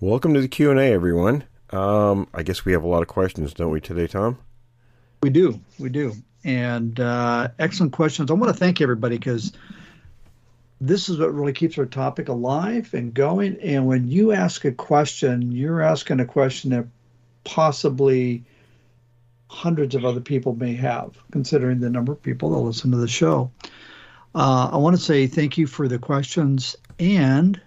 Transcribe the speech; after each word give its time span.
Welcome 0.00 0.34
to 0.34 0.40
the 0.40 0.46
Q 0.46 0.70
and 0.70 0.78
A, 0.78 0.92
everyone. 0.92 1.42
Um, 1.70 2.28
I 2.32 2.44
guess 2.44 2.64
we 2.64 2.70
have 2.70 2.84
a 2.84 2.86
lot 2.86 3.02
of 3.02 3.08
questions, 3.08 3.52
don't 3.52 3.72
we, 3.72 3.80
today, 3.80 4.06
Tom? 4.06 4.38
We 5.24 5.30
do, 5.30 5.60
we 5.76 5.88
do, 5.88 6.14
and 6.44 7.00
uh, 7.00 7.48
excellent 7.58 7.94
questions. 7.94 8.30
I 8.30 8.34
want 8.34 8.54
to 8.54 8.56
thank 8.56 8.80
everybody 8.80 9.18
because 9.18 9.52
this 10.80 11.08
is 11.08 11.18
what 11.18 11.34
really 11.34 11.52
keeps 11.52 11.76
our 11.78 11.84
topic 11.84 12.28
alive 12.28 12.94
and 12.94 13.12
going. 13.12 13.56
And 13.60 13.88
when 13.88 14.06
you 14.06 14.30
ask 14.30 14.64
a 14.64 14.70
question, 14.70 15.50
you're 15.50 15.82
asking 15.82 16.20
a 16.20 16.26
question 16.26 16.70
that 16.70 16.86
possibly 17.42 18.44
hundreds 19.48 19.96
of 19.96 20.04
other 20.04 20.20
people 20.20 20.54
may 20.54 20.74
have, 20.74 21.18
considering 21.32 21.80
the 21.80 21.90
number 21.90 22.12
of 22.12 22.22
people 22.22 22.50
that 22.50 22.58
listen 22.58 22.92
to 22.92 22.98
the 22.98 23.08
show. 23.08 23.50
Uh, 24.32 24.70
I 24.72 24.76
want 24.76 24.94
to 24.94 25.02
say 25.02 25.26
thank 25.26 25.58
you 25.58 25.66
for 25.66 25.88
the 25.88 25.98
questions, 25.98 26.76
and 27.00 27.60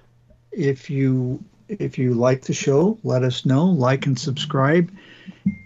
if 0.53 0.89
you 0.89 1.43
if 1.80 1.97
you 1.97 2.14
like 2.14 2.44
the 2.44 2.53
show, 2.53 2.97
let 3.03 3.23
us 3.23 3.45
know. 3.45 3.66
Like 3.66 4.05
and 4.05 4.19
subscribe. 4.19 4.91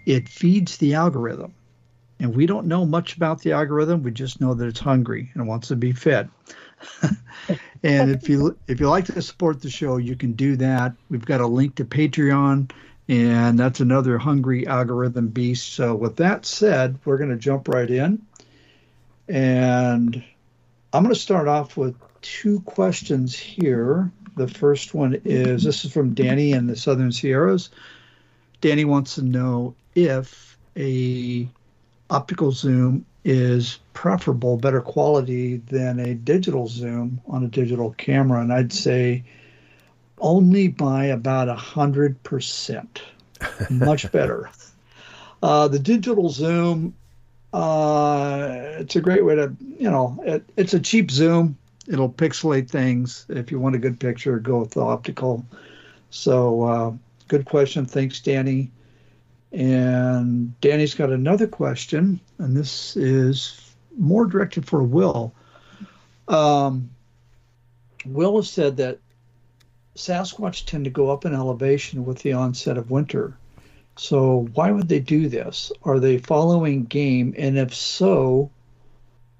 It 0.06 0.28
feeds 0.28 0.76
the 0.76 0.94
algorithm. 0.94 1.54
And 2.18 2.34
we 2.34 2.46
don't 2.46 2.66
know 2.66 2.86
much 2.86 3.16
about 3.16 3.42
the 3.42 3.52
algorithm. 3.52 4.02
We 4.02 4.10
just 4.10 4.40
know 4.40 4.54
that 4.54 4.66
it's 4.66 4.80
hungry 4.80 5.30
and 5.34 5.46
wants 5.46 5.68
to 5.68 5.76
be 5.76 5.92
fed. 5.92 6.30
and 7.82 8.10
if 8.10 8.28
you 8.28 8.56
if 8.68 8.80
you 8.80 8.88
like 8.88 9.06
to 9.06 9.20
support 9.22 9.60
the 9.60 9.70
show, 9.70 9.98
you 9.98 10.16
can 10.16 10.32
do 10.32 10.56
that. 10.56 10.92
We've 11.10 11.24
got 11.24 11.40
a 11.40 11.46
link 11.46 11.74
to 11.76 11.84
Patreon, 11.84 12.70
and 13.08 13.58
that's 13.58 13.80
another 13.80 14.18
hungry 14.18 14.66
algorithm 14.66 15.28
beast. 15.28 15.74
So 15.74 15.94
with 15.94 16.16
that 16.16 16.46
said, 16.46 16.98
we're 17.04 17.18
going 17.18 17.30
to 17.30 17.36
jump 17.36 17.68
right 17.68 17.90
in. 17.90 18.22
And 19.28 20.24
I'm 20.92 21.02
going 21.02 21.14
to 21.14 21.20
start 21.20 21.48
off 21.48 21.76
with 21.76 21.96
two 22.22 22.60
questions 22.60 23.34
here. 23.36 24.10
The 24.36 24.48
first 24.48 24.92
one 24.92 25.18
is 25.24 25.64
this 25.64 25.84
is 25.84 25.92
from 25.92 26.12
Danny 26.12 26.52
in 26.52 26.66
the 26.66 26.76
Southern 26.76 27.10
Sierras. 27.10 27.70
Danny 28.60 28.84
wants 28.84 29.14
to 29.14 29.22
know 29.22 29.74
if 29.94 30.58
a 30.76 31.48
optical 32.10 32.52
zoom 32.52 33.04
is 33.24 33.78
preferable, 33.94 34.58
better 34.58 34.82
quality 34.82 35.56
than 35.56 35.98
a 35.98 36.14
digital 36.14 36.68
zoom 36.68 37.20
on 37.26 37.44
a 37.44 37.48
digital 37.48 37.92
camera, 37.92 38.40
and 38.42 38.52
I'd 38.52 38.72
say 38.72 39.24
only 40.18 40.68
by 40.68 41.06
about 41.06 41.48
a 41.48 41.54
hundred 41.54 42.22
percent, 42.22 43.02
much 43.70 44.10
better. 44.12 44.50
Uh, 45.42 45.66
the 45.68 45.78
digital 45.78 46.28
zoom, 46.28 46.94
uh, 47.54 48.48
it's 48.78 48.96
a 48.96 49.00
great 49.00 49.24
way 49.24 49.34
to, 49.34 49.54
you 49.78 49.90
know, 49.90 50.22
it, 50.26 50.44
it's 50.56 50.74
a 50.74 50.80
cheap 50.80 51.10
zoom 51.10 51.56
it'll 51.88 52.12
pixelate 52.12 52.68
things. 52.68 53.26
If 53.28 53.50
you 53.50 53.58
want 53.60 53.74
a 53.74 53.78
good 53.78 53.98
picture, 54.00 54.38
go 54.38 54.60
with 54.60 54.72
the 54.72 54.80
optical. 54.80 55.44
So, 56.10 56.62
uh, 56.62 56.92
good 57.28 57.44
question. 57.44 57.86
Thanks, 57.86 58.20
Danny. 58.20 58.70
And 59.52 60.58
Danny's 60.60 60.94
got 60.94 61.10
another 61.10 61.46
question, 61.46 62.20
and 62.38 62.56
this 62.56 62.96
is 62.96 63.74
more 63.96 64.26
directed 64.26 64.66
for 64.66 64.82
Will. 64.82 65.32
Um, 66.28 66.90
Will 68.04 68.36
has 68.36 68.50
said 68.50 68.76
that 68.78 68.98
Sasquatch 69.96 70.66
tend 70.66 70.84
to 70.84 70.90
go 70.90 71.10
up 71.10 71.24
in 71.24 71.34
elevation 71.34 72.04
with 72.04 72.18
the 72.18 72.34
onset 72.34 72.76
of 72.76 72.90
winter. 72.90 73.36
So, 73.96 74.48
why 74.52 74.70
would 74.70 74.88
they 74.88 75.00
do 75.00 75.28
this? 75.28 75.72
Are 75.84 75.98
they 75.98 76.18
following 76.18 76.84
game? 76.84 77.34
And 77.38 77.56
if 77.56 77.74
so, 77.74 78.50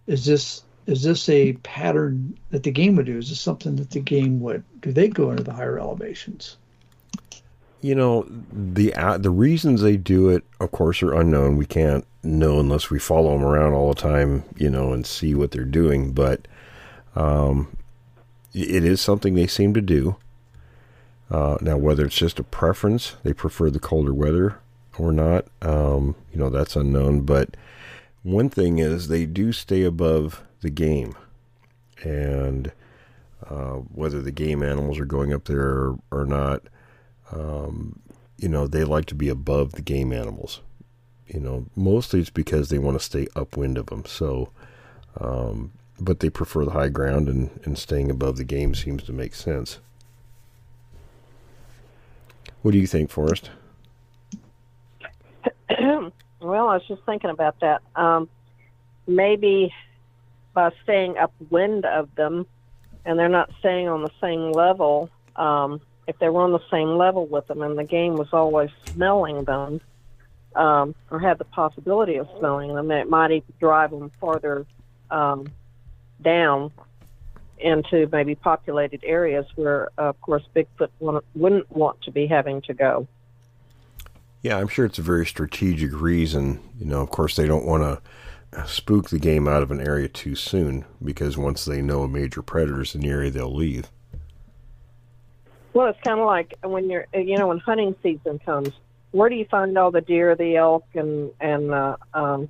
is 0.07 0.25
this 0.25 0.63
is 0.87 1.03
this 1.03 1.29
a 1.29 1.55
pattern 1.55 2.39
that 2.51 2.63
the 2.63 2.71
game 2.71 2.97
would 2.97 3.07
do? 3.07 3.19
Is 3.19 3.29
this 3.29 3.41
something 3.41 3.77
that 3.77 3.91
the 3.91 4.01
game 4.01 4.41
would 4.41 4.65
do? 4.81 4.93
They 4.93 5.09
go 5.09 5.31
into 5.31 5.43
the 5.43 5.53
higher 5.53 5.79
elevations. 5.79 6.57
You 7.83 7.95
know 7.95 8.27
the 8.53 8.95
uh, 8.95 9.19
the 9.19 9.31
reasons 9.31 9.83
they 9.83 9.97
do 9.97 10.31
it, 10.31 10.45
of 10.61 10.73
course, 10.73 11.03
are 11.03 11.15
unknown. 11.15 11.57
We 11.57 11.67
can't 11.67 12.07
know 12.23 12.59
unless 12.59 12.91
we 12.91 12.99
follow 12.99 13.33
them 13.33 13.45
around 13.45 13.75
all 13.75 13.93
the 13.93 14.01
time, 14.01 14.45
you 14.57 14.71
know, 14.71 14.93
and 14.93 15.07
see 15.07 15.35
what 15.35 15.51
they're 15.51 15.65
doing. 15.65 16.13
But 16.13 16.49
um, 17.15 17.77
it 18.55 18.85
is 18.85 19.01
something 19.01 19.35
they 19.35 19.47
seem 19.47 19.75
to 19.75 19.81
do. 19.81 20.17
Uh, 21.31 21.59
now, 21.61 21.77
whether 21.77 22.07
it's 22.07 22.17
just 22.17 22.39
a 22.39 22.45
preference, 22.45 23.17
they 23.23 23.33
prefer 23.33 23.71
the 23.71 23.81
colder 23.81 24.15
weather 24.15 24.59
or 24.99 25.13
not, 25.13 25.47
um, 25.61 26.15
you 26.33 26.39
know, 26.39 26.49
that's 26.49 26.77
unknown. 26.77 27.23
But 27.23 27.57
one 28.27 28.51
thing 28.51 28.81
is 28.81 29.07
they 29.07 29.25
do 29.25 29.53
stay 29.53 29.85
above 29.85 30.43
the 30.61 30.69
game 30.69 31.15
and 32.03 32.73
uh, 33.49 33.75
whether 33.95 34.21
the 34.21 34.33
game 34.33 34.65
animals 34.65 34.99
are 34.99 35.05
going 35.05 35.33
up 35.33 35.45
there 35.45 35.61
or, 35.61 35.99
or 36.11 36.25
not. 36.25 36.63
Um, 37.31 38.01
you 38.37 38.49
know, 38.49 38.67
they 38.67 38.83
like 38.83 39.05
to 39.07 39.15
be 39.15 39.29
above 39.29 39.73
the 39.73 39.83
game 39.83 40.13
animals. 40.13 40.61
You 41.29 41.39
know, 41.39 41.67
mostly 41.77 42.19
it's 42.19 42.31
because 42.31 42.69
they 42.69 42.79
want 42.79 42.99
to 42.99 43.05
stay 43.05 43.29
upwind 43.37 43.79
of 43.79 43.87
them. 43.87 44.05
So, 44.05 44.51
um, 45.21 45.71
but 46.01 46.19
they 46.19 46.29
prefer 46.29 46.65
the 46.65 46.73
high 46.73 46.89
ground, 46.89 47.29
and, 47.29 47.61
and 47.65 47.79
staying 47.79 48.11
above 48.11 48.39
the 48.39 48.45
game 48.45 48.75
seems 48.75 49.05
to 49.05 49.13
make 49.13 49.37
sense. 49.37 49.79
What 52.63 52.73
do 52.73 52.79
you 52.79 52.89
think, 52.89 53.09
Forrest? 53.09 53.51
well, 56.47 56.69
I 56.69 56.75
was 56.75 56.87
just 56.87 57.03
thinking 57.05 57.31
about 57.31 57.61
that. 57.61 57.83
Um, 57.95 58.29
maybe 59.07 59.73
by 60.55 60.71
staying 60.83 61.17
upwind 61.19 61.85
of 61.85 62.15
them, 62.15 62.47
and 63.05 63.19
they're 63.19 63.29
not 63.29 63.51
staying 63.59 63.89
on 63.89 64.03
the 64.03 64.11
same 64.21 64.53
level. 64.53 65.11
Um, 65.37 65.81
if 66.07 66.19
they 66.19 66.29
were 66.29 66.43
on 66.43 66.53
the 66.53 66.69
same 66.71 66.97
level 66.97 67.27
with 67.27 67.47
them, 67.47 67.63
and 67.63 67.79
the 67.79 67.85
game 67.85 68.17
was 68.17 68.29
always 68.33 68.71
smelling 68.87 69.45
them, 69.45 69.81
um, 70.55 70.95
or 71.11 71.19
had 71.19 71.39
the 71.39 71.45
possibility 71.45 72.17
of 72.17 72.29
smelling 72.39 72.75
them, 72.75 72.91
it 72.91 73.09
might 73.09 73.31
even 73.31 73.53
drive 73.61 73.91
them 73.91 74.11
farther 74.21 74.67
um, 75.11 75.47
down 76.23 76.73
into 77.59 78.09
maybe 78.13 78.35
populated 78.35 79.03
areas 79.05 79.47
where, 79.57 79.89
uh, 79.99 80.03
of 80.03 80.21
course, 80.21 80.43
Bigfoot 80.55 81.23
wouldn't 81.35 81.71
want 81.71 82.03
to 82.03 82.11
be 82.11 82.27
having 82.27 82.63
to 82.63 82.75
go. 82.75 83.07
Yeah, 84.47 84.59
I'm 84.59 84.69
sure 84.69 84.85
it's 84.85 85.01
a 85.01 85.03
very 85.03 85.27
strategic 85.27 85.91
reason. 85.93 86.61
You 86.79 86.87
know, 86.87 87.01
of 87.01 87.11
course, 87.11 87.35
they 87.35 87.49
don't 87.49 87.67
want 87.67 87.83
to 87.83 88.69
spook 88.69 89.11
the 89.11 89.19
game 89.19 89.49
out 89.49 89.61
of 89.61 89.73
an 89.73 89.81
area 89.81 90.07
too 90.07 90.37
soon 90.37 90.85
because 91.03 91.37
once 91.37 91.65
they 91.65 91.83
know 91.83 92.05
a 92.05 92.09
major 92.09 92.43
predator's 92.43 92.95
in 92.95 93.01
the 93.01 93.09
area, 93.09 93.29
they'll 93.29 93.53
leave. 93.53 93.91
Well, 95.73 95.89
it's 95.89 95.99
kind 96.03 96.21
of 96.21 96.27
like 96.27 96.55
when 96.63 96.89
you're, 96.89 97.09
you 97.13 97.37
know, 97.37 97.49
when 97.49 97.59
hunting 97.59 97.97
season 98.05 98.39
comes, 98.39 98.69
where 99.11 99.29
do 99.29 99.35
you 99.35 99.47
find 99.47 99.77
all 99.77 99.91
the 99.91 100.01
deer, 100.01 100.37
the 100.37 100.55
elk, 100.55 100.85
and 100.95 101.33
and 101.41 101.73
uh, 101.73 101.97
um, 102.15 102.49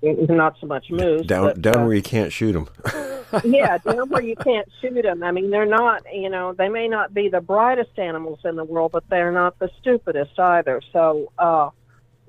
not 0.00 0.60
so 0.60 0.68
much 0.68 0.92
moose 0.92 1.26
down 1.26 1.46
but, 1.46 1.60
down 1.60 1.78
uh, 1.78 1.84
where 1.86 1.94
you 1.94 2.02
can't 2.02 2.32
shoot 2.32 2.52
them. 2.52 2.68
yeah, 3.44 3.78
down 3.78 4.08
where 4.08 4.22
you 4.22 4.36
can't 4.36 4.68
shoot 4.80 5.02
them. 5.02 5.22
I 5.22 5.30
mean, 5.30 5.50
they're 5.50 5.66
not, 5.66 6.02
you 6.12 6.28
know, 6.28 6.52
they 6.52 6.68
may 6.68 6.88
not 6.88 7.12
be 7.12 7.28
the 7.28 7.40
brightest 7.40 7.98
animals 7.98 8.40
in 8.44 8.56
the 8.56 8.64
world, 8.64 8.92
but 8.92 9.08
they're 9.08 9.32
not 9.32 9.58
the 9.58 9.70
stupidest 9.80 10.38
either. 10.38 10.80
So, 10.92 11.32
uh, 11.38 11.70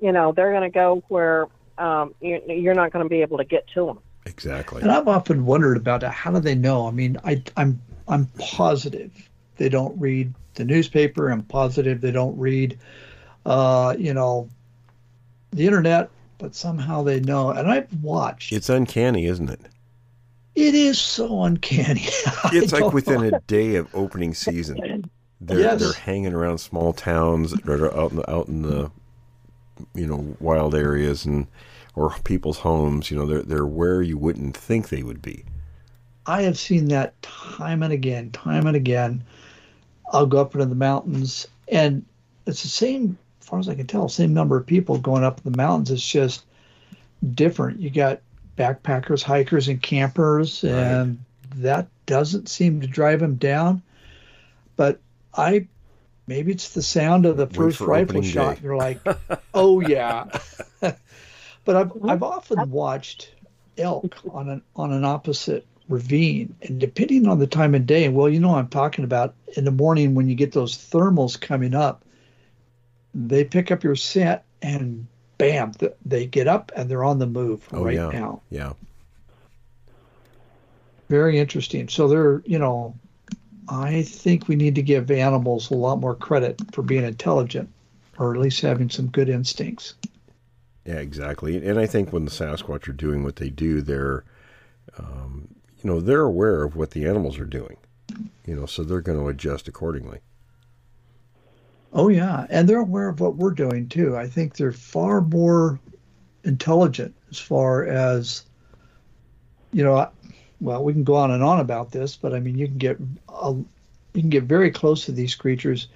you 0.00 0.12
know, 0.12 0.32
they're 0.32 0.50
going 0.50 0.70
to 0.70 0.74
go 0.74 1.02
where 1.08 1.46
um, 1.78 2.14
you're, 2.20 2.40
you're 2.50 2.74
not 2.74 2.92
going 2.92 3.04
to 3.04 3.08
be 3.08 3.22
able 3.22 3.38
to 3.38 3.44
get 3.44 3.66
to 3.74 3.86
them. 3.86 3.98
Exactly. 4.26 4.82
And 4.82 4.90
I've 4.90 5.08
often 5.08 5.46
wondered 5.46 5.76
about 5.76 6.02
it. 6.02 6.10
How 6.10 6.30
do 6.30 6.40
they 6.40 6.54
know? 6.54 6.86
I 6.86 6.90
mean, 6.90 7.16
I, 7.24 7.42
I'm 7.56 7.80
I'm 8.06 8.26
positive 8.38 9.10
they 9.56 9.68
don't 9.68 9.98
read 10.00 10.32
the 10.54 10.64
newspaper. 10.64 11.28
I'm 11.28 11.42
positive 11.42 12.00
they 12.00 12.12
don't 12.12 12.36
read, 12.38 12.78
uh, 13.46 13.94
you 13.98 14.14
know, 14.14 14.48
the 15.52 15.66
internet. 15.66 16.10
But 16.38 16.54
somehow 16.54 17.02
they 17.02 17.20
know. 17.20 17.50
And 17.50 17.70
I've 17.70 17.92
watched. 18.02 18.52
It's 18.52 18.70
uncanny, 18.70 19.26
isn't 19.26 19.50
it? 19.50 19.60
It 20.60 20.74
is 20.74 20.98
so 20.98 21.44
uncanny. 21.44 22.06
It's 22.52 22.72
like 22.72 22.92
within 22.92 23.22
a 23.32 23.40
day 23.40 23.76
of 23.76 23.88
opening 23.94 24.34
season, 24.34 25.10
they're 25.40 25.60
Yes. 25.60 25.80
they're 25.80 25.92
hanging 25.92 26.34
around 26.34 26.58
small 26.58 26.92
towns 26.92 27.52
that 27.52 27.80
are 27.80 27.96
out 27.96 28.10
in 28.10 28.16
the, 28.18 28.30
out 28.30 28.48
in 28.48 28.62
the 28.62 28.90
you 29.94 30.06
know 30.06 30.36
wild 30.40 30.74
areas 30.74 31.24
and 31.24 31.46
or 31.94 32.14
people's 32.24 32.58
homes. 32.58 33.10
You 33.10 33.16
know, 33.18 33.26
they're 33.26 33.42
they're 33.42 33.66
where 33.66 34.02
you 34.02 34.18
wouldn't 34.18 34.56
think 34.56 34.88
they 34.88 35.02
would 35.02 35.22
be. 35.22 35.44
I 36.26 36.42
have 36.42 36.58
seen 36.58 36.88
that 36.88 37.20
time 37.22 37.82
and 37.82 37.92
again, 37.92 38.30
time 38.30 38.66
and 38.66 38.76
again. 38.76 39.24
I'll 40.12 40.26
go 40.26 40.40
up 40.40 40.54
into 40.54 40.66
the 40.66 40.74
mountains, 40.74 41.46
and 41.68 42.04
it's 42.46 42.62
the 42.62 42.68
same, 42.68 43.16
as 43.40 43.46
far 43.48 43.58
as 43.60 43.68
I 43.68 43.74
can 43.74 43.86
tell, 43.86 44.08
same 44.08 44.34
number 44.34 44.56
of 44.56 44.66
people 44.66 44.98
going 44.98 45.24
up 45.24 45.40
in 45.44 45.50
the 45.50 45.56
mountains. 45.56 45.90
It's 45.90 46.06
just 46.06 46.44
different. 47.34 47.80
You 47.80 47.90
got 47.90 48.20
backpackers, 48.60 49.22
hikers, 49.22 49.68
and 49.68 49.80
campers, 49.82 50.62
and 50.64 51.24
that 51.56 51.88
doesn't 52.06 52.48
seem 52.48 52.82
to 52.82 52.86
drive 52.86 53.20
them 53.20 53.36
down. 53.36 53.82
But 54.76 55.00
I, 55.34 55.66
maybe 56.26 56.52
it's 56.52 56.70
the 56.70 56.82
sound 56.82 57.24
of 57.24 57.36
the 57.36 57.46
first 57.46 57.80
rifle 57.80 58.22
shot. 58.22 58.56
day. 58.56 58.60
You're 58.62 58.76
like, 58.76 59.00
oh 59.54 59.80
yeah. 59.80 60.26
but 60.80 61.76
I've 61.76 61.92
I've 62.04 62.22
often 62.22 62.70
watched 62.70 63.32
elk 63.78 64.16
on 64.30 64.48
an 64.50 64.62
on 64.76 64.92
an 64.92 65.04
opposite 65.04 65.66
ravine, 65.88 66.54
and 66.62 66.78
depending 66.78 67.26
on 67.26 67.38
the 67.38 67.46
time 67.46 67.74
of 67.74 67.86
day, 67.86 68.08
well, 68.08 68.28
you 68.28 68.40
know, 68.40 68.54
I'm 68.54 68.68
talking 68.68 69.04
about 69.04 69.34
in 69.56 69.64
the 69.64 69.70
morning 69.70 70.14
when 70.14 70.28
you 70.28 70.34
get 70.34 70.52
those 70.52 70.76
thermals 70.76 71.40
coming 71.40 71.74
up, 71.74 72.04
they 73.14 73.44
pick 73.44 73.70
up 73.70 73.82
your 73.82 73.96
scent 73.96 74.42
and 74.62 75.06
bam, 75.40 75.72
th- 75.72 75.94
they 76.04 76.26
get 76.26 76.46
up 76.46 76.70
and 76.76 76.90
they're 76.90 77.04
on 77.04 77.18
the 77.18 77.26
move 77.26 77.66
Oh 77.72 77.84
right 77.84 77.94
yeah, 77.94 78.10
now. 78.10 78.42
yeah. 78.50 78.72
Very 81.08 81.38
interesting. 81.38 81.88
So 81.88 82.06
they're, 82.06 82.42
you 82.44 82.58
know, 82.58 82.94
I 83.68 84.02
think 84.02 84.48
we 84.48 84.56
need 84.56 84.74
to 84.76 84.82
give 84.82 85.10
animals 85.10 85.70
a 85.70 85.74
lot 85.74 85.98
more 86.00 86.14
credit 86.14 86.60
for 86.72 86.82
being 86.82 87.04
intelligent, 87.04 87.68
or 88.18 88.34
at 88.34 88.40
least 88.40 88.60
having 88.60 88.90
some 88.90 89.08
good 89.08 89.28
instincts. 89.28 89.94
Yeah, 90.84 90.98
exactly. 90.98 91.64
And 91.66 91.78
I 91.78 91.86
think 91.86 92.12
when 92.12 92.24
the 92.24 92.30
Sasquatch 92.30 92.88
are 92.88 92.92
doing 92.92 93.22
what 93.22 93.36
they 93.36 93.50
do, 93.50 93.80
they're, 93.80 94.24
um, 94.98 95.48
you 95.82 95.90
know, 95.90 96.00
they're 96.00 96.22
aware 96.22 96.62
of 96.62 96.76
what 96.76 96.92
the 96.92 97.06
animals 97.06 97.38
are 97.38 97.44
doing. 97.44 97.76
You 98.46 98.56
know, 98.56 98.66
so 98.66 98.82
they're 98.82 99.00
going 99.00 99.18
to 99.18 99.28
adjust 99.28 99.68
accordingly. 99.68 100.20
Oh 101.92 102.08
yeah, 102.08 102.46
and 102.50 102.68
they're 102.68 102.78
aware 102.78 103.08
of 103.08 103.20
what 103.20 103.36
we're 103.36 103.50
doing 103.50 103.88
too. 103.88 104.16
I 104.16 104.28
think 104.28 104.56
they're 104.56 104.72
far 104.72 105.20
more 105.20 105.80
intelligent 106.44 107.14
as 107.30 107.38
far 107.38 107.84
as 107.86 108.44
you 109.72 109.82
know. 109.82 110.08
Well, 110.60 110.84
we 110.84 110.92
can 110.92 111.04
go 111.04 111.14
on 111.14 111.30
and 111.30 111.42
on 111.42 111.58
about 111.58 111.90
this, 111.90 112.16
but 112.16 112.34
I 112.34 112.40
mean, 112.40 112.58
you 112.58 112.68
can 112.68 112.78
get 112.78 112.98
a, 113.28 113.52
you 113.52 114.20
can 114.20 114.30
get 114.30 114.44
very 114.44 114.70
close 114.70 115.06
to 115.06 115.12
these 115.12 115.34
creatures 115.34 115.88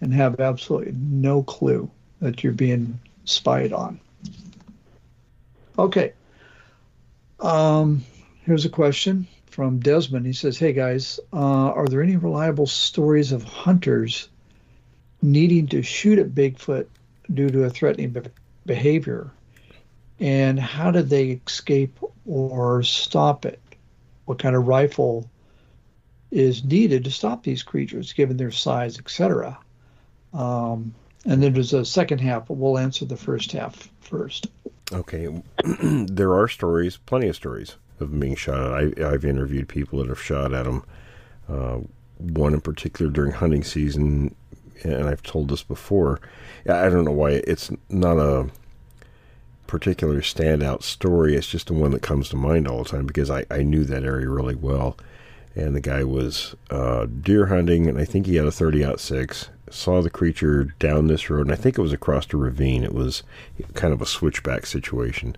and 0.00 0.12
have 0.12 0.40
absolutely 0.40 0.92
no 0.96 1.42
clue 1.42 1.90
that 2.20 2.42
you're 2.42 2.52
being 2.52 2.98
spied 3.24 3.72
on. 3.72 4.00
Okay. 5.78 6.12
Um, 7.40 8.04
here's 8.44 8.64
a 8.64 8.70
question 8.70 9.28
from 9.46 9.78
Desmond. 9.78 10.26
He 10.26 10.32
says, 10.32 10.58
"Hey 10.58 10.72
guys, 10.72 11.20
uh, 11.32 11.36
are 11.70 11.86
there 11.86 12.02
any 12.02 12.16
reliable 12.16 12.66
stories 12.66 13.32
of 13.32 13.44
hunters?" 13.44 14.28
Needing 15.22 15.66
to 15.68 15.82
shoot 15.82 16.18
at 16.18 16.34
Bigfoot 16.34 16.86
due 17.32 17.50
to 17.50 17.64
a 17.64 17.70
threatening 17.70 18.10
be- 18.10 18.22
behavior? 18.66 19.30
And 20.20 20.58
how 20.58 20.90
did 20.90 21.08
they 21.08 21.40
escape 21.46 21.98
or 22.26 22.82
stop 22.82 23.46
it? 23.46 23.60
What 24.24 24.38
kind 24.38 24.56
of 24.56 24.66
rifle 24.66 25.28
is 26.30 26.64
needed 26.64 27.04
to 27.04 27.10
stop 27.10 27.42
these 27.42 27.62
creatures, 27.62 28.12
given 28.12 28.36
their 28.36 28.50
size, 28.50 28.98
etc.? 28.98 29.58
Um, 30.34 30.94
and 31.24 31.42
then 31.42 31.52
there's 31.52 31.72
a 31.72 31.84
second 31.84 32.20
half, 32.20 32.48
but 32.48 32.54
we'll 32.54 32.78
answer 32.78 33.04
the 33.04 33.16
first 33.16 33.52
half 33.52 33.88
first. 34.00 34.48
Okay, 34.92 35.42
there 35.82 36.34
are 36.34 36.48
stories, 36.48 36.96
plenty 36.96 37.28
of 37.28 37.36
stories 37.36 37.76
of 38.00 38.18
being 38.18 38.34
shot 38.34 38.58
at. 38.58 38.98
I, 38.98 39.12
I've 39.12 39.24
interviewed 39.24 39.68
people 39.68 39.98
that 40.00 40.08
have 40.08 40.20
shot 40.20 40.52
at 40.52 40.64
them. 40.64 40.84
Uh, 41.48 41.78
one 42.18 42.54
in 42.54 42.60
particular 42.60 43.10
during 43.10 43.32
hunting 43.32 43.62
season, 43.62 44.34
and 44.82 45.08
I've 45.08 45.22
told 45.22 45.48
this 45.48 45.62
before. 45.62 46.20
I 46.68 46.88
don't 46.88 47.04
know 47.04 47.12
why 47.12 47.30
it's 47.46 47.70
not 47.88 48.18
a 48.18 48.50
particular 49.66 50.20
standout 50.20 50.82
story. 50.82 51.36
It's 51.36 51.46
just 51.46 51.68
the 51.68 51.74
one 51.74 51.92
that 51.92 52.02
comes 52.02 52.28
to 52.30 52.36
mind 52.36 52.66
all 52.66 52.82
the 52.82 52.88
time 52.88 53.06
because 53.06 53.30
I, 53.30 53.44
I 53.50 53.62
knew 53.62 53.84
that 53.84 54.04
area 54.04 54.28
really 54.28 54.54
well. 54.54 54.96
And 55.54 55.74
the 55.74 55.80
guy 55.80 56.04
was 56.04 56.54
uh, 56.70 57.06
deer 57.06 57.46
hunting, 57.46 57.88
and 57.88 57.98
I 57.98 58.04
think 58.04 58.26
he 58.26 58.36
had 58.36 58.46
a 58.46 58.52
30 58.52 58.84
aught 58.84 59.00
six. 59.00 59.48
Saw 59.70 60.00
the 60.02 60.10
creature 60.10 60.64
down 60.78 61.08
this 61.08 61.28
road, 61.28 61.46
and 61.46 61.52
I 61.52 61.56
think 61.56 61.78
it 61.78 61.82
was 61.82 61.92
across 61.92 62.26
the 62.26 62.36
ravine. 62.36 62.84
It 62.84 62.94
was 62.94 63.22
kind 63.74 63.92
of 63.92 64.00
a 64.00 64.06
switchback 64.06 64.66
situation. 64.66 65.36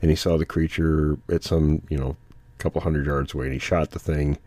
And 0.00 0.10
he 0.10 0.16
saw 0.16 0.38
the 0.38 0.46
creature 0.46 1.18
at 1.28 1.42
some, 1.42 1.82
you 1.90 1.98
know, 1.98 2.16
couple 2.60 2.80
hundred 2.80 3.06
yards 3.06 3.34
away, 3.34 3.46
and 3.46 3.54
he 3.54 3.58
shot 3.58 3.90
the 3.90 3.98
thing. 3.98 4.38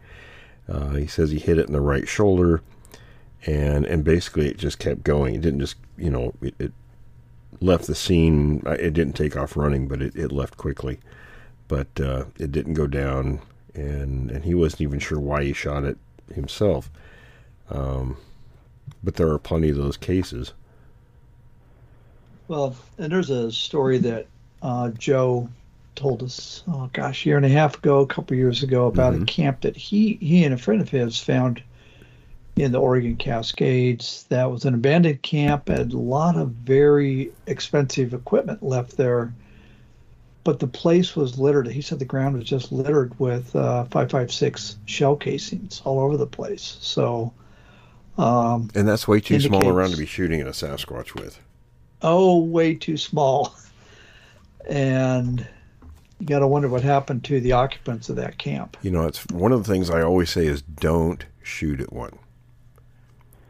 Uh, 0.69 0.91
he 0.91 1.07
says 1.07 1.31
he 1.31 1.39
hit 1.39 1.57
it 1.57 1.67
in 1.67 1.73
the 1.73 1.81
right 1.81 2.07
shoulder, 2.07 2.61
and 3.45 3.85
and 3.85 4.03
basically 4.03 4.47
it 4.47 4.57
just 4.57 4.79
kept 4.79 5.03
going. 5.03 5.35
It 5.35 5.41
didn't 5.41 5.59
just, 5.59 5.75
you 5.97 6.09
know, 6.09 6.33
it, 6.41 6.55
it 6.59 6.73
left 7.59 7.87
the 7.87 7.95
scene. 7.95 8.63
It 8.65 8.93
didn't 8.93 9.13
take 9.13 9.35
off 9.35 9.57
running, 9.57 9.87
but 9.87 10.01
it, 10.01 10.15
it 10.15 10.31
left 10.31 10.57
quickly. 10.57 10.99
But 11.67 11.87
uh, 11.99 12.25
it 12.37 12.51
didn't 12.51 12.73
go 12.75 12.87
down, 12.87 13.41
and 13.73 14.31
and 14.31 14.45
he 14.45 14.53
wasn't 14.53 14.81
even 14.81 14.99
sure 14.99 15.19
why 15.19 15.43
he 15.43 15.53
shot 15.53 15.83
it 15.83 15.97
himself. 16.33 16.89
Um, 17.69 18.17
but 19.03 19.15
there 19.15 19.29
are 19.29 19.39
plenty 19.39 19.69
of 19.69 19.77
those 19.77 19.97
cases. 19.97 20.53
Well, 22.47 22.75
and 22.97 23.11
there's 23.11 23.29
a 23.29 23.51
story 23.51 23.97
that 23.99 24.27
uh, 24.61 24.89
Joe 24.89 25.49
told 25.95 26.23
us, 26.23 26.63
oh 26.67 26.89
gosh, 26.93 27.25
a 27.25 27.29
year 27.29 27.37
and 27.37 27.45
a 27.45 27.49
half 27.49 27.77
ago, 27.77 27.99
a 28.01 28.07
couple 28.07 28.35
years 28.35 28.63
ago, 28.63 28.87
about 28.87 29.15
a 29.15 29.25
camp 29.25 29.61
that 29.61 29.75
he 29.75 30.17
he 30.21 30.43
and 30.43 30.53
a 30.53 30.57
friend 30.57 30.81
of 30.81 30.89
his 30.89 31.19
found 31.19 31.61
in 32.55 32.71
the 32.71 32.79
Oregon 32.79 33.15
Cascades. 33.15 34.25
That 34.29 34.51
was 34.51 34.65
an 34.65 34.73
abandoned 34.73 35.21
camp, 35.23 35.67
had 35.69 35.93
a 35.93 35.97
lot 35.97 36.35
of 36.37 36.49
very 36.49 37.31
expensive 37.47 38.13
equipment 38.13 38.61
left 38.61 38.95
there, 38.97 39.33
but 40.43 40.59
the 40.59 40.67
place 40.67 41.15
was 41.15 41.39
littered. 41.39 41.67
He 41.67 41.81
said 41.81 41.99
the 41.99 42.05
ground 42.05 42.35
was 42.35 42.45
just 42.45 42.71
littered 42.71 43.17
with 43.19 43.55
uh, 43.55 43.85
5.56 43.89 44.75
shell 44.85 45.15
casings 45.15 45.81
all 45.85 45.99
over 45.99 46.17
the 46.17 46.27
place. 46.27 46.77
So. 46.81 47.33
Um, 48.17 48.69
And 48.75 48.87
that's 48.87 49.07
way 49.07 49.19
too 49.19 49.39
small 49.39 49.67
around 49.67 49.89
to 49.91 49.97
be 49.97 50.05
shooting 50.05 50.39
at 50.39 50.45
a 50.45 50.51
Sasquatch 50.51 51.15
with. 51.15 51.39
oh, 52.03 52.39
way 52.43 52.75
too 52.75 52.97
small. 52.97 53.55
And 54.69 55.45
you 56.19 56.27
got 56.27 56.39
to 56.39 56.47
wonder 56.47 56.69
what 56.69 56.83
happened 56.83 57.23
to 57.25 57.41
the 57.41 57.53
occupants 57.53 58.09
of 58.09 58.15
that 58.17 58.37
camp. 58.37 58.77
You 58.81 58.91
know, 58.91 59.07
it's 59.07 59.25
one 59.27 59.51
of 59.51 59.63
the 59.65 59.71
things 59.73 59.89
I 59.89 60.01
always 60.03 60.29
say 60.29 60.45
is 60.45 60.61
don't 60.61 61.25
shoot 61.41 61.81
at 61.81 61.91
one. 61.91 62.17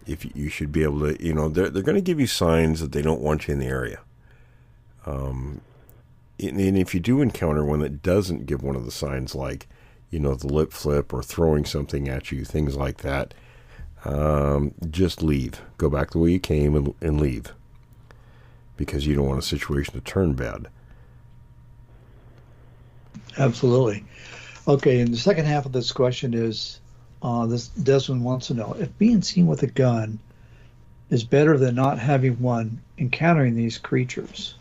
If 0.06 0.36
you, 0.36 0.50
should 0.50 0.72
be 0.72 0.84
able 0.84 1.00
to, 1.00 1.24
you 1.24 1.34
know, 1.34 1.50
they're 1.50 1.70
they're 1.70 1.84
going 1.84 1.96
to 1.96 2.02
give 2.02 2.20
you 2.20 2.28
signs 2.28 2.80
that 2.82 2.92
they 2.92 3.02
don't 3.02 3.22
want 3.22 3.48
you 3.48 3.54
in 3.54 3.60
the 3.60 3.68
area. 3.68 4.00
Um, 5.06 5.62
and, 6.40 6.60
and 6.60 6.78
if 6.78 6.94
you 6.94 7.00
do 7.00 7.22
encounter 7.22 7.64
one 7.64 7.80
that 7.80 8.02
doesn't 8.02 8.46
give 8.46 8.64
one 8.64 8.76
of 8.76 8.86
the 8.86 8.92
signs, 8.92 9.36
like 9.36 9.68
you 10.10 10.20
know 10.20 10.36
the 10.36 10.48
lip 10.48 10.72
flip 10.72 11.14
or 11.14 11.24
throwing 11.24 11.66
something 11.66 12.10
at 12.10 12.32
you, 12.32 12.44
things 12.46 12.76
like 12.76 12.98
that, 12.98 13.34
um, 14.06 14.74
just 14.90 15.24
leave. 15.24 15.62
Go 15.78 15.90
back 15.90 16.12
the 16.12 16.20
way 16.20 16.32
you 16.32 16.40
came 16.40 16.76
and, 16.76 16.94
and 17.02 17.20
leave, 17.20 17.54
because 18.78 19.08
you 19.08 19.16
don't 19.16 19.28
want 19.28 19.40
a 19.40 19.44
situation 19.44 19.94
to 19.94 20.02
turn 20.02 20.34
bad. 20.34 20.68
Absolutely. 23.38 24.06
Okay, 24.68 25.02
and 25.02 25.14
the 25.14 25.18
second 25.18 25.46
half 25.46 25.66
of 25.66 25.72
this 25.72 25.92
question 25.92 26.34
is 26.34 26.80
uh, 27.24 27.46
this 27.46 27.70
Desmond 27.70 28.24
wants 28.24 28.48
to 28.48 28.54
know 28.54 28.76
if 28.78 28.96
being 28.98 29.22
seen 29.22 29.48
with 29.48 29.64
a 29.64 29.68
gun 29.68 30.20
is 31.10 31.24
better 31.24 31.58
than 31.58 31.76
not 31.76 31.98
having 31.98 32.40
one 32.40 32.82
encountering 32.98 33.56
these 33.56 33.78
creatures. 33.78 34.56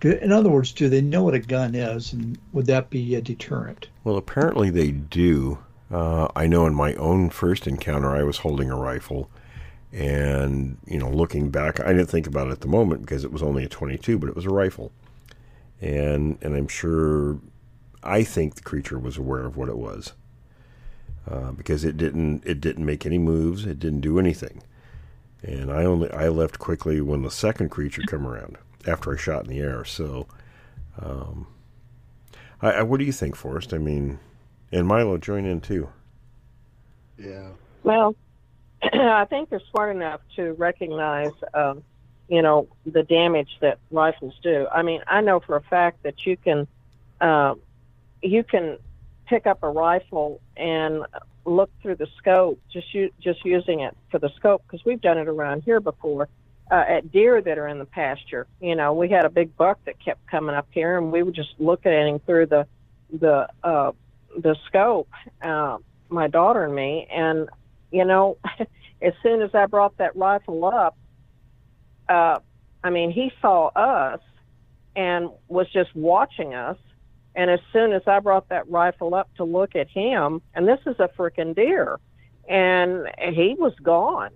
Do, 0.00 0.12
in 0.12 0.32
other 0.32 0.50
words, 0.50 0.72
do 0.72 0.88
they 0.88 1.00
know 1.00 1.24
what 1.24 1.34
a 1.34 1.38
gun 1.38 1.74
is, 1.74 2.12
and 2.12 2.38
would 2.52 2.66
that 2.66 2.90
be 2.90 3.14
a 3.14 3.20
deterrent? 3.20 3.88
Well, 4.04 4.16
apparently 4.16 4.70
they 4.70 4.90
do. 4.90 5.58
Uh, 5.90 6.28
I 6.34 6.46
know 6.46 6.66
in 6.66 6.74
my 6.74 6.94
own 6.94 7.30
first 7.30 7.66
encounter, 7.66 8.10
I 8.10 8.22
was 8.22 8.38
holding 8.38 8.70
a 8.70 8.76
rifle, 8.76 9.30
and 9.92 10.78
you 10.86 10.98
know, 10.98 11.10
looking 11.10 11.50
back, 11.50 11.80
I 11.80 11.92
didn't 11.92 12.06
think 12.06 12.26
about 12.26 12.48
it 12.48 12.52
at 12.52 12.60
the 12.60 12.68
moment 12.68 13.02
because 13.02 13.24
it 13.24 13.32
was 13.32 13.42
only 13.42 13.64
a 13.64 13.68
22, 13.68 14.18
but 14.18 14.28
it 14.28 14.36
was 14.36 14.46
a 14.46 14.50
rifle, 14.50 14.92
and 15.80 16.38
and 16.42 16.54
I'm 16.54 16.68
sure 16.68 17.38
I 18.02 18.22
think 18.22 18.56
the 18.56 18.62
creature 18.62 18.98
was 18.98 19.16
aware 19.16 19.44
of 19.44 19.56
what 19.56 19.68
it 19.68 19.76
was 19.76 20.12
uh, 21.28 21.52
because 21.52 21.84
it 21.84 21.96
didn't 21.96 22.44
it 22.46 22.60
didn't 22.60 22.86
make 22.86 23.04
any 23.04 23.18
moves, 23.18 23.66
it 23.66 23.78
didn't 23.78 24.00
do 24.00 24.18
anything, 24.18 24.62
and 25.42 25.70
I 25.70 25.84
only 25.84 26.10
I 26.10 26.28
left 26.28 26.58
quickly 26.58 27.00
when 27.00 27.22
the 27.22 27.30
second 27.30 27.70
creature 27.70 28.02
come 28.06 28.26
around 28.26 28.56
after 28.86 29.12
I 29.12 29.16
shot 29.16 29.44
in 29.44 29.50
the 29.50 29.60
air. 29.60 29.84
So, 29.84 30.26
um, 31.00 31.46
I, 32.62 32.70
I, 32.72 32.82
what 32.82 32.98
do 32.98 33.04
you 33.04 33.12
think, 33.12 33.36
Forrest? 33.36 33.74
I 33.74 33.78
mean, 33.78 34.18
and 34.72 34.86
Milo 34.86 35.18
join 35.18 35.44
in 35.44 35.60
too. 35.60 35.88
Yeah. 37.18 37.50
Well, 37.82 38.14
I 38.82 39.24
think 39.26 39.50
they're 39.50 39.60
smart 39.70 39.94
enough 39.94 40.20
to 40.36 40.52
recognize, 40.52 41.32
um, 41.54 41.82
you 42.28 42.42
know, 42.42 42.68
the 42.86 43.02
damage 43.02 43.50
that 43.60 43.78
rifles 43.90 44.34
do. 44.42 44.66
I 44.72 44.82
mean, 44.82 45.02
I 45.06 45.20
know 45.20 45.40
for 45.40 45.56
a 45.56 45.62
fact 45.62 46.02
that 46.04 46.26
you 46.26 46.36
can, 46.36 46.66
uh, 47.20 47.54
you 48.22 48.44
can 48.44 48.78
pick 49.26 49.46
up 49.46 49.62
a 49.62 49.68
rifle 49.68 50.40
and 50.58 51.04
look 51.44 51.70
through 51.82 51.96
the 51.96 52.08
scope, 52.18 52.60
just 52.72 52.92
u- 52.94 53.12
just 53.20 53.44
using 53.44 53.80
it 53.80 53.96
for 54.10 54.18
the 54.18 54.30
scope, 54.36 54.62
because 54.66 54.84
we've 54.84 55.00
done 55.00 55.18
it 55.18 55.28
around 55.28 55.62
here 55.62 55.80
before. 55.80 56.28
Uh, 56.70 56.84
at 56.86 57.10
deer 57.10 57.40
that 57.40 57.56
are 57.56 57.66
in 57.66 57.78
the 57.78 57.86
pasture, 57.86 58.46
you 58.60 58.74
know, 58.74 58.92
we 58.92 59.08
had 59.08 59.24
a 59.24 59.30
big 59.30 59.56
buck 59.56 59.78
that 59.86 59.98
kept 60.04 60.26
coming 60.26 60.54
up 60.54 60.66
here, 60.70 60.98
and 60.98 61.10
we 61.10 61.22
would 61.22 61.34
just 61.34 61.54
look 61.58 61.86
at 61.86 61.92
him 61.92 62.18
through 62.20 62.44
the 62.44 62.66
the 63.10 63.48
uh, 63.64 63.92
the 64.36 64.54
scope, 64.66 65.08
uh, 65.40 65.78
my 66.10 66.28
daughter 66.28 66.64
and 66.64 66.74
me, 66.74 67.06
and 67.10 67.48
you 67.90 68.04
know, 68.04 68.36
as 69.02 69.14
soon 69.22 69.40
as 69.42 69.54
I 69.54 69.66
brought 69.66 69.96
that 69.98 70.14
rifle 70.16 70.64
up, 70.66 70.96
uh, 72.08 72.38
I 72.82 72.90
mean, 72.90 73.10
he 73.10 73.32
saw 73.40 73.68
us 73.68 74.20
and 74.94 75.30
was 75.48 75.70
just 75.72 75.94
watching 75.94 76.54
us. 76.54 76.76
And 77.38 77.52
as 77.52 77.60
soon 77.72 77.92
as 77.92 78.02
I 78.08 78.18
brought 78.18 78.48
that 78.48 78.68
rifle 78.68 79.14
up 79.14 79.32
to 79.36 79.44
look 79.44 79.76
at 79.76 79.88
him, 79.88 80.42
and 80.54 80.66
this 80.66 80.80
is 80.86 80.96
a 80.98 81.08
freaking 81.16 81.54
deer, 81.54 82.00
and 82.48 83.06
he 83.32 83.54
was 83.56 83.72
gone. 83.80 84.32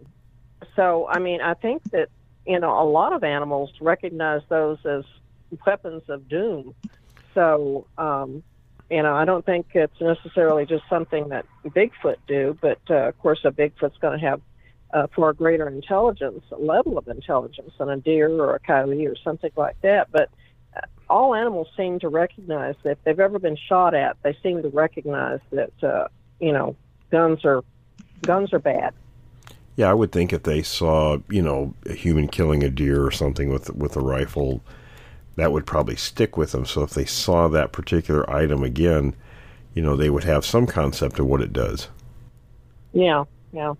So, 0.76 1.08
I 1.08 1.18
mean, 1.18 1.40
I 1.40 1.54
think 1.54 1.82
that, 1.90 2.10
you 2.46 2.60
know, 2.60 2.80
a 2.80 2.86
lot 2.88 3.12
of 3.12 3.24
animals 3.24 3.72
recognize 3.80 4.42
those 4.48 4.78
as 4.86 5.02
weapons 5.66 6.04
of 6.08 6.28
doom. 6.28 6.76
So, 7.34 7.88
um, 7.98 8.44
you 8.88 9.02
know, 9.02 9.16
I 9.16 9.24
don't 9.24 9.44
think 9.44 9.66
it's 9.74 10.00
necessarily 10.00 10.64
just 10.64 10.84
something 10.88 11.30
that 11.30 11.44
Bigfoot 11.66 12.18
do, 12.28 12.56
but 12.60 12.78
uh, 12.88 13.08
of 13.08 13.18
course, 13.18 13.40
a 13.44 13.50
Bigfoot's 13.50 13.98
going 13.98 14.20
to 14.20 14.24
have 14.24 14.40
uh, 14.92 15.08
far 15.08 15.32
greater 15.32 15.66
intelligence, 15.66 16.44
level 16.56 16.98
of 16.98 17.08
intelligence 17.08 17.72
than 17.78 17.90
a 17.90 17.96
deer 17.96 18.30
or 18.30 18.54
a 18.54 18.60
coyote 18.60 19.08
or 19.08 19.16
something 19.16 19.50
like 19.56 19.80
that. 19.80 20.12
But 20.12 20.30
all 21.12 21.34
animals 21.34 21.68
seem 21.76 22.00
to 22.00 22.08
recognize 22.08 22.74
that 22.82 22.92
if 22.92 23.04
they've 23.04 23.20
ever 23.20 23.38
been 23.38 23.56
shot 23.68 23.94
at, 23.94 24.16
they 24.22 24.36
seem 24.42 24.62
to 24.62 24.70
recognize 24.70 25.40
that 25.50 25.72
uh, 25.82 26.08
you 26.40 26.52
know 26.52 26.74
guns 27.10 27.44
are 27.44 27.62
guns 28.22 28.52
are 28.52 28.58
bad. 28.58 28.94
Yeah, 29.76 29.90
I 29.90 29.94
would 29.94 30.10
think 30.10 30.32
if 30.32 30.42
they 30.42 30.62
saw 30.62 31.18
you 31.28 31.42
know 31.42 31.74
a 31.86 31.92
human 31.92 32.28
killing 32.28 32.64
a 32.64 32.70
deer 32.70 33.04
or 33.04 33.10
something 33.10 33.50
with 33.50 33.74
with 33.74 33.94
a 33.96 34.00
rifle 34.00 34.62
that 35.36 35.52
would 35.52 35.66
probably 35.66 35.96
stick 35.96 36.36
with 36.36 36.52
them. 36.52 36.64
So 36.64 36.82
if 36.82 36.90
they 36.90 37.04
saw 37.04 37.48
that 37.48 37.72
particular 37.72 38.28
item 38.30 38.62
again, 38.62 39.14
you 39.74 39.82
know, 39.82 39.96
they 39.96 40.10
would 40.10 40.24
have 40.24 40.44
some 40.44 40.66
concept 40.66 41.18
of 41.18 41.26
what 41.26 41.40
it 41.40 41.52
does. 41.52 41.88
Yeah, 42.92 43.24
yeah. 43.52 43.74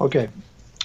Okay. 0.00 0.28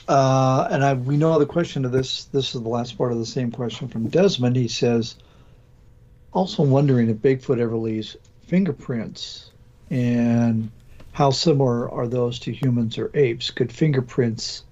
Uh, 0.08 0.68
and 0.72 0.84
I, 0.84 0.94
we 0.94 1.18
know 1.18 1.38
the 1.38 1.46
question 1.46 1.84
of 1.86 1.92
this. 1.92 2.26
This 2.26 2.56
is 2.56 2.62
the 2.62 2.70
last 2.70 2.98
part 2.98 3.12
of 3.12 3.18
the 3.18 3.26
same 3.26 3.52
question 3.52 3.88
from 3.88 4.08
Desmond. 4.08 4.56
He 4.56 4.68
says, 4.68 5.16
also 6.32 6.64
wondering 6.64 7.10
if 7.10 7.18
Bigfoot 7.18 7.60
ever 7.60 7.76
leaves 7.76 8.16
fingerprints 8.46 9.52
and 9.90 10.72
how 11.12 11.32
similar 11.32 11.90
are 11.92 12.08
those 12.08 12.40
to 12.40 12.52
humans 12.54 12.98
or 12.98 13.10
apes? 13.16 13.50
Could 13.50 13.72
fingerprints 13.72 14.64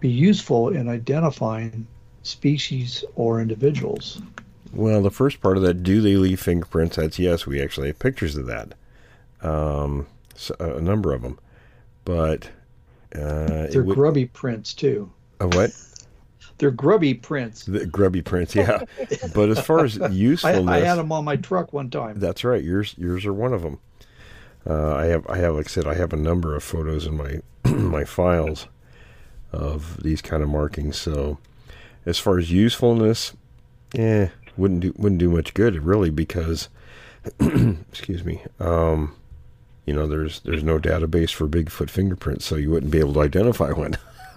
be 0.00 0.08
useful 0.08 0.70
in 0.70 0.88
identifying 0.88 1.86
species 2.22 3.04
or 3.14 3.40
individuals? 3.40 4.20
Well, 4.72 5.02
the 5.02 5.10
first 5.10 5.40
part 5.40 5.56
of 5.56 5.62
that, 5.64 5.82
do 5.82 6.00
they 6.00 6.16
leave 6.16 6.40
fingerprints? 6.40 6.96
That's 6.96 7.18
yes. 7.18 7.46
We 7.46 7.60
actually 7.60 7.88
have 7.88 7.98
pictures 7.98 8.36
of 8.36 8.46
that, 8.46 8.72
um, 9.42 10.06
a 10.58 10.80
number 10.80 11.12
of 11.12 11.22
them. 11.22 11.38
But 12.04 12.48
uh, 13.14 13.66
they're 13.70 13.82
would, 13.82 13.96
grubby 13.96 14.26
prints 14.26 14.74
too. 14.74 15.10
A 15.40 15.48
what? 15.48 15.72
They're 16.58 16.70
grubby 16.70 17.14
prints. 17.14 17.64
The 17.64 17.86
grubby 17.86 18.20
prints, 18.22 18.54
yeah. 18.54 18.84
but 19.34 19.48
as 19.48 19.60
far 19.60 19.84
as 19.84 19.96
usefulness, 20.10 20.68
I, 20.68 20.76
I, 20.76 20.80
had 20.80 20.96
them 20.96 21.10
on 21.10 21.24
my 21.24 21.36
truck 21.36 21.72
one 21.72 21.88
time. 21.88 22.20
That's 22.20 22.44
right. 22.44 22.62
Yours, 22.62 22.94
yours 22.98 23.24
are 23.24 23.32
one 23.32 23.54
of 23.54 23.62
them. 23.62 23.78
Uh, 24.68 24.94
I 24.94 25.06
have, 25.06 25.26
I 25.26 25.38
have, 25.38 25.54
like 25.54 25.66
I 25.66 25.70
said, 25.70 25.86
I 25.86 25.94
have 25.94 26.12
a 26.12 26.18
number 26.18 26.54
of 26.54 26.62
photos 26.62 27.06
in 27.06 27.16
my 27.16 27.40
my 27.70 28.04
files 28.04 28.66
of 29.52 30.02
these 30.02 30.20
kind 30.20 30.42
of 30.42 30.48
markings. 30.48 30.98
So 30.98 31.38
as 32.04 32.18
far 32.18 32.38
as 32.38 32.52
usefulness, 32.52 33.32
eh, 33.94 34.28
wouldn't 34.56 34.80
do 34.80 34.94
wouldn't 34.96 35.18
do 35.18 35.30
much 35.30 35.54
good 35.54 35.82
really 35.82 36.10
because, 36.10 36.68
excuse 37.40 38.24
me, 38.24 38.42
um, 38.58 39.14
you 39.90 39.96
know, 39.96 40.06
there's 40.06 40.38
there's 40.40 40.62
no 40.62 40.78
database 40.78 41.34
for 41.34 41.48
Bigfoot 41.48 41.90
fingerprints, 41.90 42.44
so 42.44 42.54
you 42.54 42.70
wouldn't 42.70 42.92
be 42.92 43.00
able 43.00 43.12
to 43.14 43.22
identify 43.22 43.72
one. 43.72 43.98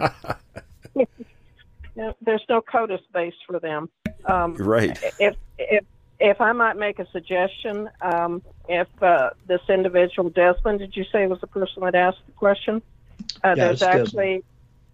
no, 1.94 2.12
there's 2.22 2.42
no 2.48 2.60
CODIS 2.60 2.98
base 3.12 3.34
for 3.46 3.60
them. 3.60 3.88
Um, 4.24 4.56
right. 4.56 4.98
If 5.20 5.36
if 5.56 5.84
if 6.18 6.40
I 6.40 6.50
might 6.50 6.76
make 6.76 6.98
a 6.98 7.06
suggestion, 7.12 7.88
um, 8.00 8.42
if 8.68 8.88
uh, 9.00 9.30
this 9.46 9.60
individual 9.68 10.28
Desmond, 10.28 10.80
did 10.80 10.96
you 10.96 11.04
say 11.12 11.28
was 11.28 11.40
the 11.40 11.46
person 11.46 11.84
that 11.84 11.94
asked 11.94 12.26
the 12.26 12.32
question? 12.32 12.82
Uh, 13.44 13.50
yeah, 13.50 13.54
there's 13.54 13.82
actually 13.82 14.42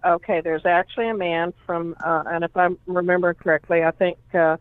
Okay, 0.04 0.42
there's 0.42 0.66
actually 0.66 1.08
a 1.08 1.14
man 1.14 1.52
from, 1.66 1.94
uh, 2.02 2.24
and 2.26 2.42
if 2.42 2.56
I 2.56 2.68
remember 2.86 3.34
correctly, 3.34 3.82
I 3.82 3.90
think 3.92 4.18
uh, 4.34 4.56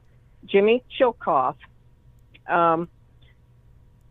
Jimmy 0.46 0.84
Chilcutt 0.98 1.56
um, 2.48 2.90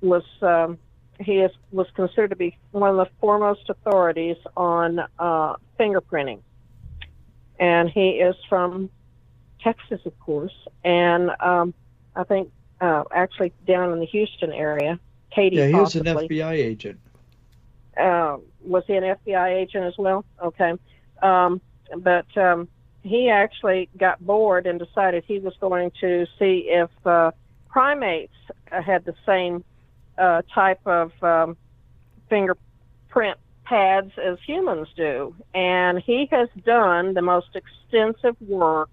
was 0.00 0.24
um, 0.40 0.78
he 1.20 1.38
is 1.38 1.50
was 1.72 1.86
considered 1.94 2.30
to 2.30 2.36
be 2.36 2.56
one 2.70 2.90
of 2.90 2.96
the 2.96 3.10
foremost 3.20 3.68
authorities 3.68 4.36
on 4.56 5.00
uh, 5.18 5.56
fingerprinting, 5.78 6.40
and 7.58 7.90
he 7.90 8.10
is 8.10 8.36
from 8.48 8.90
Texas, 9.62 10.00
of 10.04 10.18
course, 10.20 10.54
and 10.84 11.30
um, 11.40 11.74
I 12.14 12.24
think 12.24 12.50
uh, 12.80 13.04
actually 13.12 13.52
down 13.66 13.92
in 13.92 14.00
the 14.00 14.06
Houston 14.06 14.52
area. 14.52 14.98
Katie, 15.30 15.56
yeah, 15.56 15.66
he 15.66 15.72
possibly. 15.72 16.12
was 16.12 16.22
an 16.22 16.28
FBI 16.28 16.52
agent. 16.52 17.00
Uh, 17.96 18.38
was 18.64 18.84
he 18.86 18.94
an 18.94 19.02
FBI 19.02 19.56
agent 19.56 19.84
as 19.84 19.94
well? 19.98 20.24
Okay. 20.42 20.72
Um, 21.22 21.60
but 21.98 22.36
um, 22.36 22.68
he 23.02 23.28
actually 23.28 23.88
got 23.96 24.24
bored 24.24 24.66
and 24.66 24.78
decided 24.78 25.24
he 25.26 25.38
was 25.38 25.54
going 25.60 25.90
to 26.00 26.26
see 26.38 26.68
if 26.68 26.90
uh, 27.04 27.32
primates 27.68 28.32
had 28.70 29.04
the 29.04 29.14
same 29.26 29.64
uh, 30.18 30.42
type 30.54 30.80
of 30.86 31.12
um, 31.22 31.56
fingerprint 32.28 33.38
pads 33.64 34.12
as 34.22 34.38
humans 34.46 34.88
do. 34.96 35.34
And 35.54 36.00
he 36.00 36.28
has 36.30 36.48
done 36.64 37.14
the 37.14 37.22
most 37.22 37.48
extensive 37.54 38.36
work 38.40 38.90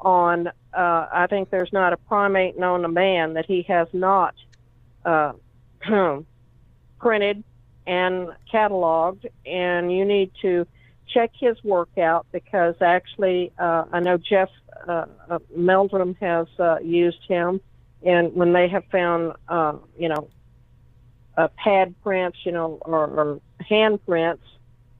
on, 0.00 0.48
uh, 0.48 0.52
I 1.12 1.26
think 1.28 1.50
there's 1.50 1.72
not 1.72 1.92
a 1.92 1.96
primate 1.96 2.58
known 2.58 2.82
to 2.82 2.88
man 2.88 3.34
that 3.34 3.46
he 3.46 3.62
has 3.62 3.88
not 3.92 4.34
uh, 5.04 5.32
printed 6.98 7.44
and 7.86 8.28
cataloged. 8.52 9.26
And 9.46 9.92
you 9.92 10.04
need 10.04 10.30
to 10.42 10.66
check 11.14 11.30
his 11.38 11.62
work 11.62 11.96
out 11.98 12.26
because 12.32 12.74
actually 12.80 13.52
uh, 13.58 13.84
I 13.92 14.00
know 14.00 14.16
Jeff 14.16 14.48
uh, 14.88 15.06
uh, 15.30 15.38
Meldrum 15.56 16.16
has 16.20 16.46
uh, 16.58 16.78
used 16.80 17.20
him, 17.28 17.60
and 18.04 18.34
when 18.34 18.52
they 18.52 18.68
have 18.68 18.84
found 18.90 19.34
you 19.98 20.08
know 20.08 20.28
uh, 21.36 21.48
pad 21.56 21.94
prints, 22.02 22.38
you 22.44 22.52
know, 22.52 22.78
or, 22.82 23.06
or 23.06 23.40
hand 23.68 24.04
prints, 24.06 24.44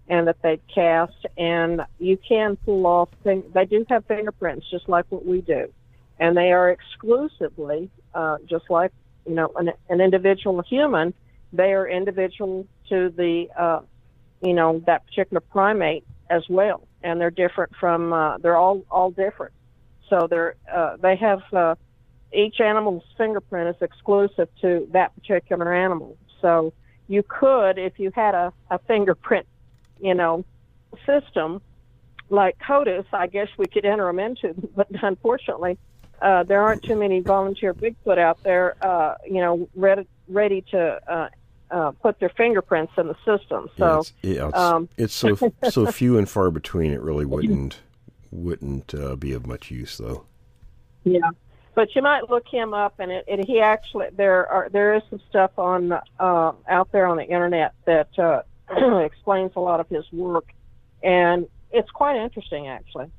and 0.08 0.28
that 0.28 0.36
they 0.42 0.60
cast, 0.72 1.26
and 1.38 1.82
you 1.98 2.16
can 2.16 2.56
pull 2.56 2.86
off. 2.86 3.08
Thing- 3.22 3.50
they 3.54 3.64
do 3.64 3.84
have 3.88 4.04
fingerprints, 4.06 4.68
just 4.70 4.88
like 4.88 5.06
what 5.08 5.24
we 5.24 5.40
do, 5.40 5.72
and 6.18 6.36
they 6.36 6.52
are 6.52 6.70
exclusively 6.70 7.90
uh, 8.14 8.38
just 8.46 8.68
like 8.68 8.92
you 9.26 9.34
know 9.34 9.50
an, 9.56 9.72
an 9.88 10.00
individual 10.00 10.62
human. 10.62 11.14
They 11.52 11.72
are 11.72 11.88
individual 11.88 12.66
to 12.88 13.10
the 13.10 13.48
uh, 13.56 13.80
you 14.42 14.54
know 14.54 14.82
that 14.86 15.06
particular 15.06 15.40
primate 15.40 16.04
as 16.28 16.42
well, 16.48 16.86
and 17.02 17.20
they're 17.20 17.30
different 17.30 17.72
from 17.78 18.12
uh, 18.12 18.38
they're 18.38 18.56
all 18.56 18.84
all 18.90 19.10
different. 19.10 19.52
So 20.10 20.26
they're 20.28 20.56
uh, 20.70 20.96
they 21.00 21.16
have 21.16 21.40
uh, 21.52 21.76
each 22.34 22.60
animal's 22.60 23.04
fingerprint 23.16 23.74
is 23.74 23.80
exclusive 23.80 24.48
to 24.60 24.88
that 24.92 25.14
particular 25.14 25.72
animal. 25.72 26.16
So 26.44 26.74
you 27.08 27.24
could, 27.26 27.78
if 27.78 27.98
you 27.98 28.12
had 28.14 28.34
a, 28.34 28.52
a 28.70 28.78
fingerprint, 28.80 29.46
you 29.98 30.12
know, 30.12 30.44
system 31.06 31.62
like 32.28 32.58
CODIS, 32.58 33.06
I 33.14 33.28
guess 33.28 33.48
we 33.56 33.64
could 33.64 33.86
enter 33.86 34.04
them 34.04 34.18
into, 34.18 34.54
but 34.76 34.88
unfortunately, 35.02 35.78
uh, 36.20 36.42
there 36.42 36.62
aren't 36.62 36.82
too 36.82 36.96
many 36.96 37.20
volunteer 37.20 37.72
Bigfoot 37.72 38.18
out 38.18 38.42
there, 38.42 38.76
uh, 38.82 39.14
you 39.24 39.40
know, 39.40 39.66
ready, 39.74 40.06
ready 40.28 40.60
to 40.72 41.00
uh, 41.10 41.28
uh, 41.70 41.90
put 41.92 42.20
their 42.20 42.28
fingerprints 42.28 42.92
in 42.98 43.08
the 43.08 43.16
system. 43.24 43.70
So, 43.78 44.00
it's, 44.00 44.12
yeah, 44.20 44.48
it's, 44.48 44.58
um, 44.58 44.88
it's 44.98 45.14
so 45.14 45.36
so 45.70 45.86
few 45.86 46.18
and 46.18 46.28
far 46.28 46.50
between. 46.50 46.92
It 46.92 47.00
really 47.00 47.24
wouldn't 47.24 47.80
wouldn't 48.30 48.94
uh, 48.94 49.16
be 49.16 49.32
of 49.32 49.46
much 49.46 49.70
use, 49.70 49.96
though. 49.96 50.24
yeah. 51.04 51.30
But 51.74 51.94
you 51.96 52.02
might 52.02 52.30
look 52.30 52.46
him 52.46 52.72
up, 52.72 52.94
and 53.00 53.10
it, 53.10 53.24
it, 53.26 53.46
he 53.46 53.60
actually 53.60 54.06
there 54.12 54.46
are 54.48 54.68
there 54.68 54.94
is 54.94 55.02
some 55.10 55.20
stuff 55.28 55.58
on 55.58 55.92
uh, 55.92 56.52
out 56.68 56.92
there 56.92 57.06
on 57.06 57.16
the 57.16 57.24
internet 57.24 57.74
that 57.84 58.16
uh, 58.18 58.42
explains 59.04 59.52
a 59.56 59.60
lot 59.60 59.80
of 59.80 59.88
his 59.88 60.04
work, 60.12 60.52
and 61.02 61.48
it's 61.72 61.90
quite 61.90 62.16
interesting 62.16 62.68
actually. 62.68 63.10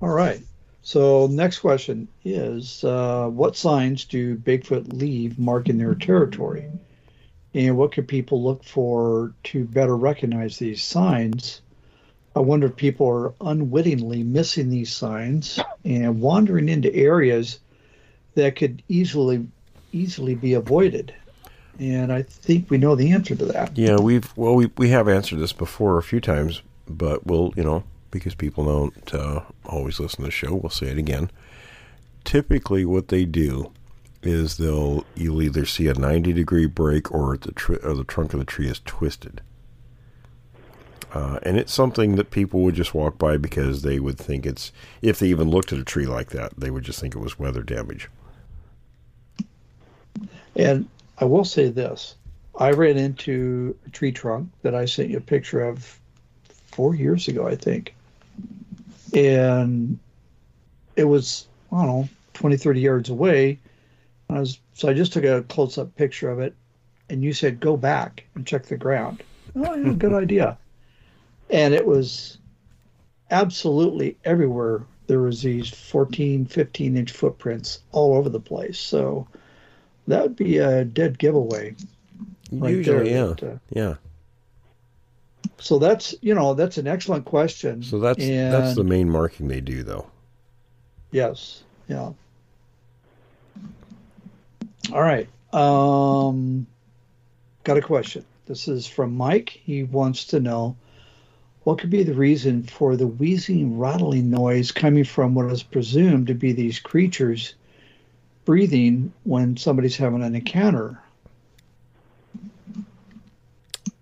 All 0.00 0.08
right. 0.08 0.40
So 0.82 1.26
next 1.26 1.58
question 1.58 2.06
is, 2.24 2.84
uh, 2.84 3.26
what 3.28 3.56
signs 3.56 4.04
do 4.04 4.36
Bigfoot 4.36 4.92
leave 4.92 5.38
marking 5.38 5.78
their 5.78 5.96
territory? 5.96 6.70
And 7.54 7.76
what 7.76 7.92
can 7.92 8.04
people 8.04 8.42
look 8.42 8.62
for 8.62 9.34
to 9.44 9.64
better 9.64 9.96
recognize 9.96 10.58
these 10.58 10.84
signs? 10.84 11.62
I 12.36 12.40
wonder 12.40 12.66
if 12.66 12.76
people 12.76 13.08
are 13.08 13.32
unwittingly 13.40 14.22
missing 14.22 14.68
these 14.68 14.92
signs 14.92 15.58
and 15.86 16.20
wandering 16.20 16.68
into 16.68 16.94
areas 16.94 17.60
that 18.34 18.56
could 18.56 18.82
easily 18.88 19.46
easily 19.90 20.34
be 20.34 20.52
avoided. 20.52 21.14
And 21.80 22.12
I 22.12 22.22
think 22.22 22.70
we 22.70 22.76
know 22.76 22.94
the 22.94 23.12
answer 23.12 23.34
to 23.34 23.44
that. 23.46 23.76
Yeah, 23.76 23.96
we've 23.96 24.36
well 24.36 24.54
we 24.54 24.70
we 24.76 24.90
have 24.90 25.08
answered 25.08 25.38
this 25.38 25.54
before 25.54 25.96
a 25.96 26.02
few 26.02 26.20
times, 26.20 26.60
but 26.86 27.26
we'll 27.26 27.54
you 27.56 27.64
know 27.64 27.84
because 28.10 28.34
people 28.34 28.66
don't 28.66 29.14
uh, 29.14 29.40
always 29.64 29.98
listen 29.98 30.20
to 30.20 30.26
the 30.26 30.30
show, 30.30 30.54
we'll 30.54 30.70
say 30.70 30.88
it 30.88 30.98
again. 30.98 31.30
Typically, 32.24 32.84
what 32.84 33.08
they 33.08 33.24
do 33.24 33.72
is 34.22 34.58
they'll 34.58 35.06
you'll 35.14 35.42
either 35.42 35.64
see 35.64 35.88
a 35.88 35.94
ninety 35.94 36.34
degree 36.34 36.66
break 36.66 37.10
or 37.10 37.38
the 37.38 37.52
tr- 37.52 37.82
or 37.82 37.94
the 37.94 38.04
trunk 38.04 38.34
of 38.34 38.40
the 38.40 38.46
tree 38.46 38.68
is 38.68 38.82
twisted. 38.84 39.40
Uh, 41.16 41.38
and 41.44 41.56
it's 41.56 41.72
something 41.72 42.16
that 42.16 42.30
people 42.30 42.60
would 42.60 42.74
just 42.74 42.92
walk 42.92 43.16
by 43.16 43.38
because 43.38 43.80
they 43.80 43.98
would 43.98 44.18
think 44.18 44.44
it's 44.44 44.70
if 45.00 45.18
they 45.18 45.28
even 45.28 45.48
looked 45.48 45.72
at 45.72 45.78
a 45.78 45.84
tree 45.84 46.04
like 46.04 46.28
that, 46.28 46.52
they 46.60 46.70
would 46.70 46.84
just 46.84 47.00
think 47.00 47.16
it 47.16 47.20
was 47.20 47.38
weather 47.38 47.62
damage. 47.62 48.10
And 50.54 50.86
I 51.16 51.24
will 51.24 51.46
say 51.46 51.70
this 51.70 52.16
I 52.58 52.72
ran 52.72 52.98
into 52.98 53.74
a 53.86 53.90
tree 53.90 54.12
trunk 54.12 54.50
that 54.60 54.74
I 54.74 54.84
sent 54.84 55.08
you 55.08 55.16
a 55.16 55.22
picture 55.22 55.62
of 55.62 55.98
four 56.72 56.94
years 56.94 57.28
ago, 57.28 57.48
I 57.48 57.56
think. 57.56 57.94
And 59.14 59.98
it 60.96 61.04
was, 61.04 61.46
I 61.72 61.76
don't 61.78 61.86
know, 61.86 62.08
20, 62.34 62.58
30 62.58 62.80
yards 62.80 63.08
away. 63.08 63.58
I 64.28 64.40
was, 64.40 64.58
so 64.74 64.86
I 64.86 64.92
just 64.92 65.14
took 65.14 65.24
a 65.24 65.44
close 65.44 65.78
up 65.78 65.96
picture 65.96 66.28
of 66.28 66.40
it. 66.40 66.54
And 67.08 67.22
you 67.22 67.32
said, 67.32 67.58
go 67.58 67.78
back 67.78 68.24
and 68.34 68.46
check 68.46 68.66
the 68.66 68.76
ground. 68.76 69.22
Oh, 69.54 69.74
yeah, 69.74 69.94
good 69.94 70.12
idea. 70.24 70.58
And 71.50 71.74
it 71.74 71.86
was 71.86 72.38
absolutely 73.30 74.16
everywhere. 74.24 74.84
There 75.06 75.20
was 75.20 75.42
these 75.42 75.68
14, 75.68 76.46
15 76.46 76.96
inch 76.96 77.12
footprints 77.12 77.80
all 77.92 78.16
over 78.16 78.28
the 78.28 78.40
place. 78.40 78.78
So 78.78 79.28
that 80.08 80.22
would 80.22 80.36
be 80.36 80.58
a 80.58 80.84
dead 80.84 81.18
giveaway. 81.18 81.74
right 82.50 82.72
Usually, 82.72 83.10
there 83.10 83.26
yeah, 83.26 83.26
that, 83.26 83.42
uh, 83.42 83.58
yeah. 83.70 83.94
So 85.58 85.78
that's 85.78 86.14
you 86.20 86.34
know 86.34 86.54
that's 86.54 86.76
an 86.76 86.86
excellent 86.86 87.24
question. 87.24 87.82
So 87.82 87.98
that's 87.98 88.18
that's 88.18 88.74
the 88.74 88.84
main 88.84 89.08
marking 89.08 89.48
they 89.48 89.60
do, 89.60 89.82
though. 89.82 90.06
yes, 91.12 91.62
yeah. 91.88 92.12
All 94.92 95.02
right. 95.02 95.28
Um, 95.52 96.66
got 97.64 97.76
a 97.76 97.82
question. 97.82 98.24
This 98.46 98.68
is 98.68 98.86
from 98.86 99.16
Mike. 99.16 99.48
He 99.48 99.82
wants 99.82 100.26
to 100.26 100.40
know 100.40 100.76
what 101.66 101.80
could 101.80 101.90
be 101.90 102.04
the 102.04 102.14
reason 102.14 102.62
for 102.62 102.94
the 102.94 103.08
wheezing, 103.08 103.76
rattling 103.76 104.30
noise 104.30 104.70
coming 104.70 105.02
from 105.02 105.34
what 105.34 105.50
is 105.50 105.64
presumed 105.64 106.28
to 106.28 106.34
be 106.34 106.52
these 106.52 106.78
creatures 106.78 107.56
breathing 108.44 109.12
when 109.24 109.56
somebody's 109.56 109.96
having 109.96 110.22
an 110.22 110.36
encounter. 110.36 111.02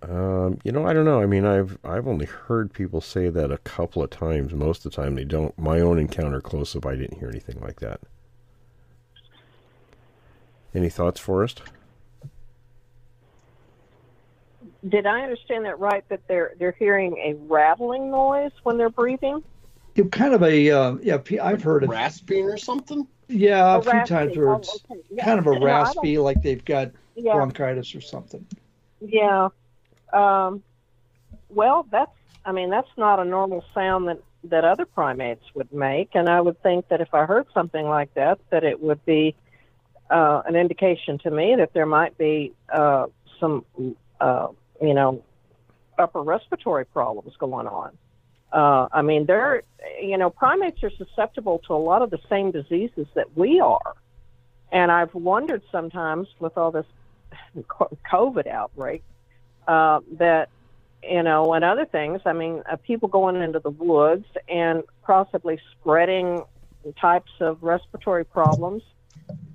Um, 0.03 0.59
you 0.63 0.73
know, 0.73 0.87
I 0.87 0.93
don't 0.93 1.07
know. 1.07 1.23
I 1.23 1.25
mean, 1.25 1.47
I've 1.47 1.79
I've 1.83 2.07
only 2.07 2.27
heard 2.27 2.71
people 2.71 3.01
say 3.01 3.31
that 3.31 3.51
a 3.51 3.57
couple 3.57 4.03
of 4.03 4.11
times. 4.11 4.53
Most 4.53 4.85
of 4.85 4.93
the 4.93 5.03
time, 5.03 5.15
they 5.15 5.25
don't. 5.25 5.59
My 5.59 5.81
own 5.81 5.99
encounter 5.99 6.43
close 6.43 6.77
up, 6.77 6.85
I 6.85 6.97
didn't 6.97 7.19
hear 7.19 7.31
anything 7.31 7.63
like 7.63 7.81
that. 7.81 8.01
Any 10.75 10.91
thoughts, 10.91 11.19
Forrest? 11.19 11.63
Did 14.89 15.07
I 15.07 15.23
understand 15.23 15.65
that 15.65 15.79
right? 15.79 16.07
That 16.11 16.21
they're 16.29 16.53
they're 16.59 16.77
hearing 16.79 17.17
a 17.19 17.35
rattling 17.35 18.11
noise 18.11 18.53
when 18.65 18.77
they're 18.77 18.91
breathing? 18.91 19.43
You 19.95 20.07
kind 20.07 20.35
of 20.35 20.43
a 20.43 20.71
uh, 20.71 20.97
yeah. 21.03 21.19
P- 21.19 21.39
I've 21.39 21.63
heard 21.63 21.85
it. 21.85 21.89
Rasping 21.91 22.45
or 22.45 22.57
something? 22.59 23.07
Yeah, 23.29 23.77
a 23.77 23.79
A 23.79 23.83
few 23.83 23.93
raspy. 23.93 24.15
times 24.15 24.37
where 24.37 24.51
Oh, 24.51 24.57
it's 24.57 24.85
okay. 24.91 25.01
Yeah. 25.11 25.25
kind 25.25 25.39
of 25.39 25.47
a 25.47 25.53
No, 25.59 25.65
raspy, 25.65 26.19
like 26.19 26.43
they've 26.43 26.65
got 26.65 26.91
Yeah. 27.17 27.33
bronchitis 27.35 27.95
or 27.95 28.01
something. 28.03 28.47
Yeah. 29.01 29.49
Um, 30.13 30.63
well, 31.49 31.87
that's, 31.91 32.11
I 32.45 32.53
mean, 32.53 32.69
that's 32.71 32.89
not 32.99 33.21
a 33.21 33.25
normal 33.25 33.65
sound 33.75 34.09
that, 34.09 34.19
that 34.45 34.65
other 34.65 34.85
primates 34.85 35.45
would 35.55 35.73
make. 35.73 36.11
And 36.15 36.29
I 36.29 36.41
would 36.41 36.63
think 36.63 36.89
that 36.89 37.01
if 37.01 37.15
I 37.15 37.25
heard 37.25 37.47
something 37.55 37.87
like 37.87 38.13
that, 38.15 38.39
that 38.51 38.65
it 38.65 38.83
would 38.83 39.03
be 39.07 39.35
uh, 40.11 40.43
an 40.47 40.55
indication 40.57 41.19
to 41.21 41.31
me 41.31 41.55
that 41.57 41.73
there 41.73 41.87
might 41.87 42.19
be 42.19 42.53
uh, 42.71 43.07
some, 43.41 43.65
uh, 44.21 44.49
you 44.87 44.95
know, 44.95 45.23
upper 45.99 46.23
respiratory 46.23 46.85
problems 46.85 47.35
going 47.39 47.67
on. 47.67 47.97
Uh, 48.53 48.89
I 48.93 49.03
mean, 49.03 49.27
they're, 49.27 49.63
you 50.01 50.17
know, 50.17 50.31
primates 50.31 50.83
are 50.83 50.91
susceptible 50.91 51.61
to 51.67 51.75
a 51.75 51.77
lot 51.77 52.03
of 52.03 52.11
the 52.11 52.21
same 52.29 52.53
diseases 52.53 53.07
that 53.15 53.37
we 53.37 53.61
are. 53.61 53.95
And 54.71 54.93
I've 54.93 55.15
wondered 55.15 55.63
sometimes 55.73 56.29
with 56.39 56.57
all 56.57 56.71
this 56.71 56.87
COVID 58.13 58.47
outbreak 58.47 59.03
uh, 59.67 60.01
that 60.19 60.49
you 61.09 61.23
know, 61.23 61.53
and 61.53 61.65
other 61.65 61.85
things. 61.85 62.21
I 62.25 62.33
mean, 62.33 62.63
uh, 62.71 62.77
people 62.77 63.09
going 63.09 63.37
into 63.37 63.59
the 63.59 63.71
woods 63.71 64.27
and 64.49 64.83
possibly 65.03 65.61
spreading 65.73 66.45
types 67.01 67.31
of 67.41 67.63
respiratory 67.63 68.25
problems 68.25 68.83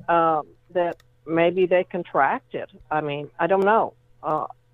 um, 0.08 0.48
that 0.74 0.98
maybe 1.26 1.66
they 1.66 1.84
contracted. 1.84 2.70
I 2.90 3.02
mean, 3.02 3.30
I 3.40 3.48
don't 3.48 3.66
know. 3.66 3.94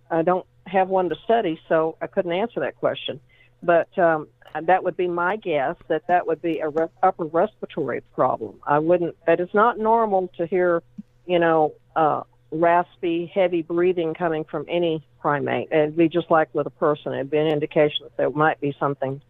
I 0.09 0.21
don't 0.21 0.45
have 0.67 0.89
one 0.89 1.09
to 1.09 1.15
study, 1.23 1.59
so 1.67 1.97
I 2.01 2.07
couldn't 2.07 2.31
answer 2.31 2.59
that 2.61 2.75
question. 2.75 3.19
But 3.61 3.97
um, 3.97 4.27
that 4.63 4.83
would 4.83 4.97
be 4.97 5.07
my 5.07 5.37
guess 5.37 5.75
that 5.87 6.07
that 6.07 6.27
would 6.27 6.41
be 6.41 6.59
a 6.59 6.69
re- 6.69 6.87
upper 7.03 7.25
respiratory 7.25 8.01
problem. 8.13 8.59
I 8.65 8.79
wouldn't. 8.79 9.15
That 9.25 9.39
is 9.39 9.49
not 9.53 9.79
normal 9.79 10.29
to 10.37 10.45
hear, 10.45 10.83
you 11.25 11.39
know, 11.39 11.73
uh, 11.95 12.21
raspy, 12.51 13.31
heavy 13.33 13.61
breathing 13.61 14.13
coming 14.13 14.43
from 14.43 14.65
any 14.67 15.05
primate. 15.19 15.69
It'd 15.71 15.97
be 15.97 16.09
just 16.09 16.29
like 16.29 16.53
with 16.53 16.67
a 16.67 16.71
person. 16.71 17.13
It'd 17.13 17.31
be 17.31 17.37
an 17.37 17.47
indication 17.47 18.03
that 18.03 18.17
there 18.17 18.29
might 18.29 18.59
be 18.61 18.75
something 18.79 19.21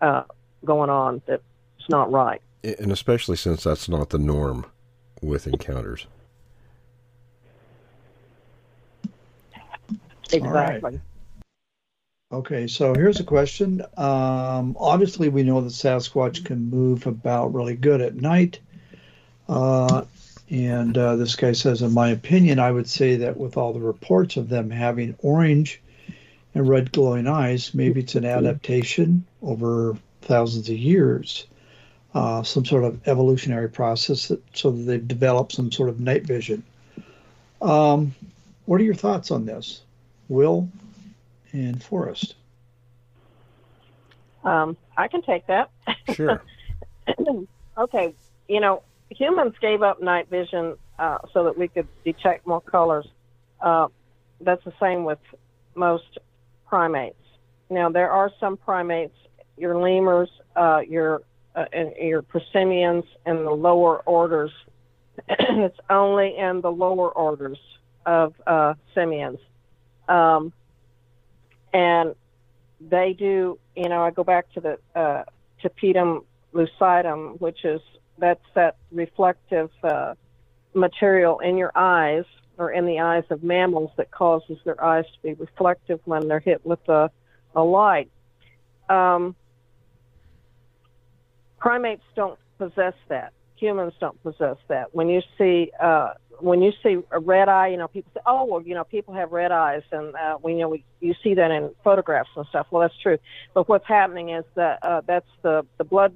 uh, 0.00 0.22
going 0.64 0.90
on 0.90 1.22
that's 1.26 1.42
not 1.88 2.10
right. 2.10 2.40
And 2.62 2.92
especially 2.92 3.36
since 3.36 3.64
that's 3.64 3.88
not 3.88 4.10
the 4.10 4.18
norm 4.18 4.66
with 5.20 5.46
encounters. 5.46 6.06
Exactly. 10.32 11.00
Okay, 12.32 12.68
so 12.68 12.94
here's 12.94 13.18
a 13.18 13.24
question. 13.24 13.82
Um, 13.96 14.76
obviously, 14.78 15.28
we 15.28 15.42
know 15.42 15.60
that 15.60 15.70
Sasquatch 15.70 16.44
can 16.44 16.70
move 16.70 17.06
about 17.06 17.52
really 17.52 17.74
good 17.74 18.00
at 18.00 18.14
night. 18.14 18.60
Uh, 19.48 20.04
and 20.48 20.96
uh, 20.96 21.16
this 21.16 21.34
guy 21.34 21.52
says, 21.52 21.82
in 21.82 21.92
my 21.92 22.10
opinion, 22.10 22.60
I 22.60 22.70
would 22.70 22.88
say 22.88 23.16
that 23.16 23.36
with 23.36 23.56
all 23.56 23.72
the 23.72 23.80
reports 23.80 24.36
of 24.36 24.48
them 24.48 24.70
having 24.70 25.16
orange 25.18 25.80
and 26.54 26.68
red 26.68 26.92
glowing 26.92 27.26
eyes, 27.26 27.74
maybe 27.74 28.00
it's 28.00 28.14
an 28.14 28.24
adaptation 28.24 29.24
over 29.42 29.96
thousands 30.22 30.68
of 30.68 30.76
years, 30.76 31.46
uh, 32.14 32.44
some 32.44 32.64
sort 32.64 32.84
of 32.84 33.08
evolutionary 33.08 33.68
process 33.68 34.28
that, 34.28 34.40
so 34.56 34.70
that 34.70 34.82
they've 34.82 35.08
developed 35.08 35.52
some 35.52 35.72
sort 35.72 35.88
of 35.88 35.98
night 35.98 36.24
vision. 36.24 36.62
Um, 37.60 38.14
what 38.66 38.80
are 38.80 38.84
your 38.84 38.94
thoughts 38.94 39.30
on 39.30 39.46
this, 39.46 39.82
Will 40.30 40.68
and 41.52 41.82
Forrest? 41.82 42.36
Um, 44.44 44.76
I 44.96 45.08
can 45.08 45.22
take 45.22 45.46
that. 45.48 45.70
Sure. 46.14 46.42
okay, 47.78 48.14
you 48.48 48.60
know, 48.60 48.82
humans 49.10 49.54
gave 49.60 49.82
up 49.82 50.00
night 50.00 50.30
vision 50.30 50.76
uh, 50.98 51.18
so 51.32 51.44
that 51.44 51.58
we 51.58 51.68
could 51.68 51.88
detect 52.04 52.46
more 52.46 52.60
colors. 52.60 53.06
Uh, 53.60 53.88
that's 54.40 54.64
the 54.64 54.72
same 54.80 55.04
with 55.04 55.18
most 55.74 56.18
primates. 56.66 57.16
now 57.68 57.90
there 57.90 58.10
are 58.10 58.30
some 58.38 58.56
primates, 58.56 59.16
your 59.56 59.78
lemurs, 59.78 60.30
uh, 60.56 60.80
your 60.88 61.22
uh, 61.56 61.64
and 61.72 61.92
your 61.96 62.22
prosimians, 62.22 63.04
and 63.26 63.44
the 63.44 63.50
lower 63.50 63.98
orders. 64.06 64.52
it's 65.28 65.78
only 65.90 66.36
in 66.38 66.60
the 66.60 66.70
lower 66.70 67.10
orders 67.10 67.58
of 68.06 68.34
uh, 68.46 68.74
simians, 68.94 69.38
um, 70.10 70.52
and 71.72 72.14
they 72.80 73.14
do. 73.18 73.58
You 73.76 73.88
know, 73.88 74.02
I 74.02 74.10
go 74.10 74.24
back 74.24 74.52
to 74.54 74.60
the 74.60 74.78
uh, 74.94 75.24
tapetum 75.62 76.24
lucidum, 76.52 77.40
which 77.40 77.64
is 77.64 77.80
that's 78.18 78.44
that 78.54 78.76
reflective 78.92 79.70
uh, 79.82 80.14
material 80.74 81.38
in 81.38 81.56
your 81.56 81.72
eyes 81.74 82.24
or 82.58 82.70
in 82.70 82.84
the 82.84 83.00
eyes 83.00 83.24
of 83.30 83.42
mammals 83.42 83.90
that 83.96 84.10
causes 84.10 84.58
their 84.64 84.82
eyes 84.84 85.06
to 85.06 85.22
be 85.22 85.32
reflective 85.34 86.00
when 86.04 86.28
they're 86.28 86.40
hit 86.40 86.64
with 86.66 86.86
a, 86.88 87.10
a 87.54 87.62
light. 87.62 88.10
Um, 88.90 89.34
primates 91.58 92.04
don't 92.14 92.38
possess 92.58 92.94
that. 93.08 93.32
Humans 93.56 93.94
don't 94.00 94.22
possess 94.22 94.56
that. 94.68 94.94
When 94.94 95.08
you 95.08 95.22
see 95.38 95.70
uh, 95.80 96.14
when 96.40 96.62
you 96.62 96.72
see 96.82 96.98
a 97.10 97.18
red 97.18 97.48
eye, 97.48 97.68
you 97.68 97.76
know 97.76 97.88
people 97.88 98.10
say, 98.14 98.20
"Oh, 98.26 98.44
well, 98.44 98.62
you 98.62 98.74
know 98.74 98.84
people 98.84 99.14
have 99.14 99.32
red 99.32 99.52
eyes," 99.52 99.82
and 99.92 100.14
uh, 100.14 100.38
we 100.42 100.52
you 100.52 100.58
know 100.60 100.68
we 100.68 100.84
you 101.00 101.14
see 101.22 101.34
that 101.34 101.50
in 101.50 101.70
photographs 101.84 102.30
and 102.36 102.46
stuff. 102.46 102.66
Well, 102.70 102.82
that's 102.82 102.98
true. 102.98 103.18
But 103.54 103.68
what's 103.68 103.86
happening 103.86 104.30
is 104.30 104.44
that 104.54 104.78
uh, 104.82 105.02
that's 105.06 105.28
the 105.42 105.64
the 105.78 105.84
blood 105.84 106.14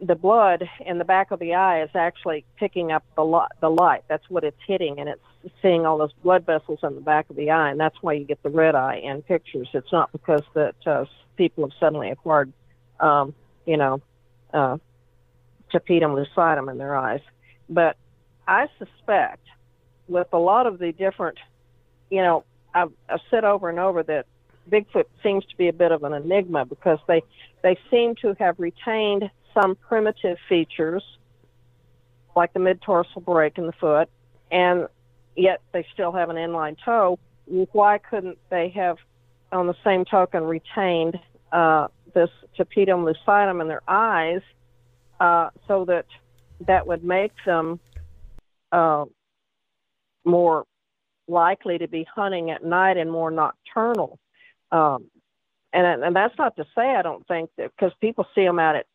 the 0.00 0.14
blood 0.14 0.68
in 0.84 0.98
the 0.98 1.04
back 1.04 1.30
of 1.30 1.38
the 1.38 1.54
eye 1.54 1.82
is 1.82 1.90
actually 1.94 2.44
picking 2.58 2.92
up 2.92 3.04
the 3.16 3.24
light. 3.24 3.50
The 3.60 3.70
light. 3.70 4.04
That's 4.08 4.28
what 4.28 4.44
it's 4.44 4.60
hitting, 4.66 4.98
and 4.98 5.08
it's 5.08 5.54
seeing 5.62 5.86
all 5.86 5.98
those 5.98 6.12
blood 6.22 6.44
vessels 6.44 6.80
in 6.82 6.94
the 6.94 7.00
back 7.00 7.30
of 7.30 7.36
the 7.36 7.50
eye, 7.50 7.70
and 7.70 7.80
that's 7.80 7.96
why 8.02 8.14
you 8.14 8.24
get 8.24 8.42
the 8.42 8.50
red 8.50 8.74
eye 8.74 8.96
in 8.96 9.22
pictures. 9.22 9.68
It's 9.72 9.92
not 9.92 10.12
because 10.12 10.42
that 10.54 10.74
uh, 10.86 11.06
people 11.36 11.64
have 11.64 11.72
suddenly 11.78 12.10
acquired, 12.10 12.52
um, 13.00 13.34
you 13.64 13.76
know, 13.76 14.02
uh, 14.52 14.78
tapetum 15.72 16.14
lucidum 16.14 16.70
in 16.70 16.78
their 16.78 16.96
eyes. 16.96 17.20
But 17.68 17.96
I 18.46 18.68
suspect, 18.78 19.46
with 20.08 20.28
a 20.32 20.38
lot 20.38 20.66
of 20.66 20.78
the 20.78 20.92
different, 20.92 21.38
you 22.10 22.22
know, 22.22 22.44
I've, 22.74 22.92
I've 23.08 23.20
said 23.30 23.44
over 23.44 23.68
and 23.68 23.78
over 23.78 24.02
that 24.04 24.26
Bigfoot 24.70 25.04
seems 25.22 25.44
to 25.46 25.56
be 25.56 25.68
a 25.68 25.72
bit 25.72 25.92
of 25.92 26.02
an 26.02 26.12
enigma 26.12 26.64
because 26.64 26.98
they 27.06 27.22
they 27.62 27.78
seem 27.90 28.14
to 28.16 28.34
have 28.38 28.58
retained 28.58 29.30
some 29.54 29.76
primitive 29.76 30.38
features, 30.48 31.02
like 32.34 32.52
the 32.52 32.58
mid 32.58 32.82
tarsal 32.82 33.20
break 33.20 33.58
in 33.58 33.66
the 33.66 33.72
foot, 33.72 34.08
and 34.50 34.88
yet 35.36 35.60
they 35.72 35.86
still 35.92 36.12
have 36.12 36.30
an 36.30 36.36
inline 36.36 36.76
toe. 36.84 37.18
Why 37.46 37.98
couldn't 37.98 38.38
they 38.50 38.70
have, 38.70 38.98
on 39.52 39.66
the 39.66 39.76
same 39.84 40.04
token, 40.04 40.44
retained 40.44 41.18
uh, 41.52 41.88
this 42.12 42.30
tapetum 42.58 43.04
lucidum 43.04 43.60
in 43.60 43.68
their 43.68 43.82
eyes 43.86 44.42
uh, 45.20 45.50
so 45.68 45.84
that 45.84 46.06
that 46.66 46.86
would 46.86 47.04
make 47.04 47.32
them 47.44 47.78
uh, 48.72 49.04
more 50.24 50.64
likely 51.28 51.78
to 51.78 51.88
be 51.88 52.06
hunting 52.14 52.50
at 52.50 52.64
night 52.64 52.96
and 52.96 53.10
more 53.10 53.30
nocturnal? 53.30 54.18
Um, 54.72 55.10
and, 55.72 56.04
and 56.04 56.16
that's 56.16 56.36
not 56.38 56.56
to 56.56 56.64
say 56.74 56.94
I 56.94 57.02
don't 57.02 57.26
think 57.26 57.50
that 57.58 57.70
because 57.76 57.92
people 58.00 58.26
see 58.34 58.44
them 58.44 58.58
out 58.58 58.76
at 58.76 58.86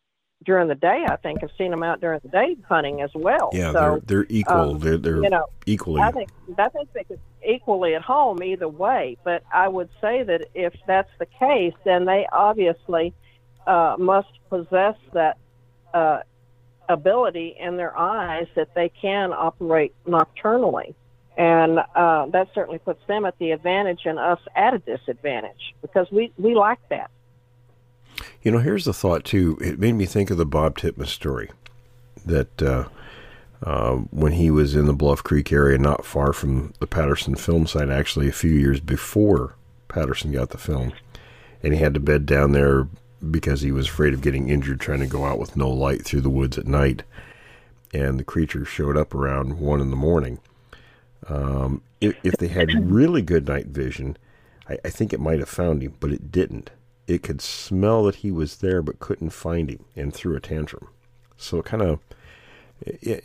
during 0.44 0.68
the 0.68 0.76
day. 0.76 1.06
I 1.08 1.16
think 1.18 1.44
I've 1.44 1.52
seen 1.58 1.72
them 1.72 1.84
out 1.84 2.02
during 2.02 2.20
the 2.24 2.30
day 2.30 2.58
hunting 2.68 3.02
as 3.02 3.12
well. 3.14 3.50
Yeah, 3.54 3.72
so, 3.72 3.80
they're 3.80 4.00
they're 4.24 4.28
equal. 4.30 4.72
um, 4.72 4.80
they're 4.80 4.98
they're 4.98 5.24
you 5.24 5.30
know, 5.30 5.46
equally. 5.66 6.02
I 6.02 6.12
think 6.12 6.30
I 6.58 6.70
think 6.70 6.92
they 6.94 7.04
could 7.04 7.20
equally 7.46 7.96
at 7.96 8.02
home 8.02 8.42
either 8.44 8.68
way. 8.68 9.18
But 9.24 9.44
I 9.54 9.68
would 9.68 9.90
say 10.00 10.24
that 10.24 10.48
if 10.54 10.74
that's 10.88 11.12
the 11.20 11.26
case, 11.26 11.74
then 11.86 12.06
they 12.06 12.26
obviously 12.32 13.14
uh, 13.68 13.96
must 14.00 14.30
possess 14.50 14.96
that 15.14 15.38
uh, 15.94 16.20
ability 16.94 17.56
in 17.60 17.78
their 17.78 17.98
eyes 17.98 18.48
that 18.56 18.74
they 18.76 18.90
can 18.90 19.34
operate 19.34 19.94
nocturnally. 20.06 20.96
And 21.38 21.80
uh, 21.96 22.28
that 22.28 22.50
certainly 22.54 22.80
puts 22.80 23.06
them 23.08 23.26
at 23.26 23.38
the 23.40 23.52
advantage 23.52 24.02
and 24.06 24.20
us 24.20 24.40
at 24.56 24.74
a 24.74 24.80
disadvantage 24.80 25.74
because 25.82 26.12
we, 26.12 26.32
we 26.38 26.56
lack 26.56 26.80
that. 26.90 27.10
You 28.42 28.52
know, 28.52 28.60
here's 28.60 28.86
the 28.86 28.94
thought 28.94 29.24
too. 29.24 29.58
It 29.62 29.80
made 29.80 29.94
me 29.94 30.06
think 30.06 30.30
of 30.30 30.38
the 30.38 30.46
Bob 30.46 30.78
Titmus 30.78 31.08
story 31.08 31.50
that 32.26 32.62
uh, 32.62 32.86
uh, 33.64 33.96
when 34.12 34.34
he 34.34 34.52
was 34.52 34.76
in 34.76 34.86
the 34.86 34.94
Bluff 34.94 35.24
Creek 35.24 35.52
area, 35.52 35.78
not 35.78 36.06
far 36.06 36.34
from 36.34 36.74
the 36.80 36.88
Patterson 36.88 37.36
film 37.36 37.68
site, 37.68 37.90
actually 37.90 38.28
a 38.28 38.34
few 38.34 38.52
years 38.52 38.80
before 38.80 39.56
Patterson 39.88 40.32
got 40.32 40.50
the 40.50 40.58
film, 40.58 40.94
and 41.64 41.74
he 41.74 41.80
had 41.80 41.94
to 41.94 42.00
bed 42.00 42.26
down 42.26 42.52
there 42.52 42.88
because 43.30 43.62
he 43.62 43.72
was 43.72 43.88
afraid 43.88 44.14
of 44.14 44.22
getting 44.22 44.50
injured 44.50 44.80
trying 44.80 45.00
to 45.00 45.08
go 45.08 45.26
out 45.26 45.40
with 45.40 45.56
no 45.56 45.70
light 45.70 46.04
through 46.04 46.22
the 46.22 46.30
woods 46.30 46.58
at 46.58 46.68
night. 46.68 47.04
And 47.94 48.20
the 48.20 48.24
creature 48.24 48.66
showed 48.66 48.98
up 48.98 49.14
around 49.14 49.60
one 49.60 49.82
in 49.82 49.90
the 49.90 49.98
morning. 49.98 50.40
Um, 51.28 51.82
if, 52.00 52.16
if 52.24 52.38
they 52.38 52.48
had 52.48 52.90
really 52.90 53.22
good 53.22 53.48
night 53.48 53.68
vision, 53.68 54.18
I, 54.68 54.78
I 54.86 54.90
think 54.90 55.14
it 55.14 55.20
might 55.20 55.40
have 55.40 55.50
found 55.50 55.84
him, 55.84 55.96
but 56.00 56.12
it 56.12 56.32
didn't 56.32 56.72
it 57.12 57.24
could 57.24 57.42
smell 57.42 58.04
that 58.04 58.16
he 58.16 58.32
was 58.32 58.58
there 58.58 58.82
but 58.82 59.00
couldn't 59.00 59.32
find 59.32 59.70
him 59.70 59.86
and 59.96 60.14
threw 60.14 60.36
a 60.36 60.40
tantrum. 60.40 60.88
So 61.38 61.60
it 61.60 61.66
kind 61.66 61.84
of 61.84 62.00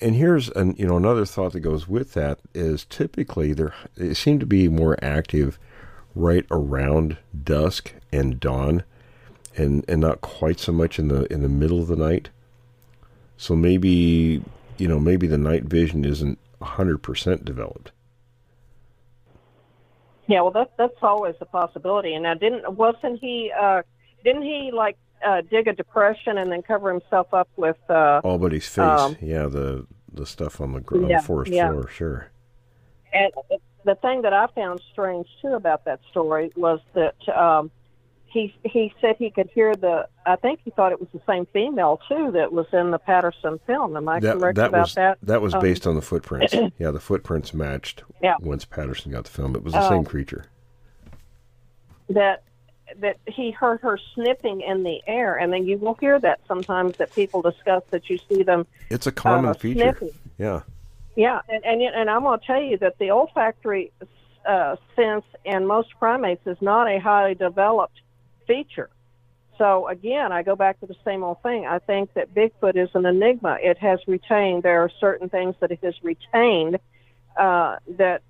and 0.00 0.14
here's 0.16 0.50
an 0.50 0.74
you 0.76 0.86
know 0.86 0.96
another 0.96 1.24
thought 1.24 1.52
that 1.52 1.60
goes 1.60 1.88
with 1.88 2.12
that 2.12 2.40
is 2.52 2.84
typically 2.84 3.52
they 3.52 3.68
they 3.96 4.14
seem 4.14 4.38
to 4.38 4.46
be 4.46 4.68
more 4.68 4.98
active 5.02 5.58
right 6.14 6.44
around 6.50 7.16
dusk 7.44 7.94
and 8.12 8.38
dawn 8.40 8.84
and 9.56 9.84
and 9.88 10.00
not 10.00 10.20
quite 10.20 10.60
so 10.60 10.72
much 10.72 10.98
in 10.98 11.08
the 11.08 11.30
in 11.32 11.42
the 11.42 11.48
middle 11.48 11.80
of 11.80 11.88
the 11.88 11.96
night. 11.96 12.30
So 13.36 13.54
maybe 13.56 14.42
you 14.78 14.88
know 14.88 14.98
maybe 14.98 15.26
the 15.26 15.38
night 15.38 15.64
vision 15.64 16.04
isn't 16.04 16.38
100% 16.60 17.44
developed. 17.44 17.92
Yeah, 20.28 20.40
well, 20.40 20.50
that 20.52 20.72
that's 20.76 20.96
always 21.02 21.34
a 21.40 21.44
possibility. 21.44 22.14
And 22.14 22.24
now, 22.24 22.34
didn't 22.34 22.72
wasn't 22.72 23.20
he? 23.20 23.52
Uh, 23.58 23.82
didn't 24.24 24.42
he 24.42 24.70
like 24.72 24.96
uh, 25.24 25.42
dig 25.42 25.68
a 25.68 25.72
depression 25.72 26.38
and 26.38 26.50
then 26.50 26.62
cover 26.62 26.90
himself 26.92 27.32
up 27.32 27.48
with? 27.56 27.76
Uh, 27.88 28.20
All 28.24 28.38
but 28.38 28.50
his 28.52 28.66
face. 28.66 28.78
um, 28.78 29.16
yeah, 29.20 29.46
the 29.46 29.86
the 30.12 30.26
stuff 30.26 30.60
on 30.60 30.72
the, 30.72 30.82
on 30.96 31.08
Yeah, 31.08 31.20
the 31.20 31.26
forest 31.26 31.52
yeah. 31.52 31.70
floor. 31.70 31.88
Sure. 31.88 32.30
and 33.12 33.30
the 33.84 33.94
thing 33.96 34.22
that 34.22 34.32
I 34.32 34.48
found 34.48 34.80
strange 34.92 35.28
too 35.40 35.54
about 35.54 35.84
that 35.84 36.00
story 36.10 36.50
was 36.56 36.80
that 36.94 37.14
um, 37.28 37.70
he 38.36 38.68
he 38.68 38.94
said 39.00 39.16
he 39.18 39.30
could 39.30 39.48
hear 39.54 39.74
the. 39.74 40.06
I 40.26 40.36
think 40.36 40.60
he 40.64 40.70
thought 40.70 40.92
it 40.92 41.00
was 41.00 41.08
the 41.12 41.20
same 41.26 41.46
female 41.46 42.00
too 42.08 42.30
that 42.32 42.52
was 42.52 42.66
in 42.72 42.90
the 42.90 42.98
Patterson 42.98 43.58
film. 43.66 43.96
Am 43.96 44.08
I 44.08 44.20
that 44.20 44.38
correct 44.38 44.56
that 44.56 44.68
about 44.68 44.80
was 44.82 44.94
that? 44.94 45.42
was 45.42 45.54
Um, 45.54 45.60
based 45.60 45.86
on 45.86 45.94
the 45.94 46.02
footprints. 46.02 46.54
yeah, 46.78 46.90
the 46.90 47.00
footprints 47.00 47.54
matched. 47.54 48.02
Yeah. 48.22 48.34
Once 48.40 48.64
Patterson 48.64 49.12
got 49.12 49.24
the 49.24 49.30
film, 49.30 49.54
it 49.56 49.62
was 49.64 49.72
the 49.72 49.84
Oh. 49.84 49.88
same 49.88 50.04
creature. 50.04 50.46
that 52.10 52.42
that 53.00 53.16
he 53.26 53.50
heard 53.50 53.80
her 53.80 53.98
sniffing 54.14 54.60
in 54.60 54.84
the 54.84 55.00
air, 55.08 55.34
and 55.36 55.52
then 55.52 55.64
you 55.66 55.76
will 55.76 55.94
hear 55.94 56.20
that 56.20 56.38
sometimes 56.46 56.96
that 56.98 57.12
people 57.14 57.42
discuss 57.42 57.82
that 57.90 58.08
you 58.08 58.18
see 58.28 58.42
them. 58.44 58.64
It's 58.90 59.06
a 59.08 59.12
common 59.12 59.50
uh, 59.50 59.54
feature. 59.54 59.80
sniffing. 59.80 60.10
Yeah. 60.38 60.60
Yeah, 61.16 61.40
and 61.48 61.64
and, 61.64 61.82
and 61.82 62.10
I'm 62.10 62.22
going 62.22 62.38
to 62.38 62.46
tell 62.46 62.62
you 62.62 62.78
that 62.78 62.98
the 62.98 63.10
olfactory 63.10 63.90
uh, 64.46 64.76
sense 64.94 65.24
in 65.44 65.66
most 65.66 65.88
primates 65.98 66.46
is 66.46 66.58
not 66.60 66.86
a 66.88 67.00
highly 67.00 67.34
developed 67.34 68.00
feature. 68.46 68.90
So 69.58 69.88
again, 69.88 70.32
I 70.32 70.42
go 70.42 70.54
back 70.54 70.80
to 70.80 70.86
the 70.86 70.96
same 71.04 71.24
old 71.24 71.42
thing. 71.42 71.66
I 71.66 71.78
think 71.78 72.12
that 72.14 72.34
Bigfoot 72.34 72.76
is 72.76 72.90
an 72.94 73.06
enigma. 73.06 73.58
It 73.62 73.78
has 73.78 74.00
retained. 74.06 74.62
There 74.62 74.82
are 74.82 74.90
certain 75.00 75.28
things 75.28 75.54
that 75.60 75.70
it 75.70 75.78
has 75.82 75.94
retained 76.02 76.78
uh, 77.36 77.76
that 77.96 78.22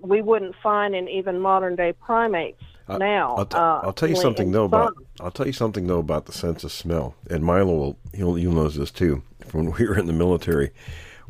we 0.00 0.22
wouldn't 0.22 0.54
find 0.62 0.94
in 0.94 1.08
even 1.08 1.40
modern 1.40 1.76
day 1.76 1.92
primates 1.92 2.62
I- 2.88 2.98
now. 2.98 3.36
I'll, 3.36 3.46
t- 3.46 3.56
uh, 3.56 3.80
I'll 3.82 3.92
tell 3.92 4.08
you 4.08 4.16
something 4.16 4.52
though 4.52 4.64
about. 4.64 4.94
I'll 5.20 5.30
tell 5.30 5.46
you 5.46 5.52
something 5.52 5.86
though 5.86 6.00
about 6.00 6.26
the 6.26 6.32
sense 6.32 6.64
of 6.64 6.72
smell. 6.72 7.14
And 7.30 7.44
Milo 7.44 7.74
will 7.74 7.98
he'll 8.12 8.38
you'll 8.38 8.52
knows 8.54 8.74
this 8.76 8.90
too. 8.90 9.22
from 9.46 9.66
When 9.66 9.74
we 9.78 9.88
were 9.88 9.98
in 9.98 10.06
the 10.06 10.12
military, 10.12 10.70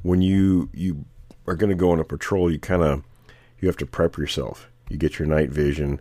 when 0.02 0.22
you 0.22 0.68
you 0.72 1.04
are 1.46 1.54
going 1.54 1.70
to 1.70 1.76
go 1.76 1.90
on 1.90 2.00
a 2.00 2.04
patrol, 2.04 2.50
you 2.50 2.58
kind 2.58 2.82
of 2.82 3.04
you 3.60 3.68
have 3.68 3.76
to 3.78 3.86
prep 3.86 4.16
yourself. 4.16 4.68
You 4.88 4.96
get 4.96 5.18
your 5.18 5.28
night 5.28 5.50
vision, 5.50 6.00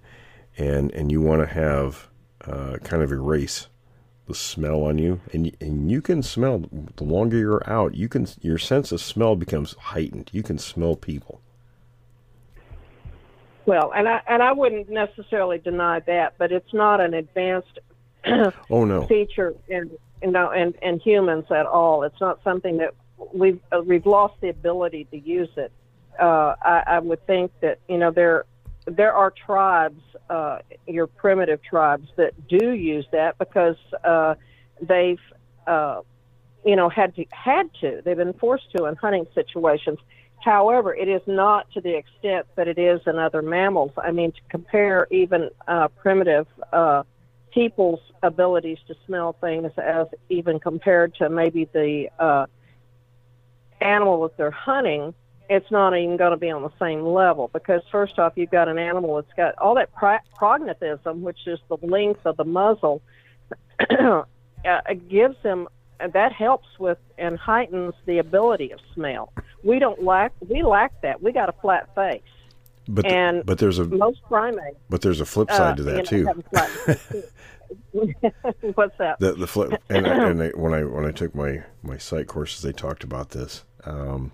and 0.58 0.92
and 0.92 1.12
you 1.12 1.22
want 1.22 1.42
to 1.42 1.54
have 1.54 2.08
uh, 2.48 2.78
kind 2.84 3.04
of 3.04 3.12
erase 3.12 3.68
the 4.28 4.36
smell 4.36 4.84
on 4.84 4.98
you, 4.98 5.22
and 5.34 5.56
and 5.60 5.92
you 5.92 6.02
can 6.02 6.24
smell. 6.24 6.64
The 6.96 7.04
longer 7.04 7.38
you're 7.38 7.70
out, 7.70 7.96
you 7.96 8.08
can 8.08 8.28
your 8.42 8.58
sense 8.58 8.92
of 8.92 9.02
smell 9.02 9.36
becomes 9.36 9.76
heightened. 9.80 10.30
You 10.32 10.44
can 10.44 10.58
smell 10.58 10.96
people. 10.96 11.42
Well, 13.66 13.92
and 13.96 14.08
I 14.08 14.22
and 14.28 14.42
I 14.42 14.52
wouldn't 14.52 14.90
necessarily 14.90 15.58
deny 15.58 16.00
that, 16.02 16.36
but 16.38 16.52
it's 16.52 16.74
not 16.74 17.02
an 17.02 17.14
advanced 17.14 17.80
Oh 18.70 18.86
no. 18.86 19.06
feature 19.08 19.56
in 19.68 19.92
you 20.22 20.32
know 20.32 20.52
in, 20.52 20.74
in 20.82 21.00
humans 21.00 21.46
at 21.50 21.66
all. 21.66 22.04
It's 22.04 22.20
not 22.20 22.40
something 22.44 22.78
that 22.78 22.94
we've 23.34 23.60
uh, 23.72 23.82
we've 23.82 24.06
lost 24.06 24.36
the 24.42 24.50
ability 24.50 25.06
to 25.12 25.18
use 25.18 25.50
it. 25.58 25.72
Uh, 26.20 26.56
I, 26.62 26.84
I 26.88 27.00
would 27.00 27.26
think 27.26 27.52
that 27.62 27.80
you 27.88 27.98
know 27.98 28.12
there 28.12 28.46
there 28.86 29.14
are 29.14 29.32
tribes, 29.32 30.02
uh, 30.30 30.60
your 30.88 31.08
primitive 31.08 31.62
tribes, 31.62 32.10
that 32.18 32.48
do 32.48 32.72
use 32.72 33.06
that 33.12 33.38
because 33.38 33.78
uh, 34.04 34.36
they've, 34.82 35.20
uh, 35.68 36.02
you 36.66 36.76
know, 36.76 36.90
had 36.90 37.16
to 37.16 37.26
had 37.32 37.70
to. 37.82 38.02
They've 38.04 38.18
been 38.18 38.34
forced 38.34 38.72
to 38.76 38.86
in 38.86 38.96
hunting 38.96 39.26
situations. 39.34 40.00
However, 40.44 40.94
it 40.94 41.08
is 41.08 41.22
not 41.26 41.72
to 41.72 41.82
the 41.82 41.96
extent 41.96 42.48
that 42.56 42.68
it 42.68 42.78
is 42.78 43.00
in 43.08 43.18
other 43.18 43.42
mammals. 43.42 43.92
I 43.98 44.12
mean, 44.12 44.34
to 44.34 44.42
compare 44.50 45.08
even 45.10 45.50
uh, 45.68 45.88
primitive 45.88 46.48
uh, 46.74 47.04
people's 47.52 48.02
abilities 48.24 48.80
to 48.88 48.96
smell 49.06 49.34
things 49.40 49.72
as 49.78 50.08
even 50.30 50.60
compared 50.60 51.16
to 51.16 51.30
maybe 51.30 51.66
the 51.72 52.10
uh, 52.20 52.46
animal 53.80 54.24
that 54.24 54.36
they're 54.36 54.52
hunting, 54.52 55.14
it's 55.50 55.70
not 55.72 55.96
even 55.96 56.18
going 56.18 56.32
to 56.32 56.38
be 56.38 56.50
on 56.50 56.62
the 56.62 56.72
same 56.80 57.06
level 57.06 57.50
because 57.54 57.82
first 57.92 58.18
off, 58.20 58.34
you've 58.36 58.52
got 58.52 58.68
an 58.68 58.78
animal 58.78 59.16
that's 59.16 59.34
got 59.36 59.58
all 59.58 59.76
that 59.76 59.94
prognathism, 59.94 61.22
which 61.22 61.48
is 61.48 61.60
the 61.70 61.78
length 61.82 62.26
of 62.26 62.38
the 62.38 62.46
muzzle, 62.46 63.02
uh, 63.90 64.24
it 64.66 65.10
gives 65.10 65.36
them 65.44 65.68
that 66.00 66.34
helps 66.34 66.68
with 66.80 66.98
and 67.18 67.38
heightens 67.38 67.94
the 68.06 68.18
ability 68.18 68.72
of 68.72 68.80
smell. 68.94 69.32
We 69.64 69.80
don't 69.80 70.04
lack 70.04 70.34
we 70.48 70.64
lack 70.64 71.02
that. 71.02 71.22
We 71.22 71.32
got 71.32 71.50
a 71.50 71.54
flat 71.54 71.94
face. 71.96 72.22
But 72.88 73.06
and 73.06 73.40
the, 73.40 73.44
but 73.46 73.58
there's 73.60 73.80
a 73.80 73.86
most 73.86 74.22
primates. 74.24 74.78
But 74.90 75.02
there's 75.02 75.22
a 75.22 75.26
flip 75.26 75.50
side 75.50 75.74
uh, 75.74 75.76
to 75.76 75.84
that 75.84 76.12
you 76.12 76.24
know, 76.26 76.34
too. 76.34 77.24
What's 78.76 78.98
that? 78.98 79.20
The 79.20 79.34
the 79.34 79.48
flip 79.48 79.82
and, 79.90 80.06
I, 80.06 80.30
and 80.30 80.44
I, 80.44 80.48
when 80.50 80.74
I 80.74 80.84
when 80.84 81.06
I 81.06 81.12
took 81.12 81.34
my 81.34 81.64
my 81.82 81.98
sight 81.98 82.28
courses, 82.28 82.62
they 82.62 82.74
talked 82.74 83.04
about 83.04 83.30
this. 83.30 83.64
Um, 83.86 84.34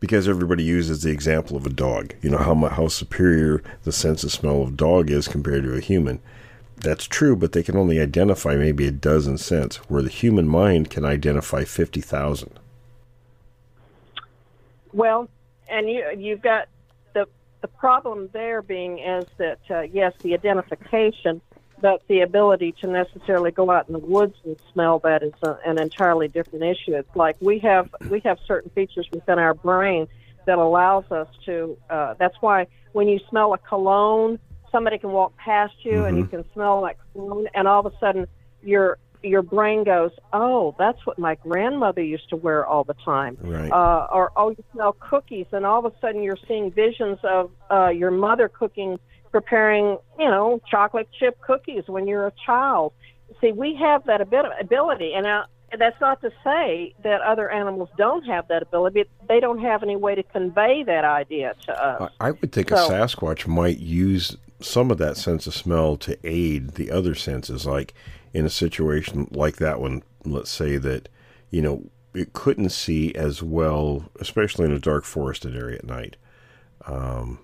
because 0.00 0.28
everybody 0.28 0.62
uses 0.62 1.02
the 1.02 1.10
example 1.10 1.56
of 1.56 1.66
a 1.66 1.70
dog. 1.70 2.14
You 2.22 2.30
know 2.30 2.38
how 2.38 2.54
how 2.68 2.88
superior 2.88 3.62
the 3.84 3.92
sense 3.92 4.24
of 4.24 4.32
smell 4.32 4.62
of 4.62 4.76
dog 4.76 5.10
is 5.10 5.28
compared 5.28 5.64
to 5.64 5.74
a 5.74 5.80
human. 5.80 6.20
That's 6.76 7.06
true, 7.06 7.36
but 7.36 7.52
they 7.52 7.62
can 7.62 7.76
only 7.76 8.00
identify 8.00 8.54
maybe 8.54 8.86
a 8.86 8.90
dozen 8.90 9.38
scents, 9.38 9.76
where 9.88 10.02
the 10.02 10.10
human 10.10 10.46
mind 10.46 10.90
can 10.90 11.04
identify 11.04 11.64
fifty 11.64 12.00
thousand. 12.00 12.58
Well, 14.92 15.28
and 15.68 15.88
you 15.88 16.04
you've 16.16 16.42
got 16.42 16.68
the 17.14 17.26
the 17.62 17.68
problem 17.68 18.28
there 18.32 18.62
being 18.62 18.98
is 18.98 19.24
that 19.38 19.58
uh, 19.70 19.80
yes, 19.80 20.12
the 20.22 20.34
identification 20.34 21.40
but 21.80 22.02
the 22.08 22.20
ability 22.20 22.74
to 22.80 22.86
necessarily 22.86 23.50
go 23.50 23.70
out 23.70 23.86
in 23.88 23.92
the 23.92 23.98
woods 23.98 24.34
and 24.44 24.56
smell 24.72 24.98
that 25.00 25.22
is 25.22 25.32
a, 25.42 25.58
an 25.66 25.80
entirely 25.80 26.28
different 26.28 26.64
issue. 26.64 26.94
It's 26.94 27.14
like 27.14 27.36
we 27.40 27.58
have 27.60 27.94
we 28.10 28.20
have 28.20 28.38
certain 28.46 28.70
features 28.70 29.06
within 29.12 29.38
our 29.38 29.54
brain 29.54 30.08
that 30.46 30.58
allows 30.58 31.04
us 31.10 31.28
to. 31.46 31.76
Uh, 31.90 32.14
that's 32.18 32.36
why 32.40 32.66
when 32.92 33.08
you 33.08 33.20
smell 33.28 33.52
a 33.52 33.58
cologne, 33.58 34.38
somebody 34.72 34.98
can 34.98 35.10
walk 35.10 35.36
past 35.36 35.74
you 35.82 35.92
mm-hmm. 35.92 36.04
and 36.04 36.16
you 36.16 36.24
mm-hmm. 36.24 36.36
can 36.42 36.52
smell 36.52 36.80
like 36.80 36.98
cologne, 37.12 37.48
and 37.54 37.68
all 37.68 37.86
of 37.86 37.92
a 37.92 37.98
sudden 37.98 38.26
your 38.62 38.98
your 39.22 39.42
brain 39.42 39.84
goes, 39.84 40.12
oh, 40.32 40.74
that's 40.78 41.04
what 41.04 41.18
my 41.18 41.34
grandmother 41.36 42.02
used 42.02 42.28
to 42.30 42.36
wear 42.36 42.64
all 42.64 42.84
the 42.84 42.94
time. 43.04 43.36
Right. 43.40 43.70
Uh, 43.70 44.06
or 44.12 44.30
oh, 44.36 44.50
you 44.50 44.64
smell 44.72 44.92
cookies, 44.98 45.46
and 45.52 45.66
all 45.66 45.84
of 45.84 45.92
a 45.92 45.98
sudden 46.00 46.22
you're 46.22 46.38
seeing 46.46 46.70
visions 46.70 47.18
of 47.24 47.50
uh, 47.70 47.88
your 47.88 48.10
mother 48.10 48.48
cooking 48.48 48.98
preparing, 49.36 49.98
you 50.18 50.30
know, 50.30 50.58
chocolate 50.66 51.06
chip 51.18 51.38
cookies 51.42 51.84
when 51.88 52.06
you're 52.06 52.26
a 52.26 52.32
child. 52.46 52.94
See, 53.38 53.52
we 53.52 53.74
have 53.74 54.02
that 54.06 54.22
ability, 54.22 55.12
and 55.12 55.26
that's 55.78 56.00
not 56.00 56.22
to 56.22 56.30
say 56.42 56.94
that 57.04 57.20
other 57.20 57.50
animals 57.50 57.90
don't 57.98 58.24
have 58.24 58.48
that 58.48 58.62
ability. 58.62 59.04
They 59.28 59.38
don't 59.38 59.58
have 59.58 59.82
any 59.82 59.94
way 59.94 60.14
to 60.14 60.22
convey 60.22 60.84
that 60.84 61.04
idea 61.04 61.52
to 61.66 61.84
us. 61.84 62.10
I 62.18 62.30
would 62.30 62.50
think 62.50 62.70
so, 62.70 62.76
a 62.76 62.88
Sasquatch 62.88 63.46
might 63.46 63.78
use 63.78 64.38
some 64.62 64.90
of 64.90 64.96
that 64.96 65.18
sense 65.18 65.46
of 65.46 65.52
smell 65.52 65.98
to 65.98 66.16
aid 66.24 66.76
the 66.76 66.90
other 66.90 67.14
senses, 67.14 67.66
like 67.66 67.92
in 68.32 68.46
a 68.46 68.50
situation 68.50 69.28
like 69.32 69.56
that 69.56 69.82
one. 69.82 70.02
Let's 70.24 70.50
say 70.50 70.78
that 70.78 71.10
you 71.50 71.60
know 71.60 71.90
it 72.14 72.32
couldn't 72.32 72.70
see 72.70 73.14
as 73.14 73.42
well, 73.42 74.10
especially 74.18 74.64
in 74.64 74.72
a 74.72 74.78
dark 74.78 75.04
forested 75.04 75.54
area 75.54 75.76
at 75.76 75.84
night. 75.84 76.16
Um, 76.86 77.40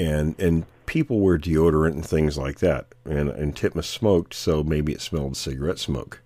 and 0.00 0.38
and 0.38 0.64
people 0.86 1.20
wear 1.20 1.38
deodorant 1.38 1.92
and 1.92 2.06
things 2.06 2.38
like 2.38 2.58
that. 2.58 2.86
And 3.04 3.28
and 3.28 3.54
Titmus 3.54 3.84
smoked, 3.84 4.34
so 4.34 4.62
maybe 4.62 4.92
it 4.92 5.00
smelled 5.00 5.36
cigarette 5.36 5.78
smoke. 5.78 6.22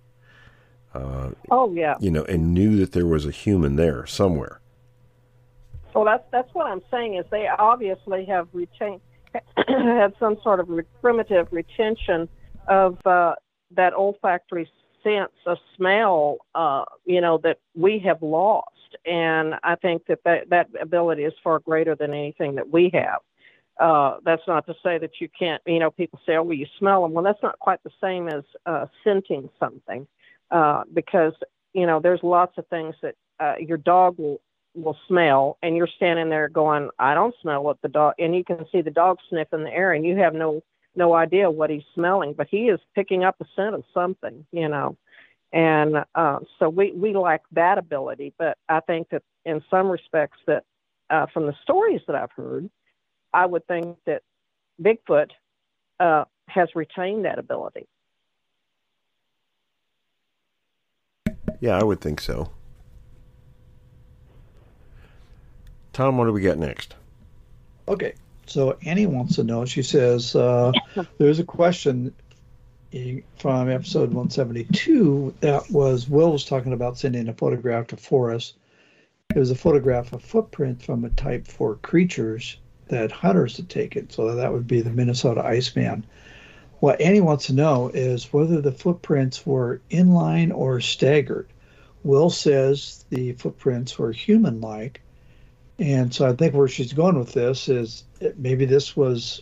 Uh, 0.93 1.31
oh 1.51 1.73
yeah. 1.73 1.95
You 1.99 2.11
know, 2.11 2.23
and 2.23 2.53
knew 2.53 2.77
that 2.77 2.93
there 2.93 3.05
was 3.05 3.25
a 3.25 3.31
human 3.31 3.75
there 3.75 4.05
somewhere. 4.05 4.61
Well, 5.93 6.05
that's 6.05 6.23
that's 6.31 6.53
what 6.53 6.67
I'm 6.67 6.81
saying 6.89 7.15
is 7.15 7.25
they 7.31 7.47
obviously 7.47 8.25
have 8.25 8.47
retained 8.53 9.01
had 9.67 10.13
some 10.19 10.37
sort 10.41 10.59
of 10.59 10.69
re- 10.69 10.83
primitive 11.01 11.47
retention 11.51 12.29
of 12.67 12.97
uh, 13.05 13.35
that 13.71 13.93
olfactory 13.93 14.69
sense 15.03 15.31
of 15.45 15.57
smell. 15.75 16.37
Uh, 16.53 16.85
you 17.05 17.19
know 17.19 17.39
that 17.43 17.59
we 17.75 17.99
have 17.99 18.21
lost, 18.21 18.95
and 19.05 19.55
I 19.63 19.75
think 19.75 20.05
that, 20.07 20.19
that 20.23 20.49
that 20.49 20.67
ability 20.81 21.23
is 21.23 21.33
far 21.43 21.59
greater 21.59 21.95
than 21.95 22.13
anything 22.13 22.55
that 22.55 22.69
we 22.69 22.89
have. 22.93 23.19
Uh, 23.79 24.17
that's 24.23 24.43
not 24.47 24.65
to 24.65 24.73
say 24.81 24.97
that 24.97 25.19
you 25.19 25.27
can't, 25.37 25.61
you 25.65 25.79
know, 25.79 25.91
people 25.91 26.19
say, 26.25 26.35
oh, 26.35 26.43
well, 26.43 26.53
you 26.53 26.65
smell 26.79 27.03
them. 27.03 27.11
Well, 27.11 27.23
that's 27.23 27.43
not 27.43 27.59
quite 27.59 27.83
the 27.83 27.91
same 28.01 28.29
as 28.29 28.43
uh, 28.65 28.85
scenting 29.03 29.49
something 29.59 30.07
uh, 30.51 30.83
because, 30.93 31.33
you 31.73 31.85
know, 31.85 31.99
there's 31.99 32.21
lots 32.23 32.57
of 32.57 32.65
things 32.67 32.95
that 33.01 33.15
uh, 33.39 33.55
your 33.59 33.77
dog 33.77 34.17
will, 34.17 34.39
will 34.75 34.97
smell 35.07 35.57
and 35.61 35.75
you're 35.75 35.89
standing 35.93 36.29
there 36.29 36.47
going, 36.47 36.89
I 36.99 37.13
don't 37.13 37.35
smell 37.41 37.63
what 37.63 37.81
the 37.81 37.89
dog, 37.89 38.13
and 38.17 38.33
you 38.33 38.45
can 38.45 38.65
see 38.71 38.81
the 38.81 38.91
dog 38.91 39.17
sniff 39.29 39.49
in 39.51 39.63
the 39.63 39.71
air 39.73 39.91
and 39.91 40.05
you 40.05 40.15
have 40.17 40.33
no, 40.33 40.63
no 40.95 41.13
idea 41.13 41.51
what 41.51 41.69
he's 41.69 41.83
smelling, 41.93 42.33
but 42.33 42.47
he 42.49 42.69
is 42.69 42.79
picking 42.93 43.25
up 43.25 43.35
a 43.41 43.45
scent 43.57 43.75
of 43.75 43.83
something, 43.93 44.45
you 44.51 44.69
know. 44.69 44.95
And 45.51 46.03
uh, 46.15 46.39
so 46.59 46.69
we, 46.69 46.91
we 46.93 47.15
lack 47.15 47.43
that 47.51 47.77
ability, 47.77 48.33
but 48.37 48.57
I 48.67 48.79
think 48.81 49.09
that 49.09 49.23
in 49.45 49.61
some 49.69 49.87
respects 49.87 50.37
that 50.47 50.63
uh, 51.09 51.27
from 51.33 51.45
the 51.45 51.55
stories 51.61 52.01
that 52.07 52.15
I've 52.15 52.31
heard, 52.31 52.69
I 53.35 53.45
would 53.45 53.67
think 53.67 53.97
that 54.05 54.21
Bigfoot 54.81 55.31
uh, 55.99 56.23
has 56.47 56.69
retained 56.73 57.25
that 57.25 57.37
ability. 57.37 57.85
Yeah, 61.59 61.77
I 61.77 61.83
would 61.83 61.99
think 61.99 62.21
so. 62.21 62.49
Tom, 65.91 66.17
what 66.17 66.25
do 66.25 66.31
we 66.31 66.41
got 66.41 66.57
next? 66.57 66.95
Okay, 67.89 68.13
so 68.45 68.77
Annie 68.85 69.05
wants 69.05 69.35
to 69.35 69.43
know. 69.43 69.65
She 69.65 69.83
says 69.83 70.33
uh, 70.33 70.71
there's 71.17 71.39
a 71.39 71.43
question 71.43 72.15
from 73.37 73.69
episode 73.69 74.13
172 74.13 75.35
that 75.41 75.69
was 75.69 76.07
Will 76.07 76.31
was 76.31 76.45
talking 76.45 76.71
about 76.71 76.97
sending 76.97 77.27
a 77.27 77.33
photograph 77.33 77.87
to 77.87 77.97
Forrest. 77.97 78.55
It 79.35 79.39
was 79.39 79.51
a 79.51 79.55
photograph 79.55 80.13
of 80.13 80.23
footprint 80.23 80.81
from 80.81 81.03
a 81.03 81.09
type 81.09 81.47
4 81.47 81.75
creatures 81.75 82.57
that 82.87 83.11
hunters 83.11 83.57
had 83.57 83.69
taken. 83.69 84.09
So 84.09 84.35
that 84.35 84.53
would 84.53 84.67
be 84.67 84.81
the 84.81 84.91
Minnesota 84.91 85.43
Iceman. 85.43 86.05
What 86.79 87.01
Annie 87.01 87.21
wants 87.21 87.47
to 87.47 87.53
know 87.53 87.89
is 87.93 88.31
whether 88.31 88.61
the 88.61 88.71
footprints 88.71 89.45
were 89.45 89.81
inline 89.89 90.53
or 90.53 90.81
staggered. 90.81 91.47
Will 92.03 92.29
says 92.29 93.05
the 93.09 93.33
footprints 93.33 93.97
were 93.97 94.11
human 94.11 94.61
like. 94.61 95.01
And 95.79 96.13
so 96.13 96.27
I 96.27 96.33
think 96.33 96.53
where 96.53 96.67
she's 96.67 96.93
going 96.93 97.17
with 97.17 97.33
this 97.33 97.67
is 97.67 98.03
maybe 98.37 98.65
this 98.65 98.95
was, 98.95 99.41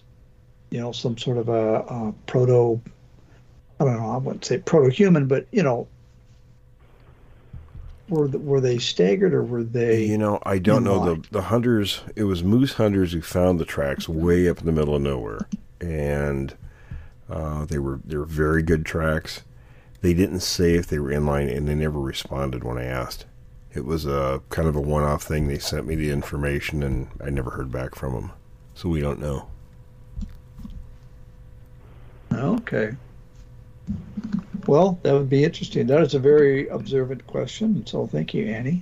you 0.69 0.79
know, 0.79 0.91
some 0.91 1.17
sort 1.17 1.38
of 1.38 1.49
a, 1.49 1.79
a 1.79 2.13
proto, 2.25 2.82
I 3.79 3.84
don't 3.84 3.97
know, 3.97 4.12
I 4.12 4.17
wouldn't 4.17 4.45
say 4.45 4.58
proto 4.60 4.89
human, 4.89 5.27
but, 5.27 5.45
you 5.51 5.63
know, 5.63 5.88
were 8.09 8.27
the, 8.27 8.39
were 8.39 8.61
they 8.61 8.77
staggered 8.77 9.33
or 9.33 9.43
were 9.43 9.63
they? 9.63 10.03
You 10.05 10.17
know, 10.17 10.39
I 10.43 10.59
don't 10.59 10.83
know. 10.83 11.15
The 11.15 11.27
the 11.31 11.41
hunters, 11.43 12.01
it 12.15 12.23
was 12.23 12.43
moose 12.43 12.73
hunters 12.73 13.13
who 13.13 13.21
found 13.21 13.59
the 13.59 13.65
tracks 13.65 14.09
way 14.09 14.49
up 14.49 14.59
in 14.59 14.65
the 14.65 14.71
middle 14.71 14.95
of 14.95 15.01
nowhere, 15.01 15.47
and 15.79 16.55
uh, 17.29 17.65
they 17.65 17.79
were 17.79 17.99
they 18.03 18.17
were 18.17 18.25
very 18.25 18.63
good 18.63 18.85
tracks. 18.85 19.43
They 20.01 20.13
didn't 20.13 20.41
say 20.41 20.73
if 20.73 20.87
they 20.87 20.99
were 20.99 21.11
in 21.11 21.25
line, 21.25 21.47
and 21.49 21.67
they 21.67 21.75
never 21.75 21.99
responded 21.99 22.63
when 22.63 22.77
I 22.77 22.83
asked. 22.83 23.25
It 23.73 23.85
was 23.85 24.05
a 24.05 24.41
kind 24.49 24.67
of 24.67 24.75
a 24.75 24.81
one-off 24.81 25.23
thing. 25.23 25.47
They 25.47 25.57
sent 25.57 25.87
me 25.87 25.95
the 25.95 26.11
information, 26.11 26.83
and 26.83 27.07
I 27.23 27.29
never 27.29 27.51
heard 27.51 27.71
back 27.71 27.95
from 27.95 28.13
them, 28.13 28.31
so 28.75 28.89
we 28.89 28.99
don't 28.99 29.19
know. 29.19 29.47
Okay. 32.33 32.95
Well, 34.67 35.00
that 35.04 35.13
would 35.13 35.30
be 35.30 35.43
interesting. 35.43 35.88
That 35.88 36.02
is 36.02 36.13
a 36.13 36.19
very 36.19 36.67
observant 36.69 37.28
question. 37.28 37.86
So 37.86 38.08
thank 38.08 38.34
you, 38.34 38.46
Annie. 38.46 38.82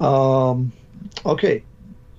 Um, 0.00 0.72
okay. 1.24 1.64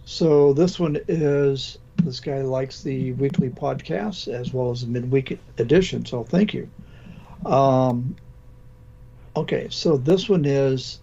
So 0.06 0.54
this 0.54 0.80
one 0.80 1.00
is 1.08 1.78
this 2.04 2.20
guy 2.20 2.42
likes 2.42 2.82
the 2.82 3.14
weekly 3.14 3.50
podcast 3.50 4.28
as 4.28 4.54
well 4.54 4.72
as 4.72 4.82
the 4.82 4.88
midweek 4.88 5.40
edition. 5.58 6.06
So 6.06 6.24
thank 6.24 6.54
you. 6.54 6.70
Um, 7.46 8.16
okay. 9.36 9.68
So 9.70 9.98
this 9.98 10.28
one 10.28 10.46
is 10.46 11.00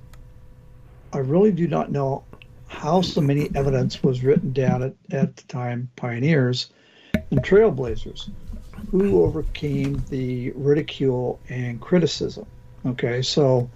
I 1.13 1.19
really 1.19 1.53
do 1.53 1.69
not 1.69 1.93
know 1.93 2.25
how 2.67 3.03
so 3.03 3.21
many 3.21 3.51
evidence 3.55 4.03
was 4.03 4.25
written 4.25 4.53
down 4.53 4.83
at, 4.83 4.95
at 5.11 5.37
the 5.37 5.43
time, 5.45 5.91
pioneers 5.97 6.71
and 7.31 7.43
trailblazers 7.43 8.31
who 8.93 9.25
overcame 9.25 10.05
the 10.11 10.51
ridicule 10.51 11.41
and 11.49 11.81
criticism. 11.81 12.47
Okay, 12.85 13.23
so 13.23 13.71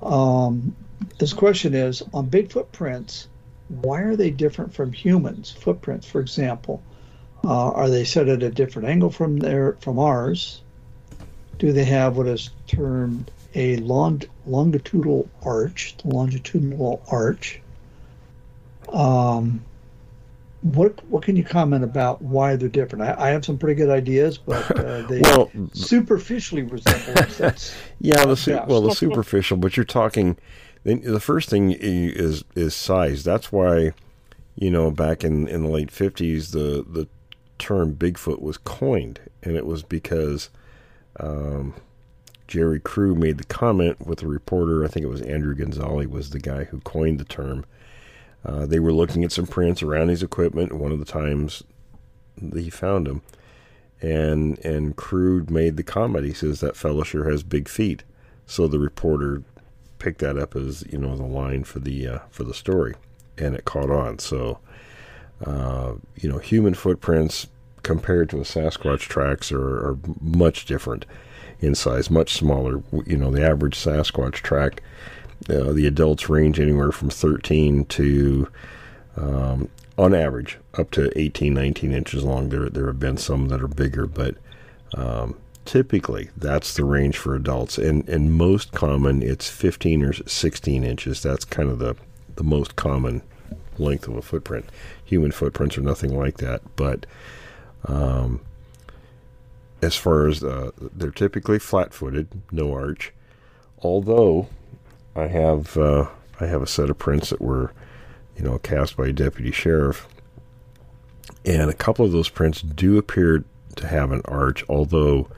um, 0.00 0.74
this 1.18 1.32
question 1.32 1.74
is 1.74 2.02
on 2.14 2.26
big 2.26 2.50
footprints, 2.52 3.26
why 3.68 4.02
are 4.02 4.14
they 4.14 4.30
different 4.30 4.72
from 4.72 4.92
humans' 4.92 5.50
footprints, 5.50 6.06
for 6.06 6.20
example? 6.20 6.80
Uh, 7.44 7.70
are 7.70 7.90
they 7.90 8.04
set 8.04 8.28
at 8.28 8.44
a 8.44 8.50
different 8.50 8.88
angle 8.88 9.10
from 9.10 9.38
their 9.38 9.72
from 9.80 9.98
ours? 9.98 10.62
Do 11.58 11.72
they 11.72 11.84
have 11.84 12.16
what 12.16 12.28
is 12.28 12.50
termed 12.68 13.30
a 13.54 13.76
long, 13.78 14.22
longitudinal 14.46 15.28
arch, 15.42 15.96
the 16.02 16.08
longitudinal 16.08 17.02
arch? 17.10 17.60
Um, 18.92 19.64
what 20.62 21.04
what 21.08 21.22
can 21.22 21.36
you 21.36 21.44
comment 21.44 21.84
about 21.84 22.22
why 22.22 22.56
they're 22.56 22.68
different? 22.68 23.04
I, 23.04 23.26
I 23.26 23.28
have 23.30 23.44
some 23.44 23.58
pretty 23.58 23.74
good 23.74 23.90
ideas, 23.90 24.38
but 24.38 24.78
uh, 24.78 25.02
they 25.08 25.20
well, 25.20 25.50
superficially 25.72 26.62
resemble. 26.62 27.14
yeah, 28.00 28.24
the 28.24 28.36
su- 28.36 28.60
well 28.66 28.82
the 28.82 28.94
superficial, 28.94 29.56
but 29.56 29.76
you're 29.76 29.84
talking. 29.84 30.36
The 30.84 31.20
first 31.20 31.50
thing 31.50 31.72
is 31.72 32.44
is 32.54 32.74
size. 32.74 33.24
That's 33.24 33.50
why, 33.50 33.92
you 34.54 34.70
know, 34.70 34.90
back 34.90 35.24
in, 35.24 35.48
in 35.48 35.64
the 35.64 35.68
late 35.68 35.90
fifties, 35.90 36.52
the 36.52 36.84
the 36.88 37.08
term 37.58 37.94
Bigfoot 37.94 38.40
was 38.40 38.56
coined, 38.56 39.20
and 39.42 39.56
it 39.56 39.66
was 39.66 39.82
because 39.82 40.50
um, 41.18 41.74
Jerry 42.46 42.80
Crew 42.80 43.14
made 43.14 43.38
the 43.38 43.44
comment 43.44 44.06
with 44.06 44.22
a 44.22 44.28
reporter. 44.28 44.84
I 44.84 44.88
think 44.88 45.04
it 45.04 45.08
was 45.08 45.22
Andrew 45.22 45.54
Genzoli 45.54 46.06
was 46.06 46.30
the 46.30 46.38
guy 46.38 46.64
who 46.64 46.80
coined 46.80 47.18
the 47.18 47.24
term 47.24 47.64
uh, 48.46 48.64
they 48.64 48.78
were 48.78 48.92
looking 48.92 49.24
at 49.24 49.32
some 49.32 49.46
prints 49.46 49.82
around 49.82 50.08
his 50.08 50.22
equipment 50.22 50.72
one 50.72 50.92
of 50.92 50.98
the 50.98 51.04
times 51.04 51.62
he 52.54 52.70
found 52.70 53.06
them. 53.06 53.22
And 54.00 54.58
and 54.64 54.94
Crew 54.94 55.44
made 55.48 55.76
the 55.76 55.82
comment. 55.82 56.26
He 56.26 56.32
says 56.32 56.60
that 56.60 56.76
fellow 56.76 57.02
sure 57.02 57.30
has 57.30 57.42
big 57.42 57.68
feet. 57.68 58.04
So 58.46 58.68
the 58.68 58.78
reporter 58.78 59.42
picked 59.98 60.20
that 60.20 60.38
up 60.38 60.54
as 60.54 60.84
you 60.90 60.98
know 60.98 61.16
the 61.16 61.24
line 61.24 61.64
for 61.64 61.78
the 61.78 62.06
uh, 62.06 62.18
for 62.30 62.44
the 62.44 62.54
story, 62.54 62.94
and 63.38 63.54
it 63.54 63.64
caught 63.64 63.90
on. 63.90 64.18
So 64.18 64.58
uh, 65.44 65.94
you 66.16 66.28
know, 66.28 66.38
human 66.38 66.74
footprints 66.74 67.48
compared 67.82 68.30
to 68.30 68.38
a 68.38 68.42
Sasquatch 68.42 69.00
tracks 69.00 69.52
are, 69.52 69.90
are 69.90 69.98
much 70.20 70.64
different 70.64 71.04
in 71.60 71.74
size, 71.74 72.10
much 72.10 72.34
smaller. 72.34 72.82
You 73.04 73.16
know, 73.16 73.30
the 73.30 73.46
average 73.46 73.76
Sasquatch 73.76 74.34
track 74.34 74.82
uh, 75.48 75.72
the 75.72 75.86
adults 75.86 76.28
range 76.28 76.58
anywhere 76.58 76.92
from 76.92 77.10
13 77.10 77.84
to, 77.86 78.48
um, 79.16 79.68
on 79.96 80.14
average, 80.14 80.58
up 80.74 80.90
to 80.92 81.16
18, 81.18 81.54
19 81.54 81.92
inches 81.92 82.24
long. 82.24 82.48
There, 82.48 82.68
there 82.68 82.86
have 82.86 83.00
been 83.00 83.16
some 83.16 83.48
that 83.48 83.62
are 83.62 83.68
bigger, 83.68 84.06
but 84.06 84.36
um, 84.94 85.36
typically 85.64 86.30
that's 86.36 86.74
the 86.74 86.84
range 86.84 87.16
for 87.16 87.34
adults. 87.34 87.78
And, 87.78 88.08
and 88.08 88.32
most 88.32 88.72
common, 88.72 89.22
it's 89.22 89.48
15 89.48 90.02
or 90.02 90.12
16 90.12 90.84
inches. 90.84 91.22
That's 91.22 91.44
kind 91.44 91.70
of 91.70 91.78
the, 91.78 91.96
the 92.36 92.44
most 92.44 92.76
common 92.76 93.22
length 93.78 94.08
of 94.08 94.16
a 94.16 94.22
footprint. 94.22 94.68
Human 95.04 95.32
footprints 95.32 95.76
are 95.78 95.82
nothing 95.82 96.16
like 96.16 96.38
that, 96.38 96.62
but 96.76 97.06
um, 97.84 98.40
as 99.82 99.94
far 99.94 100.26
as 100.26 100.42
uh, 100.42 100.70
they're 100.78 101.10
typically 101.10 101.58
flat-footed, 101.58 102.28
no 102.50 102.72
arch. 102.72 103.12
Although 103.82 104.48
I 105.16 105.28
have 105.28 105.76
uh, 105.78 106.08
I 106.40 106.46
have 106.46 106.62
a 106.62 106.66
set 106.66 106.90
of 106.90 106.98
prints 106.98 107.30
that 107.30 107.40
were, 107.40 107.72
you 108.36 108.44
know, 108.44 108.58
cast 108.58 108.96
by 108.96 109.06
a 109.06 109.12
deputy 109.12 109.50
sheriff, 109.50 110.06
and 111.44 111.70
a 111.70 111.74
couple 111.74 112.04
of 112.04 112.12
those 112.12 112.28
prints 112.28 112.60
do 112.60 112.98
appear 112.98 113.44
to 113.76 113.86
have 113.86 114.12
an 114.12 114.20
arch, 114.26 114.62
although 114.68 115.28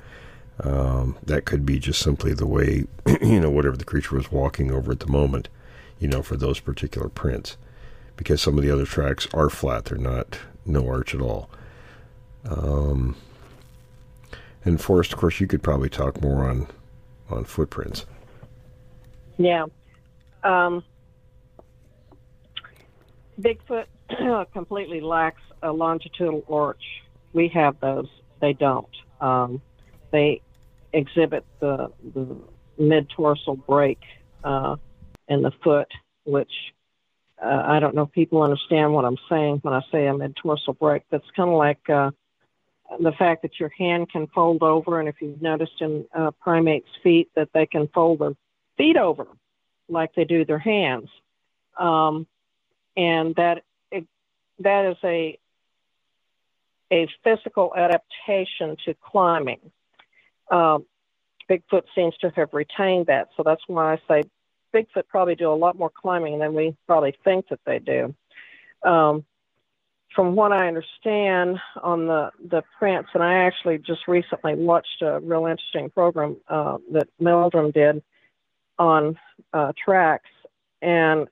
um, 0.65 1.17
that 1.23 1.45
could 1.45 1.65
be 1.65 1.79
just 1.79 2.03
simply 2.03 2.35
the 2.35 2.47
way, 2.47 2.87
you 3.23 3.41
know, 3.41 3.51
whatever 3.51 3.77
the 3.77 3.85
creature 3.85 4.17
was 4.17 4.33
walking 4.33 4.73
over 4.73 4.91
at 4.91 5.01
the 5.01 5.07
moment, 5.07 5.49
you 6.01 6.09
know, 6.09 6.23
for 6.23 6.37
those 6.37 6.59
particular 6.59 7.09
prints, 7.09 7.57
because 8.17 8.43
some 8.43 8.59
of 8.59 8.65
the 8.65 8.73
other 8.73 8.87
tracks 8.87 9.29
are 9.33 9.49
flat; 9.49 9.85
they're 9.85 9.99
not 9.99 10.41
no 10.67 10.89
arch 10.89 11.15
at 11.15 11.21
all. 11.21 11.49
Um, 12.45 13.17
and 14.65 14.81
Forrest, 14.81 15.13
of 15.13 15.21
course, 15.21 15.39
you 15.39 15.47
could 15.47 15.63
probably 15.63 15.89
talk 15.89 16.21
more 16.21 16.49
on 16.49 16.67
on 17.31 17.45
footprints. 17.45 18.07
Yeah. 19.39 19.67
Um, 20.43 20.85
Bigfoot 23.41 23.87
completely 24.53 25.01
lacks 25.01 25.43
a 25.63 25.73
longitudinal 25.73 26.45
arch. 26.49 26.83
We 27.33 27.49
have 27.49 27.79
those. 27.81 28.09
They 28.41 28.53
don't. 28.53 28.89
Um, 29.21 29.63
they 30.11 30.43
exhibit 30.93 31.45
the, 31.61 31.93
the 32.15 32.37
mid 32.79 33.09
tarsal 33.17 33.57
break 33.57 33.99
uh, 34.45 34.77
in 35.29 35.43
the 35.43 35.53
foot, 35.63 35.89
which 36.25 36.53
uh, 37.43 37.63
I 37.65 37.79
don't 37.81 37.95
know 37.95 38.03
if 38.03 38.13
people 38.13 38.43
understand 38.43 38.93
what 38.93 39.05
I'm 39.05 39.19
saying 39.29 39.61
when 39.63 39.75
I 39.75 39.83
say 39.93 40.07
a 40.07 40.17
mid 40.17 40.37
tarsal 40.37 40.75
break. 40.75 41.03
That's 41.11 41.29
kind 41.37 41.51
of 41.51 41.57
like 41.57 41.89
uh, 41.89 42.11
the 42.99 43.13
fact 43.13 43.43
that 43.43 43.61
your 43.61 43.71
hand 43.79 44.11
can 44.11 44.27
fold 44.29 44.63
over, 44.63 44.99
and 44.99 45.09
if 45.09 45.17
you've 45.21 45.43
noticed 45.43 45.81
in 45.81 46.07
uh, 46.15 46.31
primates' 46.41 46.89
feet 47.03 47.31
that 47.37 47.51
they 47.53 47.67
can 47.67 47.89
fold 47.89 48.21
their 48.21 48.33
feet 48.79 48.97
over 48.97 49.27
like 49.89 50.15
they 50.15 50.25
do 50.25 50.45
their 50.45 50.59
hands. 50.59 51.09
Um, 51.79 52.27
and 52.97 53.35
that 53.37 53.63
it, 53.91 54.07
that 54.61 54.87
is 54.91 54.97
a 55.05 55.39
a 56.91 57.07
physical 57.23 57.75
adaptation 57.77 58.77
to 58.87 58.95
climbing. 58.95 59.61
Um, 60.51 60.87
Bigfoot 61.49 61.85
seems 61.95 62.17
to 62.19 62.31
have 62.31 62.53
retained 62.53 63.07
that, 63.07 63.29
so 63.37 63.43
that's 63.43 63.63
why 63.67 63.95
I 63.95 63.99
say 64.09 64.23
Bigfoot 64.75 65.07
probably 65.09 65.35
do 65.35 65.53
a 65.53 65.55
lot 65.55 65.79
more 65.79 65.91
climbing 65.91 66.39
than 66.39 66.55
we 66.55 66.77
probably 66.87 67.15
think 67.25 67.49
that 67.49 67.61
they 67.67 67.79
do. 67.79 68.15
Um, 68.83 69.25
from 70.15 70.35
what 70.35 70.53
I 70.53 70.67
understand 70.67 71.59
on 71.83 72.07
the 72.07 72.31
the 72.43 72.63
prints, 72.79 73.11
and 73.15 73.23
I 73.23 73.45
actually 73.45 73.79
just 73.79 74.09
recently 74.09 74.55
watched 74.55 75.03
a 75.03 75.21
real 75.21 75.47
interesting 75.47 75.91
program 75.91 76.37
uh, 76.49 76.79
that 76.93 77.09
Meldrum 77.21 77.71
did 77.71 78.03
on 78.79 79.19
uh, 79.53 79.73
tracks, 79.83 80.31
and 80.83 81.29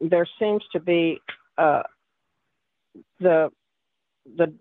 there 0.00 0.26
seems 0.38 0.62
to 0.72 0.80
be 0.80 1.20
uh, 1.58 1.82
the 3.20 3.50
the 4.36 4.54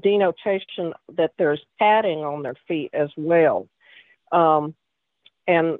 denotation 0.00 0.94
that 1.16 1.32
there's 1.38 1.60
padding 1.78 2.20
on 2.20 2.42
their 2.42 2.56
feet 2.66 2.90
as 2.92 3.10
well, 3.16 3.68
um, 4.32 4.74
and 5.46 5.78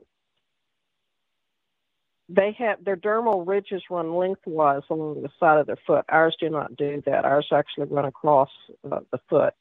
they 2.29 2.53
have 2.59 2.83
their 2.85 2.97
dermal 2.97 3.47
ridges 3.47 3.83
run 3.91 4.15
lengthwise 4.15 4.83
along 4.91 5.23
the 5.23 5.31
side 5.39 5.59
of 5.59 5.67
their 5.67 5.79
foot. 5.87 6.05
Ours 6.09 6.37
do 6.41 6.49
not 6.49 6.77
do 6.77 7.03
that. 7.07 7.25
Ours 7.25 7.49
actually 7.53 7.87
run 7.87 8.07
across 8.07 8.51
uh, 8.91 9.01
the 9.11 9.19
foot 9.29 9.55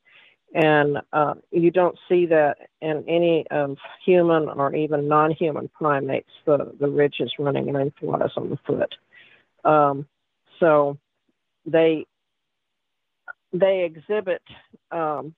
and 0.54 0.98
uh, 1.14 1.36
you 1.52 1.72
don't 1.72 1.98
see 2.10 2.26
that 2.28 2.58
in 2.82 3.06
any 3.08 3.46
of 3.50 3.78
human 4.06 4.50
or 4.50 4.76
even 4.76 5.08
non-human 5.08 5.70
primates. 5.70 6.30
The 6.46 6.74
the 6.80 6.90
ridges 6.90 7.34
running 7.40 7.72
lengthwise 7.72 8.32
on 8.36 8.50
the 8.50 8.58
foot, 8.66 8.96
um, 9.64 10.08
so 10.60 10.98
they 11.66 12.06
they 13.54 13.84
exhibit 13.84 14.42
um, 14.92 15.36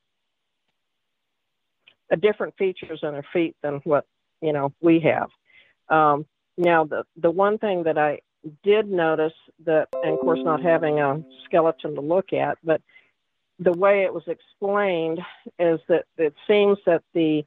a 2.12 2.16
different 2.16 2.56
features 2.58 3.00
in 3.04 3.12
their 3.12 3.26
feet 3.34 3.56
than 3.62 3.82
what 3.84 4.06
you 4.42 4.54
know 4.54 4.74
we 4.82 5.00
have. 5.02 5.30
Um, 5.90 6.26
now 6.58 6.86
the 6.86 7.04
the 7.18 7.32
one 7.32 7.58
thing 7.58 7.84
that 7.84 7.98
I 7.98 8.20
did 8.64 8.90
notice 8.90 9.34
that, 9.66 9.88
and 10.04 10.14
of 10.14 10.20
course 10.20 10.40
not 10.44 10.62
having 10.62 11.00
a 11.00 11.24
skeleton 11.46 11.96
to 11.96 12.02
look 12.02 12.34
at, 12.34 12.58
but 12.64 12.82
the 13.60 13.74
way 13.74 14.04
it 14.04 14.14
was 14.14 14.28
explained 14.28 15.20
is 15.60 15.80
that 15.88 16.06
it 16.18 16.34
seems 16.48 16.78
that 16.86 17.04
the 17.14 17.46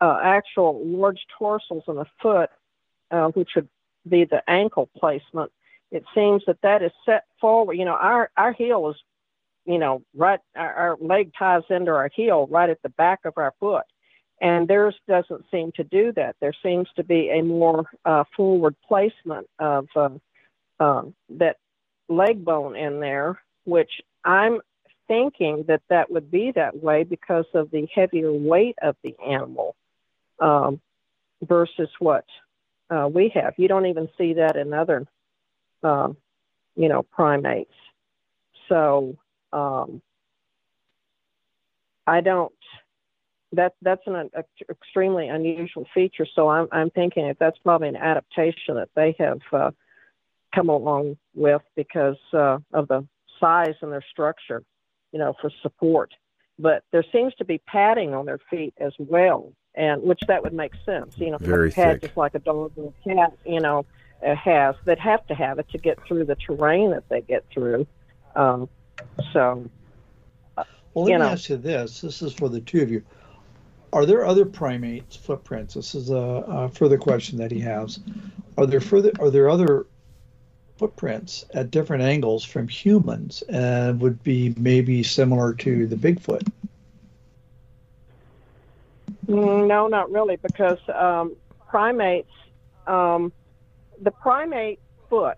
uh, 0.00 0.18
actual 0.22 0.84
large 0.84 1.20
tarsals 1.38 1.84
in 1.86 1.96
the 1.96 2.06
foot, 2.22 2.50
uh, 3.10 3.28
which 3.28 3.50
would 3.54 3.68
be 4.08 4.24
the 4.24 4.42
ankle 4.48 4.88
placement, 4.96 5.52
it 5.90 6.04
seems 6.14 6.42
that 6.46 6.62
that 6.62 6.82
is 6.82 6.92
set 7.04 7.24
forward. 7.40 7.74
You 7.74 7.84
know, 7.84 7.94
our 7.94 8.30
our 8.36 8.52
heel 8.52 8.88
is, 8.90 8.96
you 9.66 9.78
know, 9.78 10.02
right. 10.14 10.40
Our, 10.56 10.72
our 10.72 10.96
leg 11.00 11.32
ties 11.38 11.62
into 11.68 11.90
our 11.90 12.10
heel 12.14 12.46
right 12.50 12.70
at 12.70 12.80
the 12.82 12.88
back 12.88 13.20
of 13.24 13.34
our 13.36 13.52
foot, 13.60 13.84
and 14.40 14.68
theirs 14.68 14.94
doesn't 15.06 15.44
seem 15.50 15.72
to 15.72 15.84
do 15.84 16.12
that. 16.12 16.36
There 16.40 16.54
seems 16.62 16.88
to 16.96 17.04
be 17.04 17.28
a 17.30 17.42
more 17.42 17.86
uh, 18.04 18.24
forward 18.36 18.76
placement 18.86 19.48
of 19.58 19.88
uh, 19.94 20.10
uh, 20.78 21.02
that 21.30 21.56
leg 22.08 22.44
bone 22.44 22.76
in 22.76 23.00
there, 23.00 23.40
which 23.64 24.00
I'm 24.24 24.60
thinking 25.10 25.64
that 25.66 25.82
that 25.90 26.08
would 26.12 26.30
be 26.30 26.52
that 26.54 26.80
way 26.80 27.02
because 27.02 27.46
of 27.52 27.68
the 27.72 27.88
heavier 27.92 28.32
weight 28.32 28.76
of 28.80 28.94
the 29.02 29.16
animal 29.28 29.74
um, 30.38 30.80
versus 31.42 31.88
what 31.98 32.24
uh, 32.90 33.08
we 33.12 33.32
have. 33.34 33.54
You 33.56 33.66
don't 33.66 33.86
even 33.86 34.08
see 34.16 34.34
that 34.34 34.54
in 34.54 34.72
other 34.72 35.08
uh, 35.82 36.10
you 36.76 36.88
know, 36.88 37.02
primates. 37.02 37.74
So 38.68 39.16
um, 39.52 40.00
I 42.06 42.20
don't. 42.20 42.52
That 43.52 43.74
that's 43.82 44.02
an, 44.06 44.14
an 44.14 44.30
extremely 44.70 45.26
unusual 45.26 45.84
feature. 45.92 46.26
So 46.36 46.48
I'm 46.48 46.68
I'm 46.70 46.90
thinking 46.90 47.26
if 47.26 47.38
that's 47.38 47.58
probably 47.58 47.88
an 47.88 47.96
adaptation 47.96 48.76
that 48.76 48.90
they 48.94 49.16
have 49.18 49.40
uh, 49.52 49.70
come 50.54 50.68
along 50.68 51.16
with 51.34 51.62
because 51.74 52.16
uh, 52.32 52.58
of 52.72 52.86
the 52.86 53.06
size 53.40 53.74
and 53.82 53.90
their 53.90 54.04
structure, 54.08 54.62
you 55.12 55.18
know, 55.18 55.34
for 55.40 55.50
support. 55.62 56.12
But 56.58 56.84
there 56.92 57.04
seems 57.12 57.34
to 57.36 57.44
be 57.44 57.58
padding 57.58 58.14
on 58.14 58.26
their 58.26 58.38
feet 58.50 58.74
as 58.78 58.92
well, 58.98 59.52
and 59.74 60.02
which 60.02 60.20
that 60.28 60.42
would 60.42 60.52
make 60.52 60.72
sense. 60.84 61.14
You 61.16 61.30
know, 61.30 61.38
Very 61.38 61.70
pad 61.70 61.94
thick. 62.00 62.02
just 62.10 62.16
like 62.16 62.34
a 62.34 62.38
dog 62.38 62.72
or 62.76 62.92
a 63.06 63.08
cat, 63.14 63.32
you 63.46 63.60
know, 63.60 63.86
uh, 64.26 64.34
has 64.34 64.74
that 64.84 64.98
have 64.98 65.26
to 65.28 65.34
have 65.34 65.58
it 65.58 65.68
to 65.70 65.78
get 65.78 65.98
through 66.06 66.26
the 66.26 66.36
terrain 66.36 66.90
that 66.90 67.08
they 67.08 67.22
get 67.22 67.44
through. 67.50 67.86
Um, 68.36 68.68
so 69.32 69.64
Well, 70.94 71.04
let 71.04 71.12
you 71.12 71.18
me 71.18 71.24
know. 71.24 71.30
ask 71.30 71.48
you 71.48 71.56
this. 71.56 72.00
This 72.00 72.20
is 72.20 72.32
for 72.34 72.48
the 72.48 72.60
two 72.60 72.82
of 72.82 72.90
you. 72.90 73.02
Are 73.92 74.04
there 74.06 74.24
other 74.24 74.44
primates 74.44 75.16
footprints? 75.16 75.74
This 75.74 75.94
is 75.94 76.10
a, 76.10 76.14
a 76.14 76.68
further 76.68 76.98
question 76.98 77.38
that 77.38 77.50
he 77.50 77.58
has. 77.60 77.98
Are 78.58 78.66
there 78.66 78.80
further? 78.80 79.10
Are 79.18 79.30
there 79.30 79.48
other 79.48 79.86
footprints 80.80 81.44
at 81.52 81.70
different 81.70 82.02
angles 82.02 82.42
from 82.42 82.66
humans 82.66 83.42
and 83.50 84.00
would 84.00 84.22
be 84.22 84.54
maybe 84.56 85.02
similar 85.02 85.52
to 85.52 85.86
the 85.86 85.94
Bigfoot? 85.94 86.50
No, 89.28 89.88
not 89.88 90.10
really, 90.10 90.36
because 90.36 90.78
um, 90.88 91.36
primates, 91.68 92.32
um, 92.86 93.30
the 94.00 94.10
primate 94.10 94.80
foot, 95.10 95.36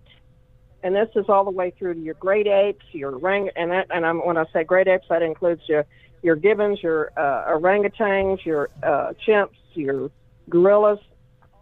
and 0.84 0.95
this 0.95 1.09
is 1.16 1.28
all 1.28 1.45
the 1.45 1.51
way 1.51 1.72
through 1.76 1.95
to 1.95 2.01
your 2.01 2.14
great 2.14 2.47
apes, 2.47 2.86
your 2.93 3.16
orang, 3.16 3.51
and 3.57 3.72
that, 3.72 3.88
and 3.90 4.07
I'm, 4.07 4.24
when 4.24 4.36
I 4.36 4.45
say 4.53 4.62
great 4.62 4.86
apes, 4.86 5.07
that 5.09 5.22
includes 5.22 5.62
your 5.68 5.84
your 6.22 6.36
gibbons, 6.36 6.80
your 6.84 7.11
uh, 7.16 7.51
orangutans, 7.51 8.45
your 8.45 8.70
uh, 8.84 9.12
chimps, 9.26 9.57
your 9.74 10.09
gorillas, 10.49 11.01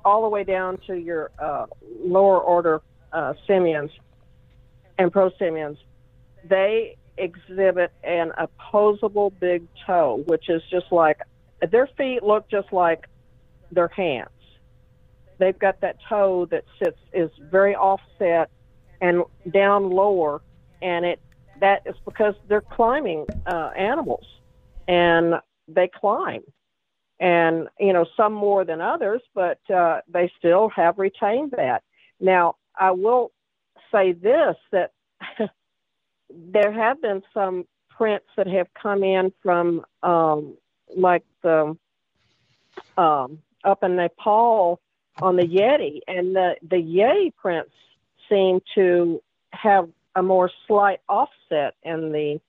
all 0.04 0.20
the 0.20 0.28
way 0.28 0.44
down 0.44 0.76
to 0.86 0.94
your 0.96 1.30
uh, 1.38 1.64
lower 2.04 2.38
order 2.38 2.82
uh, 3.12 3.34
simians 3.46 3.90
and 4.98 5.12
prosimians. 5.12 5.78
They 6.44 6.96
exhibit 7.16 7.92
an 8.02 8.32
opposable 8.36 9.30
big 9.30 9.66
toe, 9.86 10.22
which 10.26 10.48
is 10.48 10.62
just 10.70 10.90
like 10.90 11.20
their 11.70 11.88
feet 11.98 12.22
look 12.22 12.48
just 12.48 12.72
like 12.72 13.06
their 13.70 13.88
hands. 13.88 14.30
They've 15.38 15.58
got 15.58 15.80
that 15.80 15.96
toe 16.08 16.46
that 16.50 16.64
sits 16.82 16.98
is 17.12 17.30
very 17.50 17.74
offset 17.74 18.50
and 19.00 19.22
down 19.50 19.90
lower, 19.90 20.42
and 20.82 21.04
it 21.04 21.20
that 21.60 21.82
is 21.86 21.94
because 22.04 22.34
they're 22.48 22.60
climbing 22.60 23.26
uh, 23.46 23.70
animals, 23.76 24.26
and 24.88 25.34
they 25.68 25.88
climb, 25.88 26.42
and 27.18 27.68
you 27.78 27.92
know 27.92 28.06
some 28.16 28.32
more 28.32 28.64
than 28.64 28.80
others, 28.80 29.22
but 29.34 29.58
uh, 29.70 30.00
they 30.08 30.30
still 30.38 30.68
have 30.70 30.98
retained 30.98 31.52
that. 31.52 31.82
Now 32.18 32.56
I 32.78 32.92
will 32.92 33.32
say 33.92 34.12
this 34.12 34.56
that 34.72 34.92
there 36.30 36.72
have 36.72 37.00
been 37.02 37.22
some 37.34 37.66
prints 37.88 38.26
that 38.36 38.46
have 38.46 38.68
come 38.80 39.02
in 39.02 39.32
from 39.42 39.84
um, 40.02 40.56
like 40.96 41.24
the 41.42 41.76
um, 42.96 43.38
up 43.64 43.82
in 43.82 43.96
Nepal 43.96 44.80
on 45.20 45.36
the 45.36 45.42
Yeti, 45.42 46.00
and 46.08 46.34
the 46.34 46.56
the 46.62 46.76
Yeti 46.76 47.34
prints 47.36 47.72
seem 48.28 48.60
to 48.74 49.22
have 49.52 49.88
a 50.14 50.22
more 50.22 50.50
slight 50.66 51.00
offset 51.08 51.74
in 51.82 52.12
the 52.12 52.40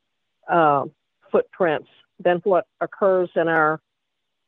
uh, 0.48 0.86
footprints 1.32 1.90
than 2.20 2.38
what 2.44 2.68
occurs 2.80 3.30
in 3.36 3.48
our 3.48 3.82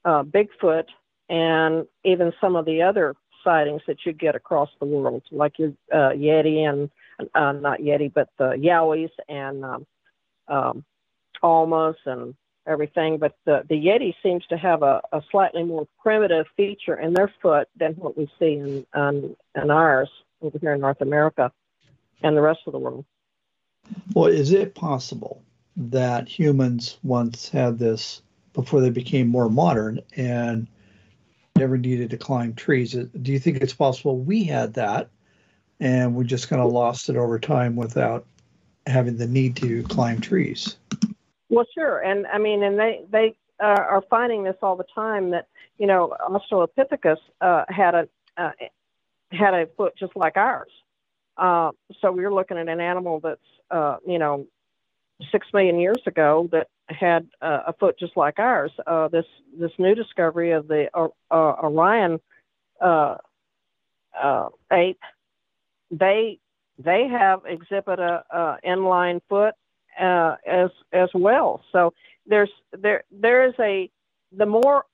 uh, 0.05 0.23
Bigfoot 0.23 0.85
and 1.29 1.87
even 2.03 2.33
some 2.39 2.55
of 2.55 2.65
the 2.65 2.81
other 2.81 3.15
sightings 3.43 3.81
that 3.87 4.05
you 4.05 4.13
get 4.13 4.35
across 4.35 4.69
the 4.79 4.85
world, 4.85 5.23
like 5.31 5.59
your 5.59 5.73
uh, 5.91 6.11
Yeti 6.11 6.67
and 6.67 6.89
uh, 7.33 7.51
not 7.51 7.79
Yeti, 7.79 8.11
but 8.13 8.29
the 8.37 8.51
Yowies 8.51 9.11
and 9.27 9.63
um, 9.63 9.85
um, 10.47 10.85
Almas 11.41 11.95
and 12.05 12.35
everything. 12.67 13.17
But 13.17 13.35
the, 13.45 13.63
the 13.67 13.75
Yeti 13.75 14.13
seems 14.23 14.45
to 14.47 14.57
have 14.57 14.83
a, 14.83 15.01
a 15.11 15.21
slightly 15.31 15.63
more 15.63 15.87
primitive 16.01 16.45
feature 16.55 16.95
in 16.95 17.13
their 17.13 17.31
foot 17.41 17.67
than 17.77 17.93
what 17.93 18.17
we 18.17 18.31
see 18.39 18.53
in, 18.53 18.85
in, 18.95 19.35
in 19.55 19.71
ours 19.71 20.09
over 20.41 20.57
here 20.59 20.73
in 20.73 20.81
North 20.81 21.01
America 21.01 21.51
and 22.21 22.35
the 22.35 22.41
rest 22.41 22.61
of 22.65 22.73
the 22.73 22.79
world. 22.79 23.05
Well, 24.13 24.27
is 24.27 24.51
it 24.51 24.75
possible 24.75 25.43
that 25.75 26.29
humans 26.29 26.97
once 27.03 27.49
had 27.49 27.79
this 27.79 28.21
before 28.53 28.81
they 28.81 28.89
became 28.89 29.27
more 29.27 29.49
modern 29.49 29.99
and 30.15 30.67
never 31.57 31.77
needed 31.77 32.09
to 32.11 32.17
climb 32.17 32.53
trees? 32.53 32.93
Do 32.93 33.31
you 33.31 33.39
think 33.39 33.57
it's 33.57 33.73
possible 33.73 34.17
we 34.17 34.43
had 34.43 34.73
that 34.75 35.09
and 35.79 36.15
we 36.15 36.25
just 36.25 36.49
kind 36.49 36.61
of 36.61 36.71
lost 36.71 37.09
it 37.09 37.17
over 37.17 37.39
time 37.39 37.75
without 37.75 38.25
having 38.85 39.17
the 39.17 39.27
need 39.27 39.55
to 39.57 39.83
climb 39.83 40.21
trees? 40.21 40.77
Well, 41.49 41.65
sure, 41.73 41.99
and 41.99 42.25
I 42.27 42.39
mean, 42.39 42.63
and 42.63 42.79
they 42.79 43.03
they 43.11 43.35
uh, 43.61 43.67
are 43.67 44.03
finding 44.09 44.43
this 44.43 44.55
all 44.61 44.75
the 44.75 44.85
time 44.95 45.29
that 45.31 45.47
you 45.77 45.85
know 45.85 46.15
Australopithecus 46.27 47.17
uh, 47.41 47.65
had 47.69 47.93
a 47.93 48.07
uh, 48.37 48.51
had 49.31 49.53
a 49.53 49.67
foot 49.77 49.93
just 49.97 50.15
like 50.15 50.37
ours. 50.37 50.71
Uh, 51.37 51.71
so 52.01 52.11
we're 52.11 52.33
looking 52.33 52.57
at 52.57 52.67
an 52.67 52.79
animal 52.79 53.19
that's 53.19 53.39
uh, 53.69 53.97
you 54.07 54.17
know 54.17 54.47
six 55.31 55.47
million 55.53 55.79
years 55.79 56.01
ago 56.05 56.49
that 56.51 56.67
had 56.89 57.27
uh, 57.41 57.61
a 57.67 57.73
foot 57.73 57.97
just 57.99 58.15
like 58.17 58.39
ours. 58.39 58.71
Uh, 58.85 59.07
this 59.07 59.25
this 59.57 59.71
new 59.77 59.95
discovery 59.95 60.51
of 60.51 60.67
the 60.67 60.89
uh, 60.93 61.07
uh, 61.31 61.55
Orrorin 61.61 62.19
uh, 62.81 63.15
ape, 64.71 64.99
they 65.91 66.39
they 66.77 67.07
have 67.07 67.41
exhibit 67.45 67.99
a, 67.99 68.23
a 68.29 68.57
inline 68.65 69.21
foot 69.29 69.53
as 69.97 70.69
as 70.91 71.09
well. 71.13 71.63
So 71.71 71.93
there's 72.25 72.51
there 72.71 73.03
there 73.11 73.47
is 73.47 73.53
a 73.59 73.89
the 74.35 74.45
more 74.45 74.85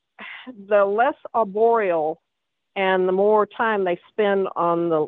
the 0.67 0.85
less 0.85 1.15
arboreal 1.33 2.21
and 2.75 3.07
the 3.07 3.13
more 3.13 3.45
time 3.45 3.83
they 3.83 3.99
spend 4.11 4.47
on 4.55 4.89
the 4.89 5.07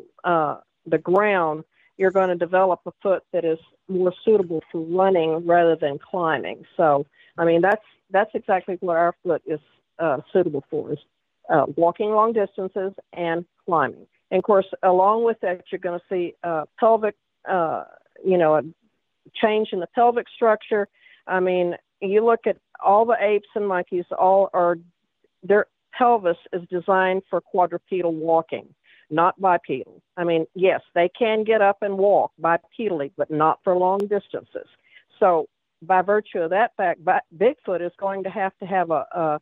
the 0.86 0.98
ground, 0.98 1.64
you're 1.96 2.10
going 2.10 2.28
to 2.28 2.36
develop 2.36 2.80
a 2.86 2.92
foot 3.02 3.22
that 3.32 3.44
is 3.44 3.58
more 3.88 4.12
suitable 4.24 4.62
for 4.70 4.80
running 4.80 5.46
rather 5.46 5.76
than 5.76 5.98
climbing. 5.98 6.64
So 6.76 7.06
I 7.38 7.44
mean 7.44 7.60
that's 7.60 7.84
that's 8.10 8.30
exactly 8.34 8.76
what 8.80 8.96
our 8.96 9.14
foot 9.22 9.42
is 9.46 9.60
uh, 9.98 10.18
suitable 10.32 10.64
for 10.70 10.92
is 10.92 10.98
uh, 11.48 11.66
walking 11.76 12.10
long 12.10 12.32
distances 12.32 12.92
and 13.12 13.44
climbing. 13.66 14.06
And 14.30 14.38
of 14.38 14.44
course, 14.44 14.66
along 14.82 15.24
with 15.24 15.40
that, 15.40 15.62
you're 15.70 15.78
going 15.78 15.98
to 15.98 16.04
see 16.08 16.34
uh, 16.42 16.64
pelvic, 16.78 17.14
uh, 17.48 17.84
you 18.24 18.38
know, 18.38 18.56
a 18.56 18.62
change 19.34 19.68
in 19.72 19.80
the 19.80 19.86
pelvic 19.94 20.26
structure. 20.34 20.88
I 21.26 21.40
mean, 21.40 21.76
you 22.00 22.24
look 22.24 22.46
at 22.46 22.56
all 22.84 23.04
the 23.04 23.16
apes 23.20 23.48
and 23.54 23.68
monkeys, 23.68 24.04
all 24.18 24.50
are 24.52 24.78
their 25.42 25.66
pelvis 25.96 26.38
is 26.52 26.62
designed 26.70 27.22
for 27.28 27.40
quadrupedal 27.40 28.12
walking, 28.12 28.74
not 29.12 29.40
bipedal. 29.40 30.02
I 30.16 30.24
mean, 30.24 30.46
yes, 30.54 30.80
they 30.94 31.08
can 31.08 31.44
get 31.44 31.62
up 31.62 31.78
and 31.82 31.98
walk 31.98 32.32
bipedally, 32.40 33.12
but 33.16 33.30
not 33.30 33.60
for 33.62 33.76
long 33.76 33.98
distances. 33.98 34.66
So, 35.20 35.46
by 35.82 36.02
virtue 36.02 36.38
of 36.38 36.50
that 36.50 36.76
fact, 36.76 37.00
Bigfoot 37.36 37.84
is 37.84 37.92
going 37.98 38.22
to 38.24 38.30
have 38.30 38.52
to 38.60 38.66
have 38.66 38.90
a, 38.90 39.40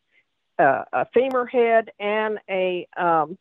a, 0.59 0.85
a 0.93 1.07
femur 1.12 1.45
head 1.45 1.91
and 1.99 2.39
a, 2.49 2.89
um, 2.97 3.37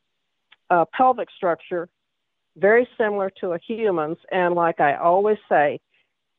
a 0.70 0.86
pelvic 0.86 1.30
structure 1.36 1.88
very 2.58 2.88
similar 2.98 3.32
to 3.42 3.54
a 3.54 3.60
human's. 3.60 4.18
And 4.32 4.54
like 4.54 4.80
I 4.80 4.96
always 4.96 5.38
say, 5.48 5.80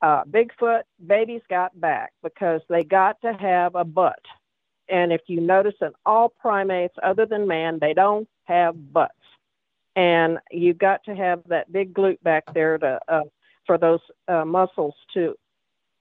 uh, 0.03 0.25
Bigfoot, 0.25 0.83
babies 1.07 1.43
got 1.49 1.79
back 1.79 2.13
because 2.23 2.61
they 2.69 2.83
got 2.85 3.21
to 3.23 3.33
have 3.33 3.75
a 3.75 3.85
butt. 3.85 4.21
And 4.89 5.13
if 5.13 5.23
you 5.29 5.41
notice 5.41 5.75
in 5.81 5.93
all 6.05 6.29
primates 6.29 6.95
other 7.03 7.27
than 7.27 7.47
man, 7.47 7.79
they 7.81 7.95
don't 7.95 8.29
have 8.45 8.93
butts. 8.93 9.15
And 9.97 10.39
you've 10.51 10.79
got 10.79 11.05
to 11.05 11.15
have 11.15 11.43
that 11.49 11.73
big 11.73 11.93
glute 11.93 12.23
back 12.23 12.45
there 12.55 12.79
to, 12.79 13.01
uh, 13.09 13.23
for 13.67 13.77
those 13.77 14.01
uh, 14.29 14.45
muscles 14.45 14.95
to 15.15 15.35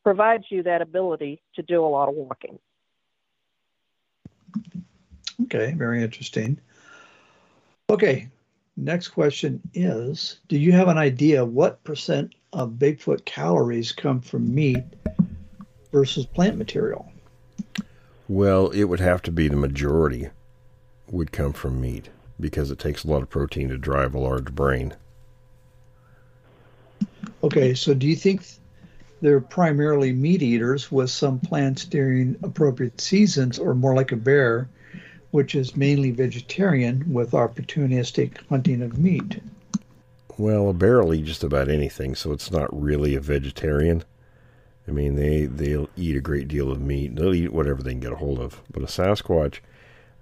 provide 0.03 0.43
you 0.49 0.63
that 0.63 0.81
ability 0.81 1.41
to 1.55 1.61
do 1.61 1.83
a 1.83 1.87
lot 1.87 2.09
of 2.09 2.15
walking. 2.15 2.59
Okay, 5.43 5.73
very 5.73 6.03
interesting. 6.03 6.59
Okay, 7.89 8.27
next 8.77 9.09
question 9.09 9.61
is 9.73 10.39
Do 10.47 10.57
you 10.57 10.71
have 10.71 10.87
an 10.87 10.97
idea 10.97 11.43
what 11.43 11.83
percent 11.83 12.33
of 12.53 12.71
Bigfoot 12.71 13.25
calories 13.25 13.91
come 13.91 14.21
from 14.21 14.53
meat 14.53 14.83
versus 15.91 16.25
plant 16.25 16.57
material? 16.57 17.11
Well, 18.27 18.69
it 18.69 18.83
would 18.83 18.99
have 18.99 19.21
to 19.23 19.31
be 19.31 19.47
the 19.47 19.55
majority 19.55 20.29
would 21.09 21.31
come 21.31 21.53
from 21.53 21.81
meat 21.81 22.09
because 22.39 22.71
it 22.71 22.79
takes 22.79 23.03
a 23.03 23.07
lot 23.07 23.21
of 23.21 23.29
protein 23.29 23.69
to 23.69 23.77
drive 23.77 24.13
a 24.13 24.19
large 24.19 24.53
brain. 24.53 24.95
Okay, 27.43 27.73
so 27.73 27.93
do 27.93 28.07
you 28.07 28.15
think 28.15 28.43
they're 29.21 29.41
primarily 29.41 30.13
meat 30.13 30.41
eaters 30.41 30.91
with 30.91 31.09
some 31.09 31.39
plants 31.39 31.85
during 31.85 32.37
appropriate 32.43 32.99
seasons, 33.01 33.59
or 33.59 33.75
more 33.75 33.95
like 33.95 34.11
a 34.11 34.17
bear, 34.17 34.69
which 35.31 35.55
is 35.55 35.75
mainly 35.75 36.11
vegetarian 36.11 37.11
with 37.11 37.31
opportunistic 37.31 38.37
hunting 38.47 38.81
of 38.81 38.97
meat? 38.97 39.41
Well, 40.37 40.69
a 40.69 40.73
bear 40.73 41.03
will 41.03 41.13
eat 41.13 41.25
just 41.25 41.43
about 41.43 41.69
anything, 41.69 42.15
so 42.15 42.31
it's 42.31 42.51
not 42.51 42.69
really 42.71 43.15
a 43.15 43.19
vegetarian. 43.19 44.03
I 44.87 44.91
mean, 44.91 45.15
they 45.15 45.45
they'll 45.45 45.89
eat 45.95 46.15
a 46.15 46.21
great 46.21 46.47
deal 46.47 46.71
of 46.71 46.81
meat. 46.81 47.15
They'll 47.15 47.35
eat 47.35 47.53
whatever 47.53 47.83
they 47.83 47.91
can 47.91 47.99
get 47.99 48.13
a 48.13 48.15
hold 48.15 48.39
of. 48.39 48.61
But 48.71 48.83
a 48.83 48.87
Sasquatch, 48.87 49.59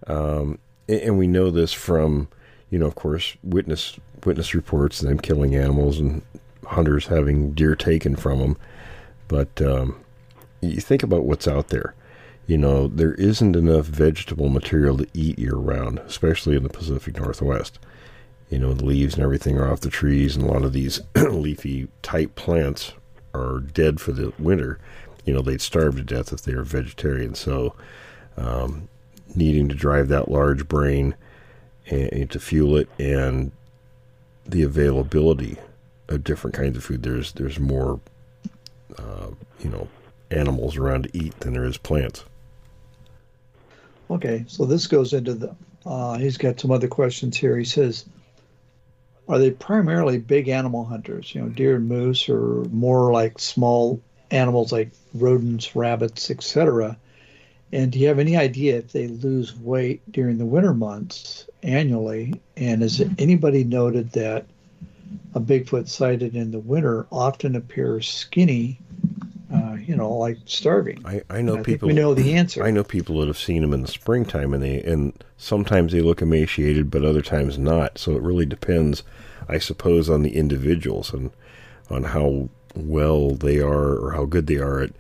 um, 0.07 0.59
and, 0.87 1.17
we 1.17 1.27
know 1.27 1.51
this 1.51 1.73
from, 1.73 2.27
you 2.69 2.79
know, 2.79 2.85
of 2.85 2.95
course, 2.95 3.35
witness 3.43 3.99
witness 4.25 4.53
reports 4.53 4.99
them 4.99 5.19
killing 5.19 5.55
animals 5.55 5.99
and 5.99 6.21
hunters 6.65 7.07
having 7.07 7.53
deer 7.53 7.75
taken 7.75 8.15
from 8.15 8.39
them. 8.39 8.57
But 9.27 9.61
um, 9.61 10.03
you 10.61 10.81
think 10.81 11.03
about 11.03 11.25
what's 11.25 11.47
out 11.47 11.69
there. 11.69 11.93
You 12.45 12.57
know, 12.57 12.87
there 12.87 13.13
isn't 13.15 13.55
enough 13.55 13.85
vegetable 13.85 14.49
material 14.49 14.97
to 14.97 15.07
eat 15.13 15.37
year 15.37 15.55
round, 15.55 15.99
especially 15.99 16.55
in 16.55 16.63
the 16.63 16.69
Pacific 16.69 17.17
Northwest. 17.17 17.77
You 18.49 18.59
know, 18.59 18.73
the 18.73 18.85
leaves 18.85 19.15
and 19.15 19.23
everything 19.23 19.57
are 19.57 19.69
off 19.69 19.81
the 19.81 19.89
trees, 19.89 20.35
and 20.35 20.45
a 20.45 20.51
lot 20.51 20.63
of 20.63 20.71
these 20.71 21.01
leafy 21.15 21.89
type 22.01 22.35
plants 22.35 22.93
are 23.33 23.59
dead 23.59 23.99
for 23.99 24.13
the 24.13 24.31
winter. 24.39 24.79
You 25.25 25.33
know, 25.33 25.41
they'd 25.41 25.59
starve 25.59 25.97
to 25.97 26.03
death 26.03 26.31
if 26.31 26.43
they 26.43 26.55
were 26.55 26.63
vegetarian. 26.63 27.35
So, 27.35 27.75
um, 28.37 28.87
needing 29.35 29.69
to 29.69 29.75
drive 29.75 30.07
that 30.09 30.29
large 30.29 30.67
brain 30.67 31.15
and, 31.89 32.29
to 32.31 32.39
fuel 32.39 32.75
it, 32.77 32.89
and 32.99 33.51
the 34.45 34.63
availability 34.63 35.57
of 36.09 36.23
different 36.23 36.55
kinds 36.55 36.77
of 36.77 36.83
food. 36.83 37.03
There's 37.03 37.31
there's 37.33 37.59
more, 37.59 37.99
uh, 38.97 39.27
you 39.59 39.69
know, 39.69 39.87
animals 40.31 40.77
around 40.77 41.03
to 41.03 41.17
eat 41.17 41.39
than 41.39 41.53
there 41.53 41.65
is 41.65 41.77
plants. 41.77 42.23
Okay, 44.09 44.45
so 44.47 44.65
this 44.65 44.87
goes 44.87 45.13
into 45.13 45.33
the. 45.33 45.55
Uh, 45.85 46.17
he's 46.17 46.37
got 46.37 46.59
some 46.59 46.71
other 46.71 46.87
questions 46.87 47.37
here. 47.37 47.57
He 47.57 47.65
says, 47.65 48.05
"Are 49.27 49.39
they 49.39 49.51
primarily 49.51 50.17
big 50.17 50.47
animal 50.47 50.85
hunters? 50.85 51.33
You 51.33 51.41
know, 51.41 51.49
deer 51.49 51.75
and 51.75 51.87
moose, 51.87 52.29
or 52.29 52.65
more 52.71 53.11
like 53.11 53.39
small 53.39 54.01
animals 54.31 54.71
like 54.71 54.89
rodents, 55.13 55.75
rabbits, 55.75 56.29
etc.? 56.31 56.97
And 57.73 57.91
do 57.91 57.99
you 57.99 58.07
have 58.07 58.19
any 58.19 58.37
idea 58.37 58.77
if 58.77 58.93
they 58.93 59.07
lose 59.07 59.55
weight 59.57 60.01
during 60.11 60.37
the 60.37 60.45
winter 60.45 60.73
months 60.73 61.47
annually? 61.63 62.39
And 62.55 62.81
has 62.81 63.03
anybody 63.17 63.63
noted 63.63 64.11
that 64.13 64.45
a 65.35 65.39
Bigfoot 65.39 65.87
sighted 65.87 66.35
in 66.35 66.51
the 66.51 66.59
winter 66.59 67.07
often 67.11 67.55
appears 67.55 68.07
skinny, 68.07 68.79
uh, 69.53 69.77
you 69.79 69.95
know, 69.95 70.13
like 70.13 70.37
starving. 70.45 71.01
I, 71.05 71.21
I 71.29 71.41
know 71.41 71.57
I 71.57 71.63
people. 71.63 71.87
we 71.87 71.93
know 71.93 72.13
the 72.13 72.33
answer. 72.33 72.63
I 72.63 72.71
know 72.71 72.83
people 72.83 73.19
that 73.19 73.27
have 73.27 73.37
seen 73.37 73.61
them 73.61 73.73
in 73.73 73.81
the 73.81 73.87
springtime, 73.87 74.53
and 74.53 74.63
they 74.63 74.81
and 74.81 75.13
sometimes 75.37 75.91
they 75.91 76.01
look 76.01 76.21
emaciated, 76.21 76.89
but 76.89 77.03
other 77.03 77.21
times 77.21 77.57
not. 77.57 77.97
So 77.97 78.13
it 78.13 78.21
really 78.21 78.45
depends, 78.45 79.03
I 79.47 79.59
suppose, 79.59 80.09
on 80.09 80.23
the 80.23 80.35
individuals 80.35 81.13
and 81.13 81.31
on 81.89 82.03
how 82.03 82.49
well 82.75 83.31
they 83.31 83.59
are 83.59 83.95
or 83.95 84.11
how 84.11 84.25
good 84.25 84.47
they 84.47 84.57
are 84.57 84.81
at, 84.81 84.91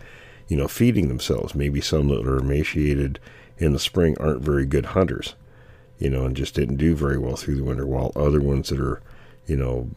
you 0.47 0.57
know, 0.57 0.67
feeding 0.67 1.07
themselves. 1.07 1.55
Maybe 1.55 1.81
some 1.81 2.07
that 2.09 2.25
are 2.25 2.37
emaciated 2.37 3.19
in 3.57 3.73
the 3.73 3.79
spring 3.79 4.15
aren't 4.19 4.41
very 4.41 4.65
good 4.65 4.87
hunters, 4.87 5.35
you 5.99 6.09
know, 6.09 6.25
and 6.25 6.35
just 6.35 6.53
didn't 6.53 6.77
do 6.77 6.95
very 6.95 7.17
well 7.17 7.35
through 7.35 7.55
the 7.55 7.63
winter, 7.63 7.85
while 7.85 8.11
other 8.15 8.39
ones 8.39 8.69
that 8.69 8.79
are, 8.79 9.01
you 9.45 9.57
know, 9.57 9.89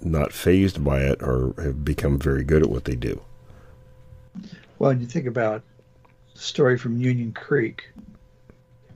not 0.00 0.32
phased 0.32 0.84
by 0.84 1.00
it 1.00 1.22
or 1.22 1.54
have 1.58 1.84
become 1.84 2.18
very 2.18 2.44
good 2.44 2.62
at 2.62 2.70
what 2.70 2.84
they 2.84 2.94
do. 2.94 3.20
Well, 4.78 4.90
and 4.90 5.00
you 5.00 5.06
think 5.06 5.26
about 5.26 5.62
the 6.34 6.40
story 6.40 6.78
from 6.78 6.96
Union 6.98 7.32
Creek. 7.32 7.88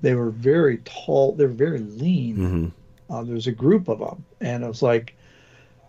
They 0.02 0.14
were 0.14 0.30
very 0.30 0.78
tall. 0.84 1.32
They 1.32 1.46
were 1.46 1.52
very 1.52 1.78
lean. 1.78 2.36
Mm-hmm. 2.36 3.12
Uh, 3.12 3.22
there 3.22 3.34
was 3.34 3.46
a 3.46 3.52
group 3.52 3.88
of 3.88 4.00
them, 4.00 4.24
and 4.40 4.64
it 4.64 4.66
was 4.66 4.82
like, 4.82 5.14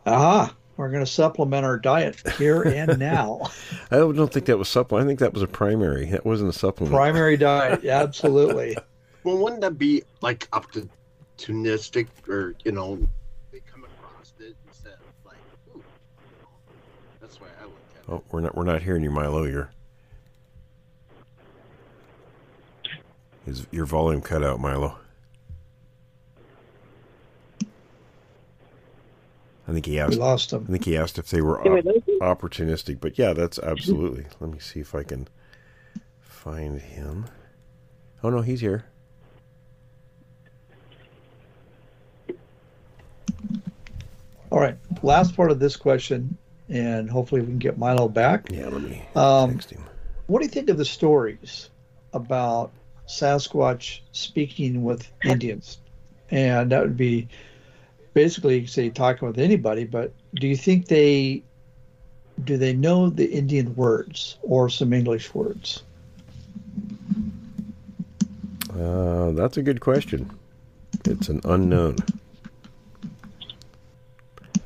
ah, 0.05 0.53
we're 0.77 0.89
going 0.89 1.03
to 1.03 1.11
supplement 1.11 1.65
our 1.65 1.77
diet 1.77 2.21
here 2.37 2.61
and 2.61 2.97
now. 2.99 3.41
I 3.91 3.97
don't 3.97 4.31
think 4.31 4.45
that 4.45 4.57
was 4.57 4.69
supplement. 4.69 5.05
I 5.05 5.09
think 5.09 5.19
that 5.19 5.33
was 5.33 5.41
a 5.41 5.47
primary. 5.47 6.05
That 6.11 6.25
wasn't 6.25 6.49
a 6.49 6.57
supplement. 6.57 6.95
Primary 6.95 7.35
diet, 7.37 7.83
absolutely. 7.85 8.77
Well, 9.23 9.39
wouldn't 9.39 9.59
that 9.61 9.77
be 9.77 10.03
like 10.21 10.49
opportunistic 10.51 12.07
or, 12.29 12.55
you 12.63 12.71
know, 12.71 12.95
they 13.51 13.59
come 13.59 13.83
across 13.83 14.31
it 14.39 14.55
instead 14.65 14.93
of 14.93 15.25
like, 15.25 15.35
ooh, 15.75 15.83
that's 17.19 17.41
why 17.41 17.47
I 17.59 17.65
look 17.65 17.73
at 17.93 17.97
it. 17.97 18.03
Oh, 18.07 18.23
we're 18.31 18.39
not 18.39 18.55
we're 18.55 18.63
not 18.63 18.81
hearing 18.81 19.03
you, 19.03 19.11
Milo. 19.11 19.43
Your 19.43 19.69
is 23.45 23.67
your 23.71 23.85
volume 23.85 24.21
cut 24.21 24.45
out, 24.45 24.61
Milo. 24.61 24.97
I 29.67 29.73
think 29.73 29.85
he 29.85 29.99
asked. 29.99 30.11
We 30.11 30.17
lost 30.17 30.51
them. 30.51 30.65
I 30.67 30.71
think 30.71 30.85
he 30.85 30.95
asked 30.97 31.19
if 31.19 31.29
they 31.29 31.41
were 31.41 31.59
op- 31.59 31.83
opportunistic, 32.21 32.99
but 33.01 33.17
yeah, 33.17 33.33
that's 33.33 33.59
absolutely. 33.59 34.25
Let 34.39 34.51
me 34.51 34.59
see 34.59 34.79
if 34.79 34.95
I 34.95 35.03
can 35.03 35.27
find 36.21 36.79
him. 36.79 37.25
Oh 38.23 38.29
no, 38.29 38.41
he's 38.41 38.61
here. 38.61 38.85
All 44.49 44.59
right. 44.59 44.77
Last 45.03 45.35
part 45.35 45.51
of 45.51 45.59
this 45.59 45.75
question, 45.75 46.37
and 46.69 47.09
hopefully 47.09 47.41
we 47.41 47.47
can 47.47 47.57
get 47.57 47.77
Milo 47.77 48.07
back. 48.07 48.49
Yeah, 48.51 48.69
let 48.69 48.81
me 48.81 49.03
Um, 49.15 49.51
text 49.53 49.71
him. 49.71 49.83
What 50.27 50.39
do 50.39 50.45
you 50.45 50.51
think 50.51 50.69
of 50.69 50.77
the 50.77 50.85
stories 50.85 51.69
about 52.13 52.71
Sasquatch 53.07 53.99
speaking 54.11 54.83
with 54.83 55.09
Indians? 55.23 55.79
And 56.31 56.71
that 56.71 56.81
would 56.81 56.97
be 56.97 57.27
basically 58.17 58.55
you 58.55 58.61
can 58.61 58.67
say 58.67 58.89
talking 58.89 59.27
with 59.27 59.37
anybody, 59.37 59.83
but 59.83 60.11
do 60.33 60.47
you 60.47 60.57
think 60.57 60.87
they 60.87 61.43
do 62.45 62.57
they 62.57 62.73
know 62.73 63.11
the 63.11 63.27
Indian 63.27 63.75
words 63.75 64.39
or 64.41 64.69
some 64.69 64.91
English 64.91 65.35
words? 65.35 65.83
Uh, 68.75 69.29
that's 69.31 69.57
a 69.57 69.61
good 69.61 69.81
question. 69.81 70.31
It's 71.05 71.29
an 71.29 71.41
unknown. 71.45 71.97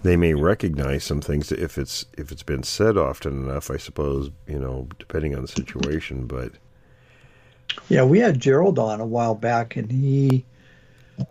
They 0.04 0.16
may 0.16 0.34
recognize 0.34 1.04
some 1.04 1.20
things 1.20 1.52
if 1.52 1.78
it's 1.78 2.06
if 2.18 2.32
it's 2.32 2.44
been 2.44 2.64
said 2.64 2.96
often 2.96 3.34
enough. 3.50 3.70
I 3.70 3.76
suppose 3.76 4.32
you 4.48 4.60
know, 4.60 4.88
depending 4.98 5.36
on 5.36 5.42
the 5.42 5.50
situation. 5.50 6.26
But 6.26 6.54
Yeah, 7.90 8.06
we 8.06 8.20
had 8.20 8.40
Gerald 8.40 8.80
on 8.80 9.02
a 9.02 9.06
while 9.06 9.36
back, 9.36 9.76
and 9.76 9.92
he 9.92 10.46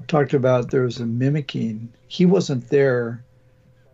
talked 0.09 0.35
about 0.35 0.71
there 0.71 0.83
was 0.83 1.01
a 1.01 1.07
mimicking. 1.07 1.93
He 2.09 2.27
wasn't 2.27 2.69
there, 2.69 3.23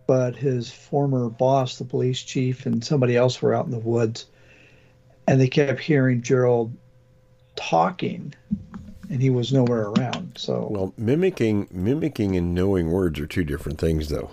but 0.07 0.37
his 0.37 0.71
former 0.71 1.29
boss, 1.29 1.79
the 1.79 1.85
police 1.85 2.23
chief, 2.23 2.67
and 2.67 2.85
somebody 2.85 3.17
else 3.17 3.43
were 3.43 3.55
out 3.55 3.67
in 3.67 3.71
the 3.71 3.79
woods, 3.79 4.27
and 5.27 5.41
they 5.41 5.49
kept 5.49 5.81
hearing 5.81 6.23
Gerald 6.23 6.73
talking, 7.57 8.35
and 9.11 9.21
he 9.21 9.31
was 9.31 9.53
nowhere 9.53 9.89
around. 9.89 10.33
So, 10.37 10.69
well, 10.71 10.95
mimicking 10.97 11.69
mimicking 11.71 12.37
and 12.37 12.55
knowing 12.55 12.91
words 12.91 13.19
are 13.19 13.27
two 13.27 13.45
different 13.45 13.79
things, 13.79 14.09
though. 14.09 14.31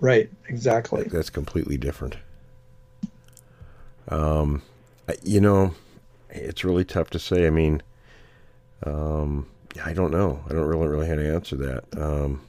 right, 0.00 0.28
exactly. 0.48 1.04
That's 1.04 1.30
completely 1.30 1.76
different. 1.76 2.16
Um, 4.08 4.62
you 5.22 5.40
know, 5.40 5.74
it's 6.30 6.64
really 6.64 6.84
tough 6.84 7.10
to 7.10 7.18
say. 7.18 7.46
I 7.46 7.50
mean, 7.50 7.82
um, 8.84 9.46
I 9.82 9.92
don't 9.92 10.10
know. 10.10 10.42
I 10.48 10.52
don't 10.52 10.66
really 10.66 10.88
really 10.88 11.08
how 11.08 11.14
to 11.14 11.34
answer 11.34 11.56
that. 11.56 11.84
Um, 11.96 12.42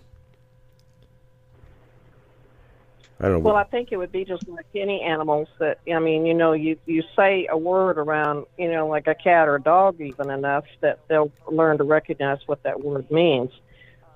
I 3.19 3.29
don't. 3.29 3.43
Well, 3.43 3.55
I 3.55 3.63
think 3.63 3.91
it 3.91 3.97
would 3.97 4.11
be 4.11 4.25
just 4.25 4.47
like 4.47 4.65
any 4.75 5.01
animals 5.01 5.47
that 5.59 5.79
I 5.91 5.99
mean, 5.99 6.25
you 6.25 6.33
know, 6.33 6.53
you 6.53 6.77
you 6.85 7.03
say 7.15 7.47
a 7.49 7.57
word 7.57 7.97
around, 7.97 8.45
you 8.57 8.69
know, 8.69 8.87
like 8.87 9.07
a 9.07 9.15
cat 9.15 9.47
or 9.47 9.55
a 9.55 9.61
dog, 9.61 10.01
even 10.01 10.29
enough 10.29 10.65
that 10.81 10.99
they'll 11.07 11.31
learn 11.49 11.77
to 11.77 11.83
recognize 11.83 12.39
what 12.45 12.61
that 12.63 12.83
word 12.83 13.09
means. 13.09 13.51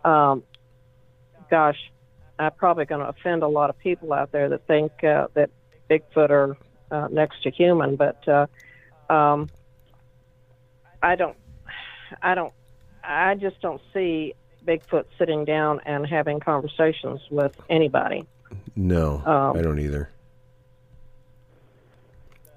Um, 0.03 0.43
gosh, 1.49 1.91
I'm 2.37 2.51
probably 2.53 2.85
going 2.85 3.01
to 3.01 3.07
offend 3.07 3.43
a 3.43 3.47
lot 3.47 3.69
of 3.69 3.77
people 3.79 4.13
out 4.13 4.31
there 4.31 4.49
that 4.49 4.67
think 4.67 5.03
uh, 5.03 5.27
that 5.33 5.49
Bigfoot 5.89 6.29
are 6.29 6.57
uh, 6.91 7.07
next 7.11 7.43
to 7.43 7.51
human, 7.51 7.95
but 7.95 8.27
uh, 8.27 8.47
um, 9.11 9.49
I 11.01 11.15
don't, 11.15 11.37
I 12.21 12.35
don't, 12.35 12.53
I 13.03 13.35
just 13.35 13.59
don't 13.61 13.81
see 13.93 14.33
Bigfoot 14.65 15.05
sitting 15.17 15.45
down 15.45 15.79
and 15.85 16.05
having 16.05 16.39
conversations 16.39 17.21
with 17.31 17.55
anybody. 17.69 18.25
no, 18.75 19.21
um, 19.25 19.57
I 19.57 19.61
don't 19.61 19.79
either. 19.79 20.09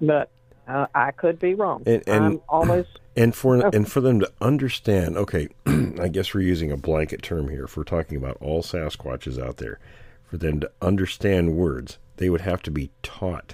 but 0.01 0.29
uh, 0.67 0.87
I 0.93 1.11
could 1.11 1.39
be 1.39 1.53
wrong. 1.55 1.83
And- 1.85 2.03
and- 2.07 2.25
I'm 2.25 2.41
always 2.49 2.85
And 3.15 3.35
for 3.35 3.63
and 3.67 3.89
for 3.91 4.01
them 4.01 4.19
to 4.21 4.31
understand, 4.41 5.17
okay, 5.17 5.47
I 5.67 6.07
guess 6.07 6.33
we're 6.33 6.41
using 6.41 6.71
a 6.71 6.77
blanket 6.77 7.21
term 7.21 7.47
here. 7.47 7.65
If 7.65 7.77
we're 7.77 7.83
talking 7.83 8.17
about 8.17 8.37
all 8.41 8.63
Sasquatches 8.63 9.39
out 9.39 9.57
there, 9.57 9.77
for 10.25 10.37
them 10.39 10.59
to 10.61 10.71
understand 10.81 11.55
words, 11.55 11.99
they 12.17 12.27
would 12.31 12.41
have 12.41 12.63
to 12.63 12.71
be 12.71 12.89
taught 13.03 13.53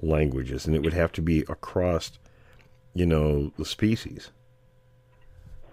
languages, 0.00 0.66
and 0.66 0.74
it 0.74 0.82
would 0.82 0.94
have 0.94 1.12
to 1.12 1.22
be 1.22 1.42
across, 1.48 2.18
you 2.92 3.06
know, 3.06 3.52
the 3.56 3.64
species. 3.64 4.30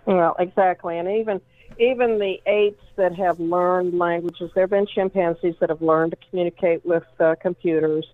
Well, 0.09 0.35
exactly, 0.39 0.97
and 0.97 1.07
even 1.07 1.39
even 1.77 2.17
the 2.17 2.37
apes 2.47 2.83
that 2.95 3.15
have 3.15 3.39
learned 3.39 3.97
languages, 3.97 4.49
there 4.55 4.63
have 4.63 4.71
been 4.71 4.87
chimpanzees 4.87 5.53
that 5.59 5.69
have 5.69 5.83
learned 5.83 6.11
to 6.13 6.17
communicate 6.29 6.83
with 6.83 7.03
uh, 7.19 7.35
computers, 7.39 8.07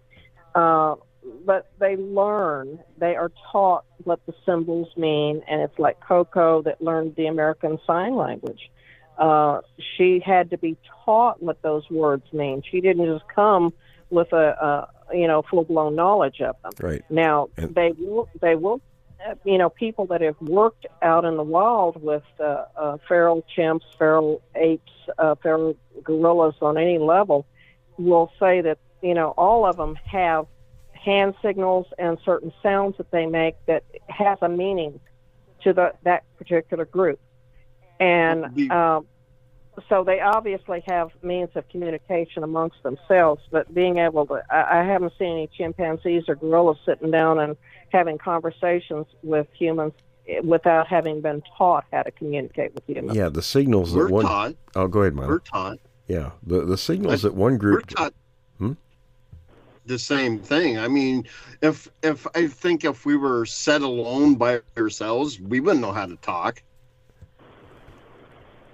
uh, 0.56 0.96
but 1.46 1.72
they 1.80 1.96
learn. 1.96 2.80
They 2.98 3.16
are 3.16 3.32
taught 3.50 3.86
what 4.04 4.20
the 4.26 4.34
symbols 4.46 4.90
mean, 4.98 5.42
and 5.48 5.62
it's 5.62 5.80
like 5.80 6.02
Koko 6.02 6.62
that 6.64 6.82
learned 6.82 7.16
the 7.16 7.28
American 7.28 7.80
Sign 7.88 8.18
Language. 8.18 8.70
Uh, 9.18 9.62
she 9.96 10.22
had 10.24 10.50
to 10.50 10.58
be 10.58 10.76
taught 11.06 11.42
what 11.42 11.62
those 11.62 11.90
words 11.90 12.26
mean. 12.34 12.62
She 12.70 12.82
didn't 12.82 13.06
just 13.06 13.24
come 13.34 13.74
with 14.10 14.34
a, 14.34 14.90
a 15.12 15.16
you 15.16 15.28
know 15.28 15.44
full 15.50 15.64
blown 15.64 15.96
knowledge 15.96 16.42
of 16.42 16.58
them. 16.62 16.74
Right. 16.82 17.04
Now 17.10 17.48
And- 17.56 17.74
they 17.74 17.94
will 17.98 18.28
they 18.42 18.56
will 18.56 18.82
you 19.44 19.58
know 19.58 19.70
people 19.70 20.06
that 20.08 20.22
have 20.22 20.40
worked 20.42 20.86
out 21.02 21.26
in 21.26 21.38
the 21.38 21.44
wild 21.44 22.02
with 22.02 22.24
uh, 22.40 22.66
uh, 22.76 22.98
feral 23.08 23.44
chimps, 23.56 23.84
feral 23.98 24.42
apes, 24.56 24.92
uh, 25.18 25.36
feral 25.36 25.76
gorillas 26.04 26.56
on 26.62 26.78
any 26.78 26.98
level 26.98 27.46
will 27.98 28.32
say 28.40 28.62
that 28.62 28.78
you 29.02 29.14
know 29.14 29.30
all 29.38 29.66
of 29.66 29.78
them 29.78 29.96
have 30.06 30.48
hand 30.94 31.36
signals 31.42 31.86
and 32.00 32.18
certain 32.26 32.52
sounds 32.64 32.98
that 32.98 33.12
they 33.12 33.26
make 33.26 33.56
that 33.68 33.84
has 34.10 34.38
a 34.42 34.50
meaning 34.50 35.00
to 35.64 35.74
the 35.74 35.94
that 36.04 36.24
particular 36.38 36.86
group. 36.86 37.20
And 38.00 38.72
um, 38.72 39.08
so 39.90 40.04
they 40.04 40.20
obviously 40.20 40.82
have 40.86 41.10
means 41.22 41.50
of 41.56 41.68
communication 41.70 42.44
amongst 42.44 42.82
themselves 42.84 43.42
but 43.52 43.74
being 43.74 43.98
able 43.98 44.26
to 44.26 44.42
I, 44.50 44.82
I 44.82 44.84
haven't 44.84 45.14
seen 45.20 45.32
any 45.34 45.48
chimpanzees 45.48 46.24
or 46.28 46.36
gorillas 46.36 46.78
sitting 46.86 47.12
down 47.12 47.40
and 47.40 47.58
having 47.90 48.18
conversations 48.18 49.06
with 49.24 49.48
humans 49.58 49.94
without 50.44 50.88
having 50.88 51.22
been 51.22 51.44
taught 51.58 51.86
how 51.92 52.02
to 52.02 52.12
communicate 52.12 52.74
with 52.74 52.84
humans 52.88 53.16
Yeah, 53.16 53.30
the 53.30 53.42
signals 53.44 53.94
that 53.94 54.00
We're 54.00 54.10
one. 54.10 54.26
taught. 54.26 54.56
Oh, 54.76 54.88
go 54.88 55.02
ahead, 55.02 55.14
Milo. 55.14 55.30
We're 55.30 55.40
taught. 55.40 55.78
Yeah, 56.08 56.32
the 56.44 56.62
the 56.66 56.78
signals 56.78 57.22
But 57.22 57.30
that 57.30 57.36
one 57.36 57.54
We're 57.54 57.58
group. 57.60 57.88
taught 57.88 58.14
Hmm? 58.58 58.74
the 59.86 60.00
same 60.00 60.40
thing. 60.40 60.80
I 60.80 60.88
mean, 60.88 61.26
if 61.62 61.88
if 62.02 62.26
I 62.36 62.48
think 62.48 62.84
if 62.86 63.06
we 63.06 63.16
were 63.18 63.46
set 63.46 63.82
alone 63.82 64.36
by 64.36 64.62
ourselves, 64.78 65.40
we 65.40 65.60
wouldn't 65.60 65.82
know 65.82 65.92
how 65.92 66.08
to 66.08 66.16
talk. 66.18 66.64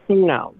no 0.07 0.55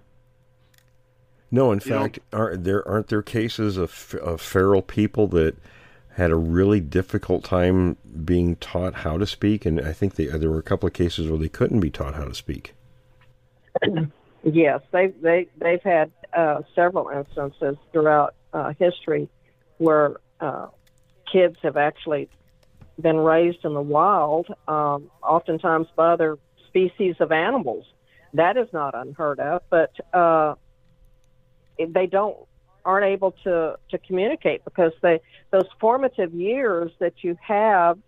No, 1.54 1.70
in 1.70 1.80
You 1.84 1.90
fact, 1.90 2.18
aren't 2.32 2.64
there 2.64 2.86
aren't 2.88 3.08
there 3.08 3.22
cases 3.22 3.76
of, 3.76 4.14
of 4.22 4.40
feral 4.40 4.80
people 4.82 5.28
that 5.28 5.54
had 6.16 6.30
a 6.30 6.36
really 6.36 6.80
difficult 6.80 7.44
time 7.44 7.96
being 8.24 8.56
taught 8.56 8.94
how 8.94 9.18
to 9.18 9.26
speak, 9.26 9.66
and 9.66 9.80
I 9.80 9.92
think 9.92 10.14
they, 10.14 10.26
there 10.26 10.50
were 10.50 10.58
a 10.58 10.62
couple 10.64 10.86
of 10.86 10.94
cases 10.94 11.28
where 11.28 11.38
they 11.38 11.48
couldn't 11.48 11.80
be 11.80 11.90
taught 11.90 12.14
how 12.14 12.24
to 12.24 12.34
speak. 12.34 12.74
Yes, 14.44 14.80
they 14.90 15.08
they 15.22 15.46
they've 15.58 15.82
had 15.82 16.10
uh, 16.32 16.62
several 16.74 17.08
instances 17.10 17.76
throughout 17.92 18.34
uh, 18.52 18.72
history 18.76 19.28
where 19.78 20.16
uh, 20.40 20.66
kids 21.30 21.56
have 21.62 21.76
actually 21.76 22.28
been 23.00 23.18
raised 23.18 23.64
in 23.64 23.72
the 23.72 23.80
wild, 23.80 24.48
um, 24.66 25.10
oftentimes 25.22 25.86
by 25.94 26.12
other 26.12 26.38
species 26.66 27.16
of 27.20 27.30
animals. 27.30 27.84
That 28.34 28.56
is 28.56 28.66
not 28.72 28.94
unheard 28.96 29.38
of, 29.38 29.62
but 29.70 29.92
uh, 30.12 30.56
they 31.86 32.06
don't 32.06 32.36
aren't 32.84 33.06
able 33.06 33.32
to 33.44 33.76
to 33.90 33.98
communicate 33.98 34.64
because 34.64 34.92
they 35.02 35.20
those 35.50 35.66
formative 35.80 36.32
years 36.34 36.90
that 36.98 37.14
you 37.22 37.36
have 37.40 37.98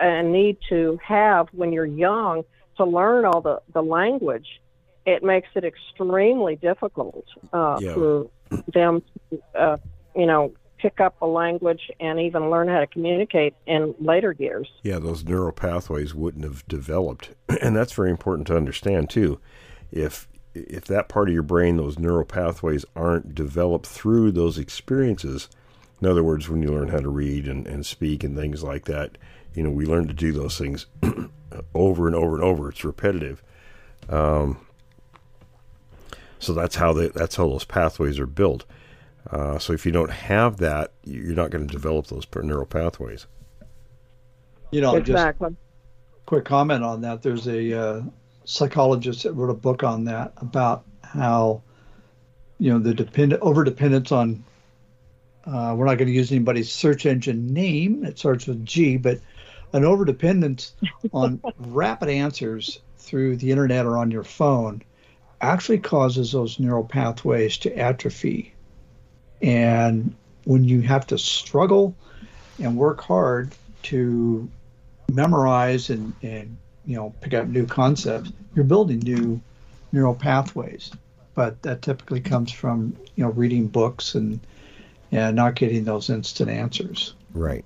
and 0.00 0.32
need 0.32 0.56
to 0.68 0.98
have 1.06 1.48
when 1.52 1.72
you're 1.72 1.84
young 1.86 2.42
to 2.76 2.84
learn 2.84 3.24
all 3.24 3.40
the 3.40 3.60
the 3.72 3.82
language 3.82 4.60
it 5.06 5.22
makes 5.22 5.48
it 5.54 5.64
extremely 5.64 6.56
difficult 6.56 7.26
uh, 7.52 7.78
Yeah. 7.80 7.94
for 7.94 8.26
them 8.72 9.02
to, 9.30 9.42
uh, 9.54 9.76
you 10.16 10.26
know, 10.26 10.52
pick 10.78 11.00
up 11.00 11.20
a 11.20 11.26
language 11.26 11.90
and 12.00 12.20
even 12.20 12.50
learn 12.50 12.68
how 12.68 12.80
to 12.80 12.86
communicate 12.86 13.54
in 13.66 13.94
later 14.00 14.34
years. 14.38 14.68
Yeah, 14.82 14.98
those 14.98 15.24
neural 15.24 15.52
pathways 15.52 16.14
wouldn't 16.14 16.44
have 16.44 16.66
developed, 16.68 17.34
and 17.62 17.76
that's 17.76 17.92
very 17.92 18.10
important 18.10 18.46
to 18.48 18.56
understand 18.56 19.10
too. 19.10 19.40
If 19.90 20.28
if 20.54 20.84
that 20.86 21.08
part 21.08 21.28
of 21.28 21.34
your 21.34 21.42
brain, 21.42 21.76
those 21.76 21.98
neural 21.98 22.24
pathways, 22.24 22.84
aren't 22.94 23.34
developed 23.34 23.86
through 23.86 24.32
those 24.32 24.58
experiences, 24.58 25.48
in 26.00 26.08
other 26.08 26.22
words, 26.22 26.48
when 26.48 26.62
you 26.62 26.70
learn 26.70 26.88
how 26.88 27.00
to 27.00 27.08
read 27.08 27.48
and, 27.48 27.66
and 27.66 27.86
speak 27.86 28.24
and 28.24 28.36
things 28.36 28.62
like 28.62 28.84
that, 28.84 29.16
you 29.54 29.62
know, 29.62 29.70
we 29.70 29.86
learn 29.86 30.06
to 30.08 30.12
do 30.12 30.32
those 30.32 30.58
things 30.58 30.86
over 31.74 32.06
and 32.06 32.16
over 32.16 32.34
and 32.34 32.44
over. 32.44 32.68
It's 32.68 32.84
repetitive. 32.84 33.42
Um, 34.08 34.66
so 36.38 36.52
that's 36.52 36.76
how 36.76 36.92
they, 36.92 37.08
that's 37.08 37.36
how 37.36 37.48
those 37.48 37.64
pathways 37.64 38.18
are 38.18 38.26
built. 38.26 38.66
Uh, 39.30 39.58
so 39.58 39.72
if 39.72 39.86
you 39.86 39.92
don't 39.92 40.10
have 40.10 40.58
that, 40.58 40.92
you're 41.04 41.34
not 41.34 41.50
going 41.50 41.66
to 41.66 41.72
develop 41.72 42.08
those 42.08 42.26
neural 42.42 42.66
pathways. 42.66 43.26
You 44.70 44.80
know, 44.80 45.00
just 45.00 45.38
quick 46.26 46.44
comment 46.44 46.84
on 46.84 47.00
that. 47.02 47.22
There's 47.22 47.46
a 47.46 47.72
uh, 47.72 48.02
psychologist 48.44 49.22
that 49.22 49.32
wrote 49.32 49.50
a 49.50 49.54
book 49.54 49.82
on 49.82 50.04
that 50.04 50.32
about 50.36 50.84
how 51.02 51.62
you 52.58 52.72
know 52.72 52.78
the 52.78 52.94
dependent 52.94 53.42
over 53.42 53.64
dependence 53.64 54.12
on. 54.12 54.44
Uh, 55.46 55.74
we're 55.76 55.84
not 55.84 55.98
going 55.98 56.08
to 56.08 56.14
use 56.14 56.32
anybody's 56.32 56.72
search 56.72 57.04
engine 57.04 57.52
name. 57.52 58.02
It 58.02 58.18
starts 58.18 58.46
with 58.46 58.64
G, 58.64 58.96
but 58.96 59.20
an 59.74 59.84
over 59.84 60.06
dependence 60.06 60.72
on 61.12 61.42
rapid 61.58 62.08
answers 62.08 62.78
through 62.96 63.36
the 63.36 63.50
internet 63.50 63.84
or 63.84 63.98
on 63.98 64.10
your 64.10 64.24
phone 64.24 64.82
actually 65.42 65.78
causes 65.78 66.32
those 66.32 66.58
neural 66.58 66.84
pathways 66.84 67.58
to 67.58 67.76
atrophy. 67.76 68.54
And 69.42 70.14
when 70.44 70.64
you 70.64 70.80
have 70.82 71.06
to 71.08 71.18
struggle 71.18 71.94
and 72.58 72.76
work 72.76 73.02
hard 73.02 73.54
to 73.84 74.48
memorize 75.12 75.90
and, 75.90 76.14
and 76.22 76.56
you 76.86 76.96
know 76.96 77.14
pick 77.20 77.34
up 77.34 77.46
new 77.46 77.66
concepts, 77.66 78.32
you're 78.54 78.64
building 78.64 79.00
new 79.00 79.40
neural 79.92 80.14
pathways. 80.14 80.90
But 81.34 81.62
that 81.62 81.82
typically 81.82 82.20
comes 82.20 82.52
from 82.52 82.96
you 83.16 83.24
know 83.24 83.30
reading 83.30 83.66
books 83.66 84.14
and 84.14 84.40
and 85.12 85.36
not 85.36 85.54
getting 85.54 85.84
those 85.84 86.10
instant 86.10 86.50
answers. 86.50 87.14
Right. 87.32 87.64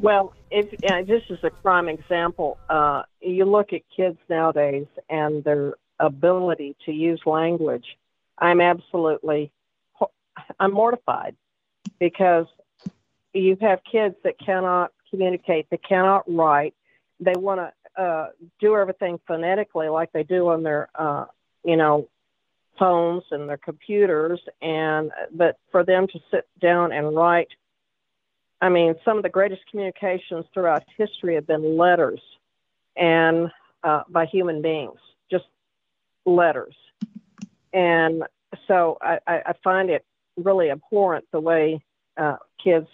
Well, 0.00 0.34
if 0.50 0.66
uh, 0.84 1.02
this 1.02 1.22
is 1.30 1.38
a 1.42 1.50
prime 1.50 1.88
example, 1.88 2.58
uh, 2.68 3.02
you 3.20 3.44
look 3.44 3.72
at 3.72 3.82
kids 3.96 4.18
nowadays 4.28 4.86
and 5.08 5.42
their 5.44 5.74
ability 5.98 6.76
to 6.86 6.92
use 6.92 7.20
language. 7.26 7.96
I'm 8.38 8.60
absolutely, 8.60 9.50
I'm 10.60 10.72
mortified 10.72 11.36
because 11.98 12.46
you 13.32 13.56
have 13.60 13.80
kids 13.90 14.14
that 14.24 14.38
cannot 14.38 14.92
communicate, 15.10 15.66
they 15.70 15.76
cannot 15.78 16.24
write, 16.26 16.74
they 17.20 17.34
want 17.36 17.60
to 17.60 18.02
uh, 18.02 18.28
do 18.60 18.76
everything 18.76 19.20
phonetically 19.26 19.88
like 19.88 20.12
they 20.12 20.24
do 20.24 20.48
on 20.48 20.62
their, 20.62 20.88
uh, 20.94 21.26
you 21.64 21.76
know, 21.76 22.08
phones 22.78 23.22
and 23.30 23.48
their 23.48 23.56
computers, 23.56 24.40
and 24.60 25.12
but 25.32 25.58
for 25.70 25.84
them 25.84 26.08
to 26.08 26.18
sit 26.30 26.48
down 26.60 26.90
and 26.92 27.14
write 27.14 27.48
I 28.64 28.70
mean, 28.70 28.94
some 29.04 29.18
of 29.18 29.22
the 29.22 29.28
greatest 29.28 29.60
communications 29.70 30.46
throughout 30.54 30.84
history 30.96 31.34
have 31.34 31.46
been 31.46 31.76
letters 31.76 32.20
and 32.96 33.50
uh, 33.82 34.04
by 34.08 34.24
human 34.24 34.62
beings, 34.62 34.98
just 35.30 35.44
letters. 36.24 36.74
And 37.74 38.22
so 38.66 38.96
I, 39.02 39.18
I 39.26 39.42
I 39.46 39.52
find 39.62 39.90
it 39.90 40.06
really 40.36 40.70
abhorrent 40.70 41.26
the 41.30 41.40
way 41.40 41.84
uh, 42.16 42.36
kids 42.62 42.88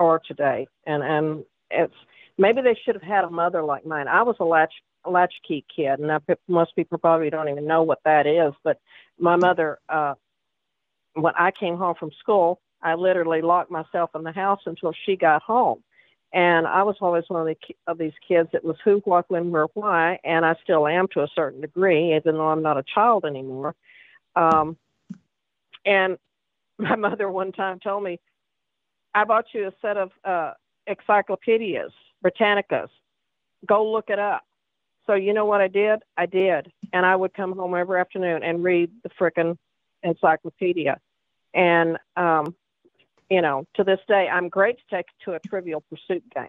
are 0.00 0.20
today. 0.26 0.66
And, 0.86 1.04
and 1.04 1.44
it's 1.70 1.94
maybe 2.38 2.62
they 2.62 2.78
should 2.84 2.94
have 2.94 3.02
had 3.02 3.24
a 3.24 3.30
mother 3.30 3.62
like 3.62 3.86
mine. 3.86 4.08
I 4.08 4.22
was 4.22 4.36
a 4.40 4.44
latch 4.44 4.74
latchkey 5.04 5.64
kid, 5.74 6.00
and 6.00 6.10
I, 6.10 6.18
most 6.48 6.74
people 6.74 6.98
probably 6.98 7.30
don't 7.30 7.48
even 7.48 7.66
know 7.66 7.82
what 7.82 8.00
that 8.04 8.26
is. 8.26 8.52
But 8.64 8.80
my 9.18 9.36
mother, 9.36 9.78
uh, 9.88 10.14
when 11.14 11.32
I 11.36 11.50
came 11.50 11.76
home 11.76 11.94
from 11.98 12.10
school, 12.18 12.60
I 12.82 12.94
literally 12.94 13.40
locked 13.40 13.70
myself 13.70 14.10
in 14.14 14.22
the 14.22 14.32
house 14.32 14.60
until 14.66 14.92
she 15.04 15.16
got 15.16 15.42
home. 15.42 15.82
And 16.32 16.66
I 16.66 16.82
was 16.82 16.96
always 17.00 17.24
one 17.28 17.48
of, 17.48 17.56
the, 17.56 17.76
of 17.86 17.98
these 17.98 18.12
kids 18.26 18.50
that 18.52 18.64
was 18.64 18.76
who, 18.84 19.00
what, 19.04 19.30
when, 19.30 19.50
where, 19.50 19.68
why, 19.74 20.18
and 20.24 20.44
I 20.44 20.56
still 20.62 20.86
am 20.86 21.06
to 21.08 21.22
a 21.22 21.28
certain 21.34 21.60
degree, 21.60 22.14
even 22.16 22.34
though 22.34 22.48
I'm 22.48 22.62
not 22.62 22.76
a 22.76 22.82
child 22.82 23.24
anymore. 23.24 23.74
Um, 24.34 24.76
and 25.84 26.18
my 26.78 26.96
mother 26.96 27.30
one 27.30 27.52
time 27.52 27.80
told 27.80 28.02
me, 28.02 28.20
I 29.14 29.24
bought 29.24 29.46
you 29.54 29.68
a 29.68 29.72
set 29.80 29.96
of 29.96 30.10
uh, 30.24 30.52
encyclopedias, 30.86 31.92
Britannicas. 32.26 32.88
Go 33.66 33.90
look 33.90 34.10
it 34.10 34.18
up. 34.18 34.44
So 35.06 35.14
you 35.14 35.32
know 35.32 35.44
what 35.44 35.60
I 35.60 35.68
did? 35.68 36.00
I 36.16 36.26
did, 36.26 36.72
and 36.92 37.06
I 37.06 37.14
would 37.14 37.32
come 37.32 37.52
home 37.52 37.74
every 37.74 38.00
afternoon 38.00 38.42
and 38.42 38.64
read 38.64 38.90
the 39.04 39.10
frickin' 39.10 39.56
encyclopedia. 40.02 40.98
And 41.54 41.96
um, 42.16 42.54
you 43.30 43.40
know, 43.40 43.66
to 43.74 43.84
this 43.84 44.00
day, 44.08 44.28
I'm 44.28 44.48
great 44.48 44.78
to 44.78 44.96
take 44.96 45.06
to 45.24 45.34
a 45.34 45.40
Trivial 45.40 45.82
Pursuit 45.88 46.24
game, 46.34 46.48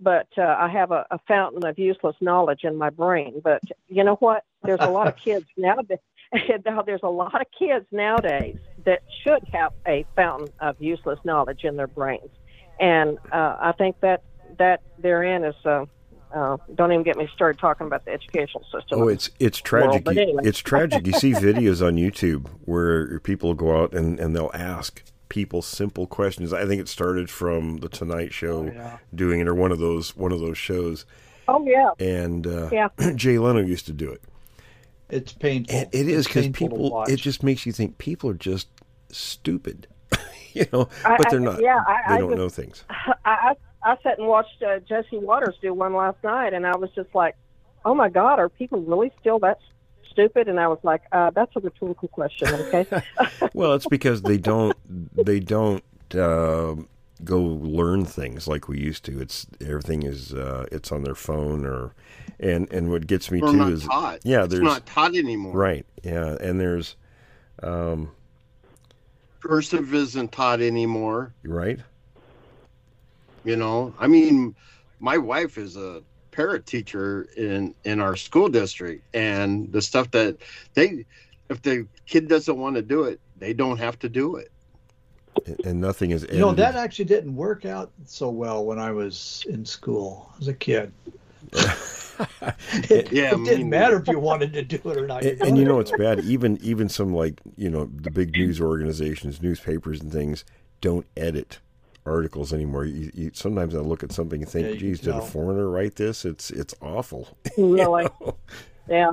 but 0.00 0.28
uh, 0.36 0.42
I 0.58 0.68
have 0.68 0.90
a, 0.90 1.06
a 1.10 1.18
fountain 1.26 1.64
of 1.64 1.78
useless 1.78 2.16
knowledge 2.20 2.64
in 2.64 2.76
my 2.76 2.90
brain. 2.90 3.40
But 3.42 3.62
you 3.88 4.04
know 4.04 4.16
what? 4.16 4.44
There's 4.62 4.80
a 4.80 4.90
lot 4.90 5.08
of 5.08 5.16
kids 5.16 5.46
nowadays. 5.56 5.98
There's 6.32 7.00
a 7.02 7.08
lot 7.08 7.40
of 7.40 7.46
kids 7.58 7.86
nowadays 7.90 8.58
that 8.84 9.02
should 9.22 9.44
have 9.52 9.72
a 9.86 10.04
fountain 10.14 10.48
of 10.60 10.76
useless 10.80 11.18
knowledge 11.24 11.64
in 11.64 11.76
their 11.76 11.86
brains, 11.86 12.30
and 12.78 13.18
uh, 13.32 13.56
I 13.60 13.72
think 13.78 14.00
that 14.00 14.22
that 14.58 14.80
therein 14.98 15.44
is. 15.44 15.54
Uh, 15.64 15.86
uh, 16.34 16.56
don't 16.74 16.90
even 16.90 17.04
get 17.04 17.16
me 17.16 17.28
started 17.32 17.60
talking 17.60 17.86
about 17.86 18.04
the 18.04 18.10
educational 18.10 18.64
system. 18.64 19.00
Oh, 19.02 19.08
it's 19.08 19.30
it's 19.38 19.58
tragic. 19.58 20.04
World, 20.04 20.18
anyway. 20.18 20.42
It's 20.44 20.58
tragic. 20.58 21.06
You 21.06 21.12
see 21.12 21.32
videos 21.34 21.86
on 21.86 21.94
YouTube 21.94 22.48
where 22.64 23.20
people 23.20 23.54
go 23.54 23.80
out 23.82 23.92
and, 23.94 24.18
and 24.18 24.34
they'll 24.34 24.50
ask 24.52 25.00
people 25.28 25.62
simple 25.62 26.06
questions. 26.08 26.52
I 26.52 26.66
think 26.66 26.80
it 26.80 26.88
started 26.88 27.30
from 27.30 27.76
the 27.78 27.88
Tonight 27.88 28.32
Show 28.32 28.64
yeah. 28.64 28.98
doing 29.14 29.38
it, 29.40 29.46
or 29.46 29.54
one 29.54 29.70
of 29.70 29.78
those 29.78 30.16
one 30.16 30.32
of 30.32 30.40
those 30.40 30.58
shows. 30.58 31.06
Oh 31.46 31.64
yeah, 31.66 31.90
And 32.00 32.46
uh, 32.48 32.68
Yeah. 32.72 32.88
Jay 33.14 33.38
Leno 33.38 33.60
used 33.60 33.86
to 33.86 33.92
do 33.92 34.10
it. 34.10 34.22
It's 35.10 35.32
painful. 35.34 35.76
And 35.76 35.88
it 35.92 36.08
is 36.08 36.26
because 36.26 36.48
people. 36.48 37.04
It 37.06 37.16
just 37.20 37.42
makes 37.44 37.64
you 37.64 37.70
think 37.72 37.98
people 37.98 38.30
are 38.30 38.34
just 38.34 38.66
stupid, 39.10 39.86
you 40.52 40.66
know. 40.72 40.88
I- 41.04 41.16
but 41.16 41.30
they're 41.30 41.40
I- 41.40 41.44
not. 41.44 41.62
yeah, 41.62 41.78
I- 41.86 42.14
they 42.14 42.18
don't 42.18 42.30
just- 42.30 42.38
know 42.38 42.48
things. 42.48 42.84
I, 43.24 43.54
I 43.84 43.92
I 43.92 43.96
sat 44.02 44.18
and 44.18 44.26
watched 44.26 44.62
uh, 44.62 44.78
Jesse 44.80 45.18
Watters 45.18 45.56
do 45.60 45.72
one 45.74 45.94
last 45.94 46.22
night, 46.24 46.54
and 46.54 46.66
I 46.66 46.76
was 46.76 46.90
just 46.94 47.14
like, 47.14 47.36
"Oh 47.84 47.94
my 47.94 48.08
God, 48.08 48.38
are 48.38 48.48
people 48.48 48.80
really 48.80 49.12
still 49.20 49.38
that 49.40 49.58
stupid?" 50.10 50.48
And 50.48 50.58
I 50.58 50.68
was 50.68 50.78
like, 50.82 51.02
uh, 51.12 51.30
"That's 51.30 51.54
a 51.56 51.60
rhetorical 51.60 52.08
question, 52.08 52.48
okay?" 52.48 52.86
Well, 53.54 53.74
it's 53.74 53.86
because 53.86 54.22
they 54.22 54.38
don't 54.38 54.76
they 55.14 55.38
don't 55.40 55.84
uh, 56.14 56.76
go 57.24 57.40
learn 57.42 58.04
things 58.04 58.48
like 58.48 58.68
we 58.68 58.78
used 58.78 59.04
to. 59.04 59.20
It's 59.20 59.46
everything 59.60 60.02
is 60.02 60.32
uh, 60.32 60.66
it's 60.72 60.90
on 60.90 61.02
their 61.04 61.14
phone 61.14 61.64
or 61.66 61.94
and 62.40 62.70
and 62.72 62.90
what 62.90 63.06
gets 63.06 63.30
me 63.30 63.40
We're 63.40 63.50
too 63.52 63.56
not 63.56 63.72
is 63.72 63.84
taught. 63.84 64.20
yeah, 64.24 64.44
it's 64.44 64.50
there's 64.52 64.62
not 64.62 64.86
taught 64.86 65.14
anymore. 65.14 65.52
right 65.52 65.86
yeah, 66.02 66.36
and 66.40 66.58
there's 66.60 66.96
um, 67.62 68.10
Cursive 69.40 69.92
isn't 69.94 70.32
taught 70.32 70.60
anymore. 70.60 71.34
right 71.44 71.80
You 73.44 73.56
know, 73.56 73.94
I 73.98 74.06
mean, 74.06 74.54
my 75.00 75.18
wife 75.18 75.58
is 75.58 75.76
a 75.76 76.02
parrot 76.30 76.66
teacher 76.66 77.28
in 77.36 77.74
in 77.84 78.00
our 78.00 78.16
school 78.16 78.48
district, 78.48 79.04
and 79.14 79.70
the 79.72 79.82
stuff 79.82 80.10
that 80.12 80.36
they, 80.74 81.04
if 81.48 81.62
the 81.62 81.86
kid 82.06 82.28
doesn't 82.28 82.56
want 82.56 82.76
to 82.76 82.82
do 82.82 83.04
it, 83.04 83.20
they 83.38 83.52
don't 83.52 83.78
have 83.78 83.98
to 84.00 84.08
do 84.08 84.36
it. 84.36 84.50
and, 85.46 85.66
and 85.66 85.80
nothing 85.80 86.10
is 86.10 86.26
You 86.30 86.38
know, 86.38 86.52
that 86.52 86.74
actually 86.74 87.04
didn't 87.06 87.36
work 87.36 87.64
out 87.64 87.90
so 88.06 88.30
well 88.30 88.64
when 88.64 88.78
I 88.78 88.90
was 88.90 89.44
in 89.48 89.64
school 89.64 90.32
as 90.40 90.48
a 90.48 90.54
kid. 90.54 90.92
it, 91.52 93.12
Yeah, 93.12 93.32
it 93.32 93.38
me 93.38 93.44
didn't 93.50 93.68
matter 93.68 93.98
if 93.98 94.08
you 94.08 94.18
wanted 94.18 94.52
to 94.54 94.62
do 94.62 94.76
it 94.90 94.96
or 94.96 95.06
not. 95.06 95.22
and, 95.22 95.40
and 95.42 95.58
you 95.58 95.64
know 95.64 95.80
it's 95.80 95.92
bad 95.92 96.20
even 96.20 96.58
even 96.62 96.88
some 96.88 97.12
like 97.12 97.40
you 97.56 97.68
know 97.68 97.90
the 97.94 98.10
big 98.10 98.32
news 98.32 98.60
organizations 98.60 99.42
newspapers 99.42 100.00
and 100.00 100.12
things 100.12 100.44
don't 100.80 101.06
edit 101.16 101.58
articles 102.06 102.52
anymore 102.52 102.84
you, 102.84 103.10
you, 103.14 103.30
sometimes 103.34 103.74
i 103.74 103.78
look 103.78 104.02
at 104.02 104.12
something 104.12 104.42
and 104.42 104.50
think 104.50 104.68
Yeah, 104.68 104.76
geez 104.76 105.00
did 105.00 105.14
a 105.14 105.20
foreigner 105.22 105.68
write 105.68 105.96
this 105.96 106.24
it's 106.24 106.50
it's 106.50 106.74
awful 106.82 107.36
really? 107.58 108.06
Yeah. 108.88 109.12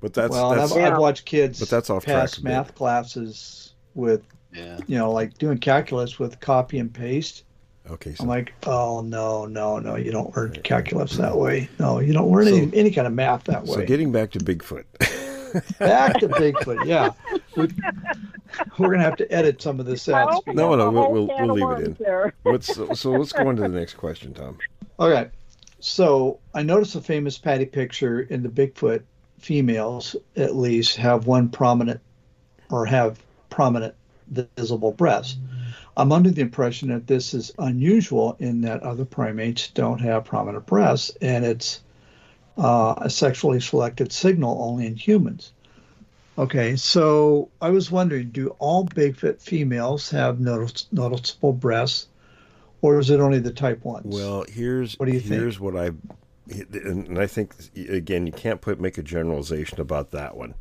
but 0.00 0.14
that's 0.14 0.30
well, 0.30 0.50
that's 0.54 0.72
I've, 0.72 0.78
Yeah. 0.78 0.92
I've 0.92 0.98
watched 0.98 1.24
kids 1.24 1.58
But 1.58 1.68
that's 1.70 1.90
off 1.90 2.04
track 2.04 2.16
pass 2.20 2.38
a 2.38 2.42
bit. 2.42 2.44
math 2.48 2.74
classes 2.76 3.74
with, 3.94 4.22
Yeah. 4.52 4.78
you 4.86 4.96
know, 4.98 5.10
like 5.10 5.36
doing 5.38 5.58
calculus 5.58 6.18
with 6.18 6.38
copy 6.40 6.78
and 6.78 6.92
paste. 6.94 7.42
okay 7.90 8.14
so 8.14 8.22
I'm 8.22 8.28
like, 8.28 8.52
oh 8.66 9.00
no, 9.00 9.44
no, 9.46 9.78
no, 9.80 9.96
you 9.96 10.12
don't 10.12 10.34
learn 10.36 10.52
calculus 10.62 11.16
that 11.16 11.36
way. 11.36 11.68
No, 11.80 11.98
you 11.98 12.12
don't 12.12 12.30
learn 12.30 12.46
any, 12.48 12.70
any 12.72 12.90
kind 12.92 13.06
of 13.08 13.12
math 13.12 13.44
that 13.44 13.64
way. 13.64 13.74
so 13.74 13.84
getting 13.84 14.12
back 14.12 14.30
to 14.32 14.38
bigfoot 14.38 14.84
Back 15.78 16.18
to 16.20 16.28
Bigfoot, 16.28 16.84
yeah. 16.84 17.10
We, 17.56 17.68
we're 18.78 18.90
gonna 18.90 19.02
have 19.02 19.16
to 19.16 19.32
edit 19.32 19.60
some 19.62 19.80
of 19.80 19.86
this 19.86 20.08
out. 20.08 20.42
No, 20.46 20.74
no, 20.74 20.90
we'll- 20.90 21.12
we'll- 21.12 21.26
we'll 21.26 21.54
leave 21.54 21.78
it 21.80 21.86
in. 21.86 21.96
There. 21.98 22.34
What's 22.42 22.74
so 22.74 23.10
let's 23.12 23.32
go 23.32 23.48
on 23.48 23.56
to 23.56 23.62
the 23.62 23.68
next 23.68 23.94
question, 23.94 24.34
Tom. 24.34 24.58
Okay. 25.00 25.28
So 25.80 26.38
I 26.54 26.62
noticed 26.62 26.94
a 26.94 27.00
famous 27.00 27.36
Patty 27.38 27.66
picture 27.66 28.20
in 28.20 28.42
the 28.42 28.48
Bigfoot 28.48 29.02
females, 29.38 30.16
at 30.36 30.56
least, 30.56 30.96
have 30.96 31.26
one 31.26 31.48
prominent 31.50 32.00
or 32.70 32.86
have 32.86 33.20
prominent 33.50 33.94
visible 34.56 34.92
breasts. 34.92 35.36
I'm 35.96 36.10
under 36.10 36.30
the 36.30 36.40
impression 36.40 36.88
that 36.88 37.06
this 37.06 37.34
is 37.34 37.52
unusual 37.58 38.36
in 38.40 38.62
that 38.62 38.82
other 38.82 39.04
primates 39.04 39.68
don't 39.68 40.00
have 40.00 40.24
prominent 40.24 40.66
breasts, 40.66 41.12
and 41.20 41.44
it's 41.44 41.80
uh, 42.56 42.94
a 42.98 43.10
sexually 43.10 43.60
selected 43.60 44.12
signal 44.12 44.62
only 44.62 44.86
in 44.86 44.96
humans. 44.96 45.52
Okay, 46.36 46.74
so 46.76 47.48
I 47.60 47.70
was 47.70 47.90
wondering 47.90 48.30
do 48.30 48.48
all 48.58 48.86
Bigfoot 48.86 49.40
females 49.40 50.10
have 50.10 50.40
notice- 50.40 50.88
noticeable 50.90 51.52
breasts, 51.52 52.08
or 52.82 52.98
is 52.98 53.10
it 53.10 53.20
only 53.20 53.38
the 53.38 53.52
type 53.52 53.84
ones? 53.84 54.06
Well, 54.06 54.44
here's 54.48 54.94
What 54.98 55.06
do 55.06 55.12
you 55.12 55.20
think? 55.20 55.40
here's 55.40 55.60
what 55.60 55.76
I 55.76 55.92
and 56.72 57.18
I 57.18 57.26
think 57.26 57.54
again 57.76 58.26
you 58.26 58.32
can't 58.32 58.60
put 58.60 58.80
make 58.80 58.98
a 58.98 59.02
generalization 59.02 59.80
about 59.80 60.10
that 60.10 60.36
one. 60.36 60.54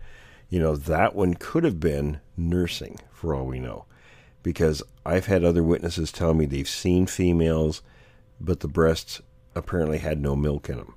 You 0.50 0.60
know 0.60 0.76
that 0.76 1.16
one 1.16 1.34
could 1.34 1.64
have 1.64 1.80
been 1.80 2.20
nursing 2.38 3.00
for 3.12 3.34
all 3.34 3.46
we 3.46 3.60
know, 3.60 3.86
because 4.44 4.84
I've 5.06 5.26
had 5.26 5.44
other 5.44 5.64
witnesses 5.64 6.12
tell 6.12 6.34
me 6.36 6.46
they've 6.46 6.68
seen 6.68 7.08
females, 7.08 7.82
but 8.40 8.60
the 8.60 8.68
breasts 8.68 9.22
apparently 9.56 9.98
had 9.98 10.22
no 10.22 10.36
milk 10.36 10.70
in 10.70 10.78
them, 10.78 10.94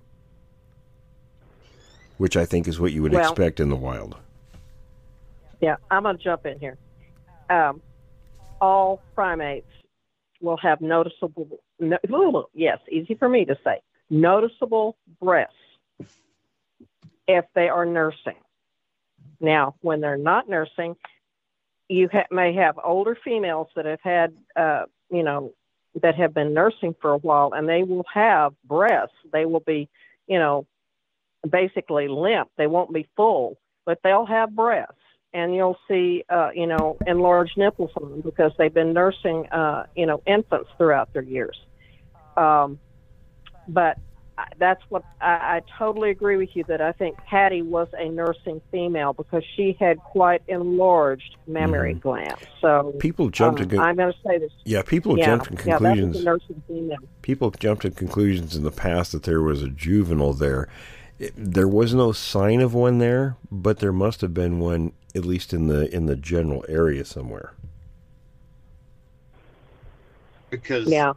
which 2.18 2.36
I 2.36 2.44
think 2.44 2.68
is 2.68 2.80
what 2.80 2.92
you 2.92 3.02
would 3.02 3.12
Well- 3.12 3.22
expect 3.30 3.60
in 3.60 3.68
the 3.68 3.76
wild. 3.76 4.16
Yeah, 5.60 5.76
I'm 5.90 6.02
going 6.02 6.16
to 6.18 6.22
jump 6.22 6.44
in 6.46 6.58
here. 6.58 6.76
Um, 7.48 7.80
all 8.60 9.02
primates 9.14 9.70
will 10.40 10.56
have 10.58 10.80
noticeable, 10.80 11.60
no, 11.78 11.98
yes, 12.52 12.78
easy 12.90 13.14
for 13.14 13.28
me 13.28 13.44
to 13.46 13.56
say, 13.64 13.80
noticeable 14.10 14.96
breasts 15.20 15.54
if 17.26 17.44
they 17.54 17.68
are 17.68 17.86
nursing. 17.86 18.36
Now, 19.40 19.74
when 19.80 20.00
they're 20.00 20.16
not 20.16 20.48
nursing, 20.48 20.96
you 21.88 22.08
ha- 22.12 22.26
may 22.30 22.52
have 22.54 22.78
older 22.82 23.16
females 23.24 23.68
that 23.76 23.84
have 23.84 24.00
had, 24.02 24.36
uh, 24.56 24.84
you 25.10 25.22
know, 25.22 25.52
that 26.02 26.14
have 26.16 26.34
been 26.34 26.52
nursing 26.52 26.94
for 27.00 27.12
a 27.12 27.18
while, 27.18 27.52
and 27.54 27.68
they 27.68 27.82
will 27.82 28.04
have 28.12 28.54
breasts. 28.64 29.16
They 29.32 29.46
will 29.46 29.60
be, 29.60 29.88
you 30.26 30.38
know, 30.38 30.66
basically 31.48 32.08
limp. 32.08 32.50
They 32.56 32.66
won't 32.66 32.92
be 32.92 33.08
full, 33.16 33.58
but 33.84 33.98
they'll 34.02 34.26
have 34.26 34.54
breasts 34.54 34.94
and 35.32 35.54
you'll 35.54 35.76
see, 35.88 36.24
uh, 36.30 36.50
you 36.54 36.66
know, 36.66 36.96
enlarged 37.06 37.58
nipples 37.58 37.90
on 38.00 38.10
them 38.10 38.20
because 38.22 38.52
they've 38.58 38.72
been 38.72 38.92
nursing, 38.92 39.46
uh, 39.50 39.84
you 39.94 40.06
know, 40.06 40.22
infants 40.26 40.70
throughout 40.78 41.12
their 41.12 41.22
years. 41.22 41.58
Um, 42.36 42.78
but 43.68 43.98
that's 44.58 44.82
what 44.88 45.02
I, 45.20 45.26
I 45.26 45.62
totally 45.78 46.10
agree 46.10 46.36
with 46.36 46.50
you 46.54 46.64
that 46.68 46.80
I 46.80 46.92
think 46.92 47.16
Patty 47.18 47.62
was 47.62 47.88
a 47.98 48.08
nursing 48.08 48.60
female 48.70 49.12
because 49.12 49.42
she 49.56 49.76
had 49.78 49.98
quite 49.98 50.42
enlarged 50.48 51.36
mammary 51.46 51.94
glands. 51.94 52.40
So 52.60 52.94
People 52.98 53.30
jump 53.30 53.58
um, 53.60 53.68
to 53.68 53.76
con- 53.76 53.84
I'm 53.84 53.96
going 53.96 54.12
to 54.12 54.18
say 54.26 54.38
this. 54.38 54.52
yeah, 54.64 54.82
people 54.82 55.18
yeah, 55.18 55.26
jumped 55.26 55.46
to 55.46 55.68
yeah, 55.68 55.78
conclusions. 55.78 56.16
a 56.16 56.22
nursing 56.22 56.62
female. 56.68 56.98
people 57.22 57.50
jumped 57.50 57.82
to 57.82 57.90
conclusions 57.90 58.56
in 58.56 58.62
the 58.62 58.70
past 58.70 59.12
that 59.12 59.22
there 59.22 59.40
was 59.40 59.62
a 59.62 59.68
juvenile 59.68 60.32
there. 60.32 60.68
It, 61.18 61.32
there 61.36 61.68
was 61.68 61.94
no 61.94 62.12
sign 62.12 62.60
of 62.60 62.74
one 62.74 62.98
there, 62.98 63.36
but 63.50 63.78
there 63.78 63.92
must 63.92 64.20
have 64.20 64.34
been 64.34 64.58
one 64.58 64.92
at 65.14 65.24
least 65.24 65.54
in 65.54 65.66
the 65.66 65.92
in 65.94 66.06
the 66.06 66.16
general 66.16 66.64
area 66.68 67.04
somewhere. 67.04 67.54
Because 70.50 70.88
Yeah. 70.88 71.14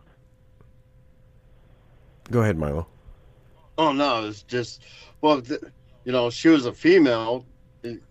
Go 2.32 2.41
ahead, 2.41 2.58
Milo. 2.58 2.88
Oh 3.78 3.91
no, 3.91 4.28
it's 4.28 4.43
just 4.43 4.84
well, 5.22 5.41
th- 5.41 5.62
you 6.06 6.12
know, 6.12 6.30
she 6.30 6.50
was 6.50 6.66
a 6.66 6.74
female. 6.74 7.45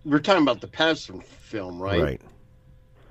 We're 0.05 0.19
talking 0.19 0.43
about 0.43 0.61
the 0.61 0.69
Patterson 0.69 1.21
film, 1.21 1.81
right? 1.81 2.03
Right. 2.03 2.21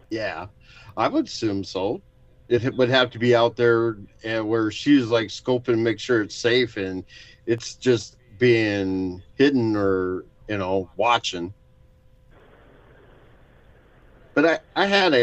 Yeah, 0.10 0.48
I 0.96 1.08
would 1.08 1.26
assume 1.26 1.64
so. 1.64 2.02
It 2.50 2.76
would 2.76 2.90
have 2.90 3.12
to 3.12 3.20
be 3.20 3.36
out 3.36 3.58
there 3.58 3.98
and 4.24 4.48
where 4.48 4.72
she's 4.72 5.08
like 5.08 5.28
scoping, 5.28 5.80
make 5.80 6.00
sure 6.00 6.22
it's 6.22 6.36
safe, 6.36 6.78
and 6.78 7.04
it's 7.46 7.76
just 7.76 8.16
being 8.38 9.24
hidden 9.36 9.76
or 9.76 10.26
you 10.48 10.58
know 10.58 10.90
watching. 10.96 11.54
But 14.36 14.46
I 14.46 14.60
I 14.84 14.86
had 14.86 15.14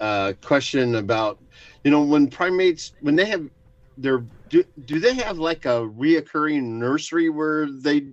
a 0.00 0.34
question 0.42 0.96
about 0.96 1.38
you 1.84 1.90
know 1.90 2.02
when 2.02 2.28
primates 2.28 2.92
when 3.00 3.16
they 3.16 3.26
have 3.26 3.48
their 3.96 4.24
do, 4.48 4.64
do 4.86 4.98
they 4.98 5.14
have 5.14 5.38
like 5.38 5.64
a 5.64 5.88
reoccurring 5.96 6.62
nursery 6.62 7.28
where 7.28 7.66
they 7.70 8.06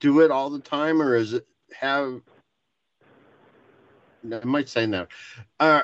do 0.00 0.20
it 0.20 0.30
all 0.30 0.50
the 0.50 0.60
time 0.60 1.02
or 1.02 1.14
is 1.14 1.34
it 1.34 1.46
have 1.74 2.22
I 4.32 4.44
might 4.44 4.68
say 4.68 4.86
no. 4.86 5.06
Uh, 5.58 5.82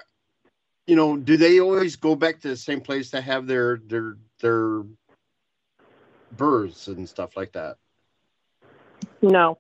you 0.86 0.96
know, 0.96 1.16
do 1.16 1.36
they 1.36 1.60
always 1.60 1.96
go 1.96 2.14
back 2.14 2.40
to 2.40 2.48
the 2.48 2.56
same 2.56 2.80
place 2.80 3.10
to 3.10 3.20
have 3.20 3.46
their 3.46 3.80
their 3.86 4.16
their 4.40 4.82
births 6.32 6.88
and 6.88 7.08
stuff 7.08 7.36
like 7.36 7.52
that? 7.52 7.76
No, 9.22 9.58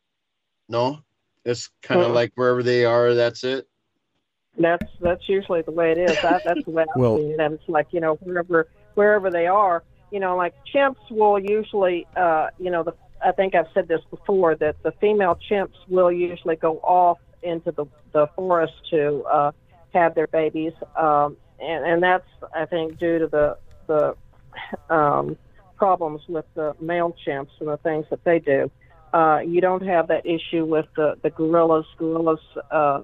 No, 0.68 0.98
it's 1.44 1.70
kind 1.82 2.00
of 2.00 2.08
Mm-mm. 2.08 2.14
like 2.14 2.32
wherever 2.34 2.62
they 2.62 2.84
are. 2.84 3.14
That's 3.14 3.44
it. 3.44 3.66
that's 4.58 4.86
that's 5.00 5.28
usually 5.28 5.62
the 5.62 5.70
way 5.70 5.92
it 5.92 5.98
is. 5.98 6.20
That, 6.22 6.42
that's 6.44 6.64
the 6.64 6.70
way 6.70 6.82
I've 6.84 7.00
Well- 7.00 7.18
seen 7.18 7.32
it. 7.32 7.40
And 7.40 7.54
it's 7.54 7.68
like 7.68 7.88
you 7.92 8.00
know 8.00 8.14
wherever 8.16 8.68
wherever 8.94 9.30
they 9.30 9.46
are, 9.46 9.82
you 10.10 10.20
know, 10.20 10.36
like 10.36 10.54
chimps 10.74 11.10
will 11.10 11.38
usually, 11.38 12.06
uh, 12.16 12.48
you 12.58 12.70
know, 12.70 12.82
the 12.82 12.94
I 13.24 13.32
think 13.32 13.54
I've 13.54 13.66
said 13.74 13.88
this 13.88 14.00
before 14.10 14.54
that 14.56 14.82
the 14.82 14.92
female 14.92 15.38
chimps 15.50 15.74
will 15.88 16.12
usually 16.12 16.56
go 16.56 16.78
off 16.78 17.18
into 17.42 17.72
the 17.72 17.86
the 18.12 18.26
forest 18.36 18.74
to 18.90 19.22
uh, 19.24 19.52
have 19.94 20.14
their 20.14 20.26
babies, 20.26 20.72
um, 20.96 21.36
and 21.60 21.84
and 21.84 22.02
that's 22.02 22.26
I 22.54 22.64
think 22.66 22.98
due 22.98 23.18
to 23.20 23.26
the 23.26 23.56
the 23.86 24.16
um, 24.94 25.36
problems 25.76 26.22
with 26.28 26.46
the 26.54 26.74
male 26.80 27.14
chimps 27.26 27.50
and 27.60 27.68
the 27.68 27.76
things 27.78 28.06
that 28.10 28.24
they 28.24 28.38
do. 28.38 28.70
Uh, 29.12 29.40
you 29.46 29.60
don't 29.60 29.84
have 29.86 30.08
that 30.08 30.26
issue 30.26 30.64
with 30.64 30.86
the 30.96 31.16
the 31.22 31.30
gorillas. 31.30 31.86
Gorillas 31.96 32.40
uh, 32.70 33.02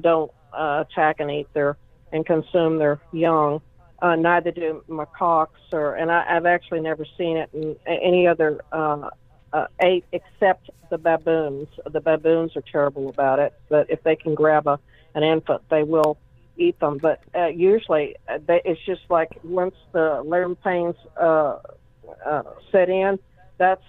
don't 0.00 0.30
uh, 0.52 0.84
attack 0.86 1.20
and 1.20 1.30
eat 1.30 1.48
their 1.54 1.76
and 2.12 2.26
consume 2.26 2.78
their 2.78 3.00
young. 3.12 3.60
Uh, 4.02 4.16
neither 4.16 4.50
do 4.50 4.82
macaques, 4.88 5.48
or 5.72 5.94
and 5.94 6.10
I, 6.10 6.24
I've 6.36 6.46
actually 6.46 6.80
never 6.80 7.04
seen 7.16 7.36
it 7.36 7.50
in 7.52 7.76
any 7.86 8.26
other 8.26 8.60
uh, 8.72 9.10
uh, 9.52 9.66
ape 9.80 10.04
except 10.12 10.70
the 10.90 10.98
baboons. 10.98 11.68
The 11.84 12.00
baboons 12.00 12.56
are 12.56 12.62
terrible 12.62 13.08
about 13.08 13.38
it, 13.38 13.52
but 13.68 13.90
if 13.90 14.02
they 14.02 14.16
can 14.16 14.34
grab 14.34 14.66
a 14.66 14.78
an 15.14 15.22
infant, 15.22 15.62
they 15.70 15.82
will 15.82 16.18
eat 16.56 16.78
them. 16.80 16.98
But 16.98 17.20
uh, 17.34 17.46
usually, 17.46 18.16
uh, 18.28 18.38
they, 18.46 18.62
it's 18.64 18.80
just 18.84 19.02
like 19.08 19.38
once 19.42 19.74
the 19.92 20.22
labor 20.24 20.54
pains 20.54 20.94
uh, 21.16 21.58
uh, 22.24 22.42
set 22.70 22.88
in, 22.88 23.18
that's 23.58 23.82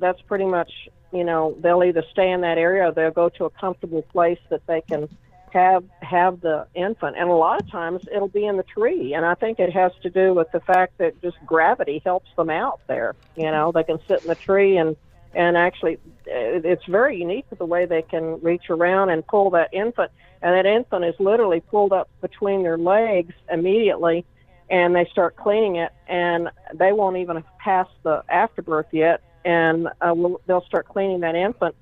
that's 0.00 0.20
pretty 0.22 0.46
much 0.46 0.72
you 1.12 1.24
know 1.24 1.56
they'll 1.60 1.84
either 1.84 2.04
stay 2.10 2.30
in 2.30 2.40
that 2.40 2.58
area 2.58 2.88
or 2.88 2.92
they'll 2.92 3.10
go 3.10 3.28
to 3.28 3.44
a 3.44 3.50
comfortable 3.50 4.02
place 4.02 4.38
that 4.48 4.66
they 4.66 4.80
can 4.80 5.08
have 5.52 5.84
have 6.00 6.40
the 6.40 6.66
infant. 6.74 7.16
And 7.16 7.28
a 7.28 7.34
lot 7.34 7.60
of 7.60 7.70
times 7.70 8.02
it'll 8.12 8.28
be 8.28 8.46
in 8.46 8.56
the 8.56 8.62
tree. 8.62 9.14
And 9.14 9.24
i 9.24 9.34
think 9.34 9.58
it 9.58 9.72
has 9.72 9.92
to 10.02 10.10
do 10.10 10.34
with 10.34 10.50
the 10.52 10.60
fact 10.60 10.98
that 10.98 11.20
just 11.20 11.36
gravity 11.44 12.00
helps 12.04 12.28
them 12.36 12.50
out 12.50 12.80
there. 12.86 13.14
You 13.36 13.50
know 13.50 13.72
they 13.72 13.84
can 13.84 13.98
sit 14.08 14.22
in 14.22 14.28
the 14.28 14.34
tree 14.34 14.76
and 14.76 14.96
and 15.34 15.56
actually 15.56 15.98
it's 16.26 16.84
very 16.86 17.18
unique 17.18 17.46
the 17.56 17.64
way 17.64 17.86
they 17.86 18.02
can 18.02 18.40
reach 18.40 18.70
around 18.70 19.10
and 19.10 19.26
pull 19.26 19.50
that 19.50 19.72
infant. 19.72 20.10
And 20.42 20.54
that 20.54 20.66
infant 20.66 21.04
is 21.04 21.14
literally 21.18 21.60
pulled 21.60 21.92
up 21.92 22.08
between 22.20 22.62
their 22.62 22.78
legs 22.78 23.34
immediately 23.50 24.24
and 24.70 24.94
they 24.94 25.04
start 25.06 25.36
cleaning 25.36 25.76
it. 25.76 25.92
And 26.08 26.48
they 26.74 26.92
won't 26.92 27.16
even 27.16 27.44
pass 27.58 27.88
the 28.02 28.22
afterbirth 28.28 28.86
yet 28.92 29.22
and 29.44 29.88
uh, 30.00 30.12
we'll, 30.14 30.40
they'll 30.46 30.64
start 30.64 30.88
cleaning 30.88 31.20
that 31.20 31.34
infant 31.34 31.74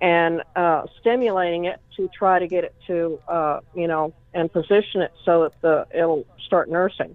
and 0.00 0.42
uh, 0.56 0.84
stimulating 1.00 1.66
it 1.66 1.80
to 1.96 2.08
try 2.08 2.38
to 2.38 2.46
get 2.46 2.64
it 2.64 2.74
to 2.86 3.20
uh, 3.28 3.60
you 3.74 3.86
know 3.86 4.12
and 4.34 4.52
position 4.52 5.02
it 5.02 5.12
so 5.24 5.42
that 5.42 5.60
the 5.60 5.86
it'll 5.96 6.26
start 6.44 6.70
nursing 6.70 7.14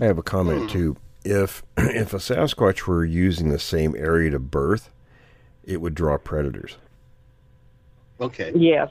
I 0.00 0.06
have 0.06 0.18
a 0.18 0.22
comment 0.22 0.70
too. 0.70 0.96
If 1.24 1.62
if 1.76 2.12
a 2.12 2.18
Sasquatch 2.18 2.86
were 2.86 3.04
using 3.04 3.50
the 3.50 3.58
same 3.58 3.94
area 3.96 4.30
to 4.30 4.38
birth, 4.38 4.90
it 5.62 5.80
would 5.80 5.94
draw 5.94 6.18
predators. 6.18 6.76
Okay, 8.20 8.52
yes 8.54 8.90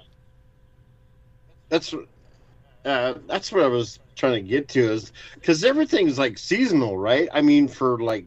that's 1.71 1.95
uh, 2.85 3.13
that's 3.27 3.51
what 3.51 3.63
I 3.63 3.67
was 3.67 3.97
trying 4.15 4.33
to 4.33 4.41
get 4.41 4.67
to 4.69 4.91
is 4.91 5.13
because 5.35 5.63
everything's 5.63 6.19
like 6.19 6.37
seasonal, 6.37 6.97
right? 6.97 7.29
I 7.33 7.41
mean, 7.41 7.67
for 7.67 7.97
like, 7.99 8.25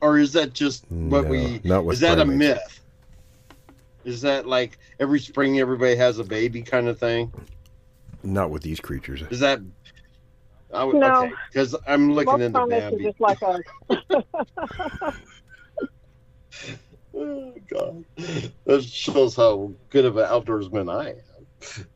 or 0.00 0.18
is 0.18 0.32
that 0.34 0.52
just 0.52 0.84
what 0.90 1.24
No, 1.24 1.30
we? 1.30 1.60
not 1.64 1.84
with 1.84 1.94
is 1.94 2.00
that 2.00 2.18
a 2.18 2.24
myth? 2.24 2.80
Is 4.04 4.20
that 4.22 4.46
like 4.46 4.78
every 5.00 5.20
spring 5.20 5.58
everybody 5.58 5.96
has 5.96 6.18
a 6.18 6.24
baby 6.24 6.62
kind 6.62 6.88
of 6.88 6.98
thing? 6.98 7.32
Not 8.22 8.50
with 8.50 8.62
these 8.62 8.80
creatures. 8.80 9.22
Is 9.30 9.40
that? 9.40 9.60
I 10.72 10.84
would, 10.84 10.96
No. 10.96 11.24
Okay, 11.24 11.32
because 11.52 11.74
I'm 11.86 12.12
looking 12.12 12.32
most 12.38 12.42
into 12.46 12.58
primates 12.58 12.86
are 12.86 12.90
Bambi. 12.90 13.04
just 13.04 13.20
like 13.20 13.38
us 13.42 13.62
Oh 17.14 17.54
God, 17.72 18.04
that 18.66 18.84
shows 18.84 19.34
how 19.34 19.72
good 19.90 20.04
of 20.04 20.16
an 20.18 20.26
outdoorsman 20.26 20.92
I 20.92 21.10
am. 21.10 21.86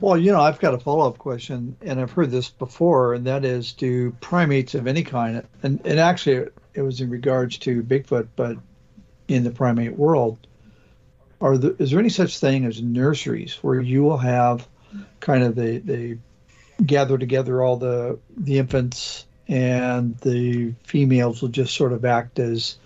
Well, 0.00 0.18
you 0.18 0.32
know, 0.32 0.40
I've 0.40 0.58
got 0.58 0.74
a 0.74 0.78
follow 0.78 1.08
up 1.08 1.18
question, 1.18 1.76
and 1.82 2.00
I've 2.00 2.12
heard 2.12 2.30
this 2.30 2.50
before, 2.50 3.14
and 3.14 3.26
that 3.26 3.44
is 3.44 3.72
do 3.72 4.12
primates 4.20 4.74
of 4.74 4.86
any 4.86 5.02
kind, 5.02 5.46
and, 5.62 5.80
and 5.84 6.00
actually 6.00 6.48
it 6.74 6.82
was 6.82 7.00
in 7.00 7.10
regards 7.10 7.58
to 7.58 7.82
Bigfoot, 7.82 8.28
but 8.36 8.56
in 9.28 9.44
the 9.44 9.50
primate 9.50 9.96
world, 9.96 10.38
are 11.40 11.56
there, 11.56 11.74
is 11.78 11.90
there 11.90 12.00
any 12.00 12.08
such 12.08 12.38
thing 12.38 12.64
as 12.64 12.82
nurseries 12.82 13.54
where 13.62 13.80
you 13.80 14.02
will 14.02 14.18
have 14.18 14.66
kind 15.20 15.42
of 15.42 15.54
the, 15.54 15.78
they 15.78 16.18
gather 16.84 17.18
together 17.18 17.62
all 17.62 17.76
the, 17.76 18.18
the 18.36 18.58
infants 18.58 19.26
and 19.48 20.16
the 20.18 20.72
females 20.84 21.42
will 21.42 21.48
just 21.48 21.74
sort 21.74 21.92
of 21.92 22.04
act 22.04 22.38
as 22.38 22.76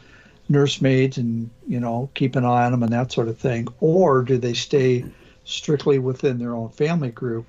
nursemaids 0.48 1.18
and, 1.18 1.50
you 1.66 1.80
know, 1.80 2.10
keep 2.14 2.36
an 2.36 2.44
eye 2.44 2.64
on 2.64 2.72
them 2.72 2.82
and 2.82 2.92
that 2.92 3.12
sort 3.12 3.28
of 3.28 3.38
thing? 3.38 3.68
Or 3.80 4.22
do 4.22 4.38
they 4.38 4.54
stay 4.54 5.04
strictly 5.48 5.98
within 5.98 6.38
their 6.38 6.54
own 6.54 6.68
family 6.68 7.10
group. 7.10 7.46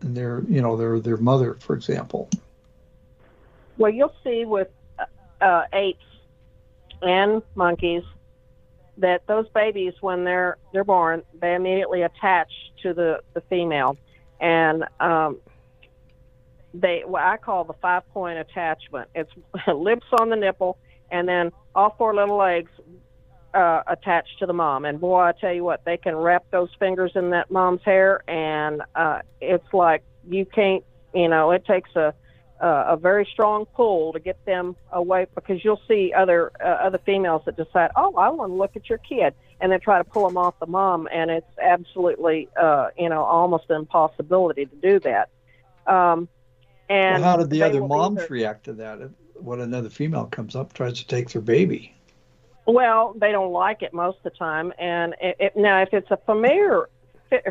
And 0.00 0.16
their 0.16 0.42
you 0.48 0.62
know 0.62 0.76
their 0.76 0.98
their 0.98 1.18
mother 1.18 1.58
for 1.60 1.76
example. 1.76 2.30
Well 3.76 3.92
you'll 3.92 4.14
see 4.24 4.46
with 4.46 4.68
uh, 5.40 5.64
apes 5.74 6.04
and 7.02 7.42
monkeys 7.54 8.02
that 8.96 9.26
those 9.26 9.46
babies 9.50 9.92
when 10.00 10.24
they're 10.24 10.56
they're 10.72 10.84
born 10.84 11.22
they 11.38 11.54
immediately 11.54 12.02
attach 12.02 12.50
to 12.82 12.94
the 12.94 13.20
the 13.34 13.42
female. 13.42 13.98
And 14.40 14.84
um 15.00 15.38
they 16.72 17.02
what 17.04 17.22
i 17.22 17.36
call 17.36 17.64
the 17.64 17.74
five 17.74 18.08
point 18.14 18.38
attachment. 18.38 19.10
It's 19.14 19.30
lips 19.66 20.06
on 20.18 20.30
the 20.30 20.36
nipple 20.36 20.78
and 21.10 21.28
then 21.28 21.52
all 21.74 21.94
four 21.98 22.14
little 22.14 22.38
legs 22.38 22.70
uh, 23.54 23.82
attached 23.86 24.38
to 24.38 24.46
the 24.46 24.52
mom. 24.52 24.84
And 24.84 25.00
boy, 25.00 25.20
I 25.20 25.32
tell 25.32 25.52
you 25.52 25.64
what, 25.64 25.84
they 25.84 25.96
can 25.96 26.16
wrap 26.16 26.44
those 26.50 26.70
fingers 26.78 27.12
in 27.14 27.30
that 27.30 27.50
mom's 27.50 27.82
hair, 27.84 28.22
and 28.28 28.82
uh, 28.94 29.20
it's 29.40 29.72
like 29.72 30.02
you 30.28 30.44
can't, 30.46 30.84
you 31.14 31.28
know, 31.28 31.50
it 31.50 31.64
takes 31.64 31.94
a 31.96 32.14
uh, 32.60 32.84
a 32.88 32.96
very 32.96 33.26
strong 33.32 33.64
pull 33.74 34.12
to 34.12 34.20
get 34.20 34.44
them 34.44 34.76
away 34.92 35.26
because 35.34 35.64
you'll 35.64 35.80
see 35.88 36.12
other 36.12 36.52
uh, 36.62 36.68
other 36.68 36.98
females 36.98 37.42
that 37.46 37.56
decide, 37.56 37.90
oh, 37.96 38.14
I 38.16 38.28
want 38.28 38.50
to 38.50 38.54
look 38.54 38.76
at 38.76 38.88
your 38.88 38.98
kid, 38.98 39.34
and 39.60 39.72
then 39.72 39.80
try 39.80 39.98
to 39.98 40.04
pull 40.04 40.28
them 40.28 40.36
off 40.36 40.58
the 40.60 40.66
mom, 40.66 41.08
and 41.12 41.30
it's 41.30 41.58
absolutely, 41.60 42.48
uh, 42.60 42.88
you 42.98 43.08
know, 43.08 43.22
almost 43.22 43.64
an 43.70 43.76
impossibility 43.76 44.66
to 44.66 44.76
do 44.76 45.00
that. 45.00 45.30
Um, 45.86 46.28
and 46.88 47.22
well, 47.22 47.30
how 47.30 47.36
did 47.38 47.50
the 47.50 47.62
other 47.62 47.80
moms 47.80 48.18
either- 48.18 48.28
react 48.28 48.64
to 48.64 48.74
that 48.74 49.10
when 49.34 49.60
another 49.60 49.88
female 49.88 50.26
comes 50.26 50.54
up 50.54 50.74
tries 50.74 50.98
to 50.98 51.06
take 51.06 51.30
their 51.30 51.40
baby 51.40 51.94
Well, 52.70 53.14
they 53.16 53.32
don't 53.32 53.52
like 53.52 53.82
it 53.82 53.92
most 53.92 54.18
of 54.18 54.22
the 54.24 54.30
time, 54.30 54.72
and 54.78 55.14
it, 55.20 55.36
it, 55.40 55.56
now 55.56 55.82
if 55.82 55.92
it's 55.92 56.10
a 56.10 56.18
familiar, 56.18 56.88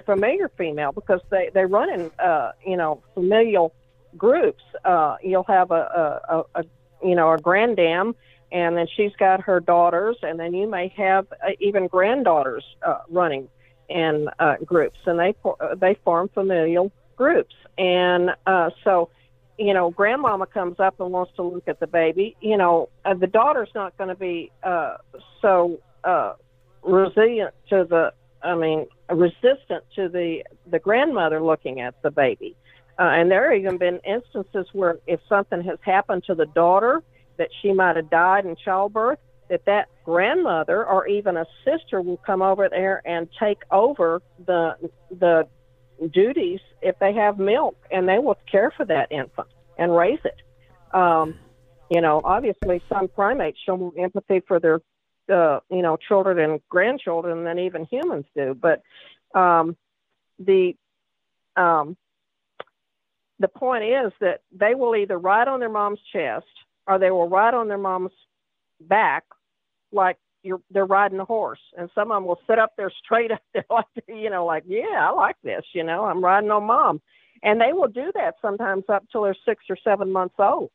familiar 0.05 0.49
female, 0.57 0.93
because 0.93 1.19
they 1.29 1.49
they 1.53 1.65
run 1.65 1.89
in 1.89 2.11
uh, 2.19 2.53
you 2.65 2.77
know 2.77 3.03
familial 3.13 3.73
groups, 4.17 4.63
uh, 4.85 5.17
you'll 5.21 5.43
have 5.43 5.71
a, 5.71 5.73
a, 5.73 6.35
a, 6.37 6.61
a 6.61 6.63
you 7.05 7.15
know 7.15 7.31
a 7.33 7.37
granddam, 7.37 8.15
and 8.51 8.77
then 8.77 8.87
she's 8.95 9.13
got 9.17 9.41
her 9.41 9.59
daughters, 9.59 10.17
and 10.21 10.39
then 10.39 10.53
you 10.53 10.69
may 10.69 10.87
have 10.95 11.27
uh, 11.31 11.51
even 11.59 11.87
granddaughters 11.87 12.63
uh, 12.85 12.99
running 13.09 13.49
in 13.89 14.29
uh, 14.39 14.55
groups, 14.63 14.99
and 15.05 15.19
they 15.19 15.35
uh, 15.43 15.75
they 15.75 15.95
form 16.05 16.29
familial 16.29 16.91
groups, 17.17 17.55
and 17.77 18.31
uh, 18.45 18.69
so 18.85 19.09
you 19.59 19.73
know, 19.73 19.91
grandmama 19.91 20.47
comes 20.47 20.79
up 20.79 20.99
and 20.99 21.11
wants 21.11 21.33
to 21.35 21.43
look 21.43 21.67
at 21.67 21.79
the 21.79 21.87
baby, 21.87 22.35
you 22.39 22.57
know, 22.57 22.89
uh, 23.03 23.13
the 23.13 23.27
daughter's 23.27 23.69
not 23.75 23.95
going 23.97 24.07
to 24.07 24.15
be 24.15 24.51
uh, 24.63 24.95
so 25.41 25.79
uh, 26.05 26.33
resilient 26.81 27.53
to 27.69 27.85
the, 27.87 28.13
I 28.41 28.55
mean, 28.55 28.87
resistant 29.09 29.83
to 29.95 30.07
the 30.07 30.43
the 30.71 30.79
grandmother 30.79 31.43
looking 31.43 31.81
at 31.81 32.01
the 32.01 32.11
baby. 32.11 32.55
Uh, 32.97 33.03
and 33.03 33.29
there 33.29 33.51
have 33.51 33.59
even 33.59 33.77
been 33.77 33.99
instances 34.05 34.67
where 34.71 34.97
if 35.07 35.19
something 35.27 35.61
has 35.61 35.77
happened 35.81 36.23
to 36.25 36.35
the 36.35 36.45
daughter 36.45 37.03
that 37.37 37.49
she 37.61 37.73
might 37.73 37.95
have 37.97 38.09
died 38.09 38.45
in 38.45 38.55
childbirth, 38.55 39.19
that 39.49 39.65
that 39.65 39.89
grandmother 40.05 40.85
or 40.85 41.07
even 41.07 41.35
a 41.35 41.45
sister 41.65 42.01
will 42.01 42.17
come 42.17 42.41
over 42.41 42.69
there 42.69 43.01
and 43.05 43.27
take 43.37 43.59
over 43.71 44.21
the 44.45 44.77
the 45.11 45.47
duties 46.07 46.59
if 46.81 46.97
they 46.99 47.13
have 47.13 47.37
milk 47.37 47.77
and 47.91 48.07
they 48.07 48.19
will 48.19 48.37
care 48.49 48.71
for 48.75 48.85
that 48.85 49.11
infant 49.11 49.47
and 49.77 49.95
raise 49.95 50.19
it. 50.23 50.41
Um, 50.95 51.35
you 51.89 52.01
know, 52.01 52.21
obviously 52.23 52.81
some 52.87 53.07
primates 53.07 53.57
show 53.65 53.77
more 53.77 53.93
empathy 53.97 54.41
for 54.47 54.59
their, 54.59 54.79
uh, 55.31 55.59
you 55.69 55.81
know, 55.81 55.97
children 55.97 56.39
and 56.39 56.61
grandchildren 56.69 57.43
than 57.43 57.59
even 57.59 57.85
humans 57.85 58.25
do. 58.35 58.55
But 58.59 58.81
um, 59.37 59.75
the 60.37 60.75
um, 61.55 61.97
the 63.39 63.47
point 63.47 63.83
is 63.83 64.11
that 64.19 64.41
they 64.51 64.75
will 64.75 64.95
either 64.95 65.17
ride 65.17 65.47
on 65.47 65.59
their 65.59 65.69
mom's 65.69 65.99
chest 66.11 66.45
or 66.87 66.99
they 66.99 67.11
will 67.11 67.29
ride 67.29 67.53
on 67.53 67.67
their 67.67 67.77
mom's 67.77 68.11
back 68.79 69.23
like 69.91 70.17
you're 70.43 70.61
they're 70.71 70.85
riding 70.85 71.19
a 71.19 71.25
horse. 71.25 71.59
And 71.77 71.89
some 71.93 72.11
of 72.11 72.17
them 72.17 72.25
will 72.25 72.41
sit 72.47 72.59
up 72.59 72.73
there 72.77 72.91
straight 73.03 73.31
up 73.31 73.41
like 73.69 73.85
you 74.07 74.29
know 74.29 74.45
like 74.45 74.63
yeah 74.67 75.07
i 75.07 75.11
like 75.11 75.37
this 75.43 75.63
you 75.73 75.83
know 75.83 76.05
i'm 76.05 76.23
riding 76.23 76.51
on 76.51 76.65
mom. 76.65 77.01
And 77.41 77.61
they 77.61 77.71
will 77.71 77.87
do 77.87 78.11
that 78.15 78.35
sometimes 78.41 78.83
up 78.89 79.05
till 79.11 79.23
they're 79.23 79.35
six 79.45 79.63
or 79.69 79.77
seven 79.83 80.11
months 80.11 80.35
old 80.39 80.71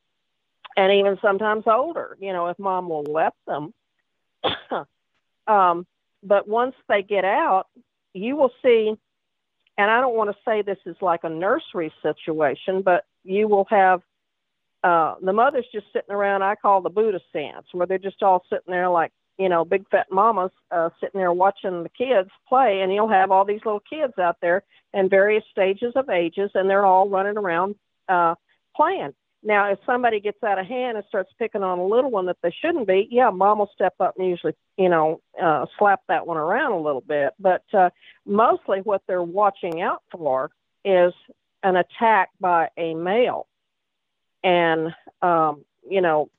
and 0.77 0.93
even 0.93 1.19
sometimes 1.21 1.65
older 1.67 2.17
you 2.21 2.33
know 2.33 2.49
if 2.49 2.59
mom 2.59 2.89
will 2.89 3.05
let 3.05 3.35
them. 3.47 3.73
Um, 5.47 5.87
but 6.23 6.49
once 6.49 6.75
they 6.89 7.03
get 7.03 7.27
out 7.27 7.67
you 8.15 8.37
will 8.37 8.51
see 8.63 8.95
and 9.77 9.91
i 9.91 10.01
don't 10.01 10.17
want 10.17 10.31
to 10.31 10.37
say 10.45 10.63
this 10.63 10.79
is 10.87 10.97
like 11.03 11.25
a 11.25 11.29
nursery 11.29 11.93
situation 12.03 12.83
but 12.83 13.05
you 13.25 13.47
will 13.47 13.67
have 13.69 14.01
uh, 14.83 15.15
the 15.23 15.33
mother's 15.33 15.67
just 15.73 15.87
sitting 15.93 16.15
around 16.15 16.43
i 16.43 16.55
call 16.55 16.81
the 16.81 16.91
buddha 16.91 17.21
stance 17.29 17.67
where 17.73 17.87
they're 17.87 17.99
just 17.99 18.23
all 18.23 18.45
sitting 18.49 18.73
there 18.73 18.89
like 18.89 19.13
you 19.39 19.49
know, 19.49 19.65
big 19.65 19.89
fat 19.91 20.07
mamas 20.11 20.53
uh, 20.71 20.91
sitting 21.01 21.19
there 21.19 21.33
watching 21.33 21.83
the 21.83 21.89
kids 21.89 22.31
play, 22.49 22.81
and 22.81 22.93
you'll 22.93 23.09
have 23.09 23.31
all 23.31 23.45
these 23.45 23.65
little 23.65 23.81
kids 23.81 24.15
out 24.19 24.37
there 24.41 24.63
in 24.93 25.09
various 25.09 25.45
stages 25.51 25.93
of 25.97 26.09
ages, 26.09 26.51
and 26.55 26.69
they're 26.69 26.87
all 26.87 27.09
running 27.09 27.37
around 27.37 27.75
uh, 28.09 28.35
playing. 28.77 29.13
Now, 29.47 29.71
if 29.71 29.79
somebody 29.85 30.21
gets 30.21 30.43
out 30.43 30.59
of 30.59 30.67
hand 30.67 30.97
and 30.97 31.07
starts 31.07 31.31
picking 31.39 31.63
on 31.63 31.79
a 31.79 31.87
little 31.87 32.11
one 32.11 32.27
that 32.27 32.39
they 32.43 32.55
shouldn't 32.63 32.87
be, 32.87 33.07
yeah, 33.11 33.29
mom 33.29 33.59
will 33.59 33.71
step 33.75 33.95
up 34.01 34.15
and 34.17 34.27
usually, 34.27 34.55
you 34.79 34.89
know, 34.89 35.21
uh, 35.41 35.67
slap 35.79 36.01
that 36.09 36.27
one 36.27 36.39
around 36.39 36.73
a 36.73 36.81
little 36.81 37.03
bit. 37.03 37.35
But 37.39 37.63
uh, 37.75 37.91
mostly 38.25 38.79
what 38.79 39.03
they're 39.07 39.23
watching 39.23 39.83
out 39.83 40.03
for 40.11 40.51
is 40.83 41.13
an 41.63 41.77
attack 41.77 42.31
by 42.41 42.69
a 42.79 42.95
male. 42.95 43.47
And, 44.43 44.95
um, 45.21 45.65
you 45.89 46.01
know, 46.01 46.31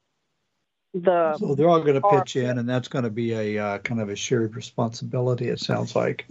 the 1.03 1.37
so 1.37 1.55
they're 1.55 1.67
all 1.67 1.81
going 1.81 2.01
to 2.01 2.07
pitch 2.09 2.37
in, 2.37 2.57
and 2.57 2.67
that's 2.67 2.87
going 2.87 3.03
to 3.03 3.09
be 3.09 3.33
a 3.33 3.57
uh, 3.57 3.77
kind 3.79 3.99
of 3.99 4.09
a 4.09 4.15
shared 4.15 4.55
responsibility. 4.55 5.49
It 5.49 5.59
sounds 5.59 5.95
like. 5.95 6.25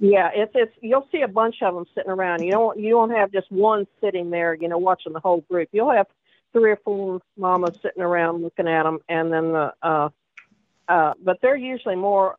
Yeah, 0.00 0.30
it's 0.32 0.52
it's 0.54 0.72
you'll 0.80 1.06
see 1.12 1.22
a 1.22 1.28
bunch 1.28 1.56
of 1.62 1.74
them 1.74 1.84
sitting 1.94 2.10
around. 2.10 2.42
You 2.42 2.52
don't 2.52 2.78
you 2.78 2.90
don't 2.90 3.10
have 3.10 3.30
just 3.32 3.50
one 3.52 3.86
sitting 4.00 4.30
there, 4.30 4.54
you 4.54 4.68
know, 4.68 4.78
watching 4.78 5.12
the 5.12 5.20
whole 5.20 5.42
group. 5.50 5.68
You'll 5.72 5.90
have 5.90 6.06
three 6.52 6.70
or 6.70 6.78
four 6.84 7.20
mamas 7.36 7.78
sitting 7.82 8.02
around 8.02 8.42
looking 8.42 8.68
at 8.68 8.84
them, 8.84 9.00
and 9.08 9.32
then 9.32 9.52
the 9.52 9.74
uh, 9.82 10.08
uh, 10.88 11.14
but 11.22 11.38
they're 11.42 11.56
usually 11.56 11.96
more 11.96 12.36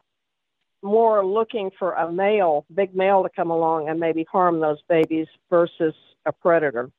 more 0.82 1.26
looking 1.26 1.70
for 1.78 1.92
a 1.94 2.12
male, 2.12 2.66
big 2.74 2.96
male 2.96 3.24
to 3.24 3.30
come 3.30 3.52
along 3.52 3.90
and 3.90 4.00
maybe 4.00 4.26
harm 4.32 4.60
those 4.60 4.82
babies 4.88 5.28
versus 5.50 5.94
a 6.26 6.32
predator. 6.32 6.90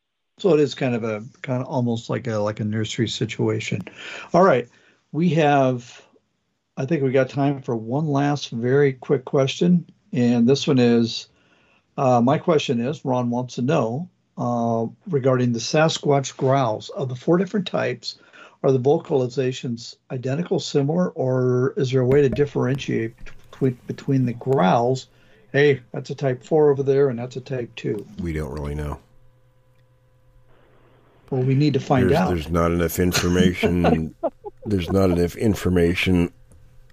So 0.40 0.54
it 0.54 0.60
is 0.60 0.74
kind 0.74 0.94
of 0.94 1.04
a 1.04 1.22
kind 1.42 1.62
of 1.62 1.68
almost 1.68 2.08
like 2.08 2.26
a 2.26 2.36
like 2.38 2.60
a 2.60 2.64
nursery 2.64 3.08
situation. 3.08 3.82
All 4.32 4.42
right, 4.42 4.68
we 5.12 5.28
have. 5.30 6.02
I 6.78 6.86
think 6.86 7.02
we 7.02 7.10
got 7.10 7.28
time 7.28 7.60
for 7.60 7.76
one 7.76 8.06
last 8.06 8.48
very 8.48 8.94
quick 8.94 9.26
question, 9.26 9.86
and 10.12 10.48
this 10.48 10.66
one 10.66 10.78
is. 10.78 11.28
Uh, 11.98 12.22
my 12.22 12.38
question 12.38 12.80
is, 12.80 13.04
Ron 13.04 13.28
wants 13.28 13.56
to 13.56 13.62
know 13.62 14.08
uh, 14.38 14.86
regarding 15.06 15.52
the 15.52 15.58
Sasquatch 15.58 16.34
growls 16.38 16.88
of 16.88 17.10
the 17.10 17.16
four 17.16 17.36
different 17.36 17.66
types. 17.66 18.18
Are 18.62 18.72
the 18.72 18.80
vocalizations 18.80 19.96
identical, 20.10 20.58
similar, 20.58 21.10
or 21.10 21.74
is 21.76 21.90
there 21.90 22.00
a 22.00 22.06
way 22.06 22.22
to 22.22 22.30
differentiate 22.30 23.14
between 23.50 23.78
between 23.86 24.24
the 24.24 24.32
growls? 24.32 25.08
Hey, 25.52 25.82
that's 25.92 26.08
a 26.08 26.14
type 26.14 26.44
four 26.44 26.70
over 26.70 26.82
there, 26.82 27.10
and 27.10 27.18
that's 27.18 27.36
a 27.36 27.42
type 27.42 27.74
two. 27.74 28.06
We 28.22 28.32
don't 28.32 28.52
really 28.52 28.74
know. 28.74 29.00
Well, 31.30 31.42
we 31.42 31.54
need 31.54 31.74
to 31.74 31.80
find 31.80 32.10
there's, 32.10 32.18
out. 32.18 32.28
There's 32.28 32.50
not 32.50 32.72
enough 32.72 32.98
information. 32.98 34.14
there's 34.66 34.90
not 34.90 35.10
enough 35.10 35.36
information 35.36 36.32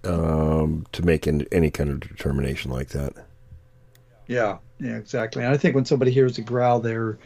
um, 0.03 0.85
to 0.91 1.05
make 1.05 1.27
an, 1.27 1.45
any 1.51 1.71
kind 1.71 1.89
of 1.89 1.99
determination 1.99 2.71
like 2.71 2.89
that. 2.89 3.13
Yeah, 4.27 4.57
yeah, 4.79 4.97
exactly. 4.97 5.43
And 5.43 5.53
I 5.53 5.57
think 5.57 5.73
when 5.75 5.85
somebody 5.85 6.11
hears 6.11 6.37
a 6.37 6.41
growl, 6.41 6.79
they're 6.79 7.17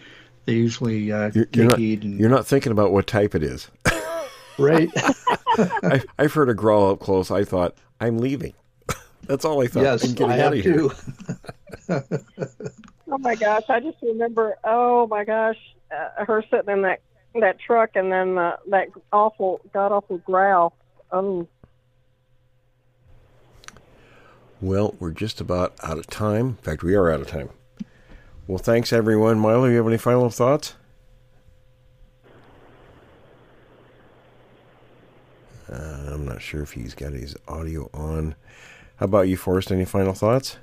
they 0.46 0.54
usually 0.54 1.12
uh, 1.12 1.32
you're, 1.34 1.48
you're 1.54 1.66
not. 1.66 1.78
And, 1.78 2.20
you're 2.20 2.30
not 2.30 2.48
thinking 2.48 2.72
about 2.72 2.92
what 2.92 3.08
type 3.08 3.36
it 3.36 3.44
is. 3.44 3.70
right. 4.58 4.90
I, 5.58 6.02
I've 6.18 6.34
heard 6.34 6.50
a 6.50 6.54
growl 6.54 6.92
up 6.92 7.00
close. 7.00 7.30
I 7.30 7.44
thought 7.44 7.76
I'm 8.00 8.18
leaving. 8.18 8.54
That's 9.24 9.46
all 9.46 9.62
I 9.62 9.68
thought. 9.68 9.84
Yes, 9.84 10.04
I'm 10.04 10.14
getting 10.14 10.32
I 10.32 10.40
out 10.40 10.54
have 10.54 10.66
of 10.66 12.00
here. 12.00 12.82
Oh 13.12 13.18
my 13.20 13.36
gosh! 13.36 13.64
I 13.70 13.80
just 13.80 13.98
remember. 14.02 14.58
Oh 14.64 15.06
my 15.08 15.24
gosh! 15.24 15.58
uh, 15.92 16.26
her 16.26 16.44
sitting 16.50 16.74
in 16.74 16.82
that 16.84 17.02
that 17.40 17.60
truck 17.60 17.92
and 17.96 18.12
then 18.12 18.38
uh, 18.38 18.58
that 18.68 18.90
awful 19.12 19.62
god 19.74 19.92
awful 19.92 20.18
growl. 20.20 20.74
Um. 21.12 21.48
Well, 24.60 24.96
we're 25.00 25.12
just 25.12 25.42
about 25.42 25.74
out 25.84 25.98
of 25.98 26.08
time. 26.08 26.48
In 26.48 26.56
fact, 26.56 26.84
we 26.84 26.96
are 26.96 27.10
out 27.10 27.22
of 27.22 27.28
time. 27.28 27.50
Well, 28.48 28.60
thanks 28.60 28.94
everyone. 28.94 29.40
Milo, 29.40 29.66
you 29.66 29.78
have 29.78 29.88
any 29.88 29.98
final 29.98 30.30
thoughts? 30.30 30.76
Uh, 35.72 36.12
I'm 36.12 36.26
not 36.26 36.42
sure 36.42 36.62
if 36.62 36.74
he's 36.74 36.94
got 36.94 37.14
his 37.14 37.36
audio 37.48 37.90
on. 37.94 38.36
How 38.98 39.06
about 39.06 39.30
you, 39.30 39.38
Forrest? 39.38 39.72
Any 39.72 39.86
final 39.86 40.14
thoughts? 40.14 40.58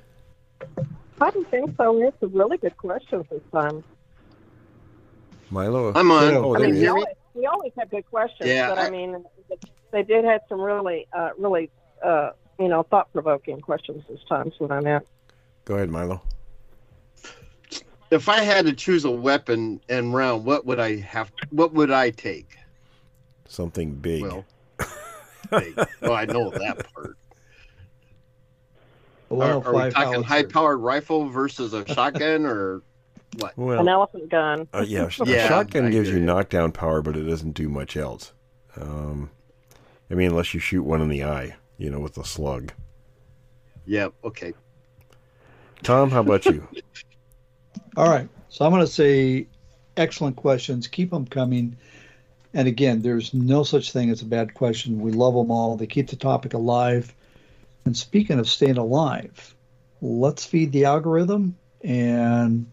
I 1.21 1.29
don't 1.31 1.49
think 1.49 1.75
so. 1.77 2.01
It's 2.01 2.21
a 2.21 2.27
really 2.27 2.57
good 2.57 2.77
question 2.77 3.25
this 3.29 3.41
time. 3.51 3.83
Milo, 5.51 5.91
I'm 5.95 6.11
on. 6.11 6.33
Oh, 6.35 6.55
I 6.55 6.59
mean, 6.59 6.75
you 6.75 6.81
we 6.81 6.87
always, 6.87 7.05
we 7.33 7.45
always 7.45 7.71
have 7.77 7.89
good 7.89 8.05
questions, 8.05 8.49
Yeah, 8.49 8.69
but 8.69 8.77
I, 8.77 8.87
I- 8.87 8.89
mean, 8.89 9.23
they 9.91 10.03
did 10.03 10.23
have 10.25 10.41
some 10.47 10.61
really, 10.61 11.07
uh, 11.13 11.31
really, 11.37 11.71
uh, 12.03 12.31
you 12.59 12.67
know, 12.67 12.83
thought-provoking 12.83 13.61
questions 13.61 14.03
this 14.09 14.19
time. 14.29 14.47
Is 14.47 14.53
what 14.59 14.71
I 14.71 14.79
meant. 14.79 15.05
Go 15.65 15.75
ahead, 15.75 15.89
Milo. 15.89 16.21
If 18.11 18.27
I 18.27 18.39
had 18.41 18.65
to 18.65 18.73
choose 18.73 19.05
a 19.05 19.11
weapon 19.11 19.81
and 19.89 20.13
round, 20.13 20.45
what 20.45 20.65
would 20.65 20.79
I 20.79 20.97
have? 20.97 21.31
What 21.51 21.73
would 21.73 21.91
I 21.91 22.09
take? 22.11 22.57
Something 23.47 23.93
big. 23.95 24.23
Well, 24.23 24.45
big. 25.51 25.75
well, 26.01 26.13
I 26.13 26.25
know 26.25 26.49
that 26.51 26.85
part. 26.93 27.17
A 29.31 29.35
Are, 29.35 29.63
are 29.63 29.73
we 29.73 29.91
talking 29.91 29.93
howitzer. 29.93 30.23
high-powered 30.23 30.79
rifle 30.79 31.29
versus 31.29 31.73
a 31.73 31.85
shotgun, 31.87 32.45
or 32.45 32.81
what? 33.37 33.57
well, 33.57 33.79
An 33.79 33.87
elephant 33.87 34.29
gun. 34.29 34.67
Uh, 34.73 34.85
yeah, 34.87 35.09
Yeah, 35.25 35.45
a 35.45 35.47
shotgun 35.47 35.85
I 35.85 35.89
gives 35.91 36.07
hear 36.07 36.15
you 36.15 36.21
you. 36.21 36.25
knockdown 36.25 36.71
power, 36.71 37.01
but 37.01 37.15
it 37.15 37.23
doesn't 37.23 37.51
do 37.51 37.69
much 37.69 37.95
else. 37.97 38.33
Um, 38.75 39.29
I 40.09 40.15
mean, 40.15 40.29
unless 40.31 40.53
you 40.53 40.59
shoot 40.59 40.83
one 40.83 41.01
in 41.01 41.09
the 41.09 41.23
eye, 41.23 41.55
you 41.77 41.89
know, 41.89 41.99
with 41.99 42.17
a 42.17 42.25
slug. 42.25 42.71
Yeah. 43.85 44.09
Okay. 44.23 44.53
Tom, 45.83 46.09
how 46.11 46.21
about 46.21 46.45
you? 46.45 46.67
All 47.97 48.09
right. 48.09 48.27
So 48.49 48.65
I'm 48.65 48.71
going 48.71 48.85
to 48.85 48.91
say 48.91 49.47
excellent 49.97 50.35
questions. 50.35 50.87
Keep 50.87 51.11
them 51.11 51.25
coming. 51.25 51.77
And 52.53 52.67
again, 52.67 53.01
there's 53.01 53.33
no 53.33 53.63
such 53.63 53.91
thing 53.91 54.09
as 54.09 54.21
a 54.21 54.25
bad 54.25 54.53
question. 54.55 54.99
We 55.01 55.11
love 55.11 55.35
them 55.35 55.51
all. 55.51 55.77
They 55.77 55.85
keep 55.87 56.07
the 56.09 56.15
topic 56.15 56.53
alive. 56.55 57.13
And 57.89 57.97
speaking 57.97 58.37
of 58.37 58.47
staying 58.47 58.77
alive, 58.77 59.55
let's 59.99 60.45
feed 60.45 60.71
the 60.71 60.85
algorithm 60.85 61.57
and 61.83 62.71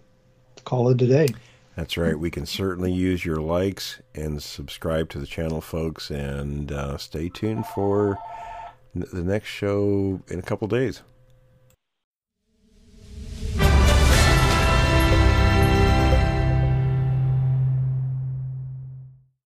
call 0.67 0.91
it 0.91 1.01
a 1.01 1.07
day. 1.07 1.29
That's 1.75 1.97
right. 1.97 2.19
We 2.19 2.31
can 2.31 2.45
certainly 2.45 2.93
use 2.93 3.25
your 3.25 3.41
likes 3.41 4.03
and 4.15 4.43
subscribe 4.43 5.09
to 5.09 5.19
the 5.19 5.25
channel, 5.25 5.63
folks, 5.63 6.11
and 6.11 6.71
uh, 6.71 6.99
stay 6.99 7.31
tuned 7.31 7.65
for 7.65 8.19
n- 8.95 9.07
the 9.11 9.23
next 9.23 9.49
show 9.49 10.21
in 10.29 10.39
a 10.39 10.43
couple 10.43 10.69
days. 10.69 11.01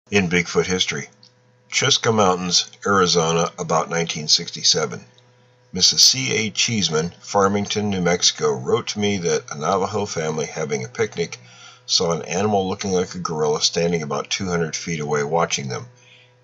in 0.10 0.30
Bigfoot 0.30 0.66
history. 0.66 1.10
Chuska 1.70 2.12
Mountains, 2.12 2.72
Arizona, 2.84 3.52
about 3.60 3.92
1967. 3.92 5.06
Mrs. 5.74 6.00
C. 6.00 6.34
A. 6.34 6.50
Cheeseman, 6.50 7.14
Farmington, 7.22 7.92
New 7.92 8.02
Mexico, 8.02 8.52
wrote 8.52 8.88
to 8.88 9.00
me 9.00 9.18
that 9.20 9.52
a 9.52 9.56
Navajo 9.56 10.08
family 10.08 10.48
having 10.48 10.84
a 10.84 10.88
picnic 10.88 11.40
saw 11.86 12.12
an 12.12 12.24
animal 12.24 12.68
looking 12.68 12.92
like 12.92 13.14
a 13.14 13.20
gorilla 13.20 13.62
standing 13.62 14.02
about 14.02 14.32
200 14.32 14.76
feet 14.76 15.00
away 15.00 15.24
watching 15.24 15.70
them. 15.70 15.88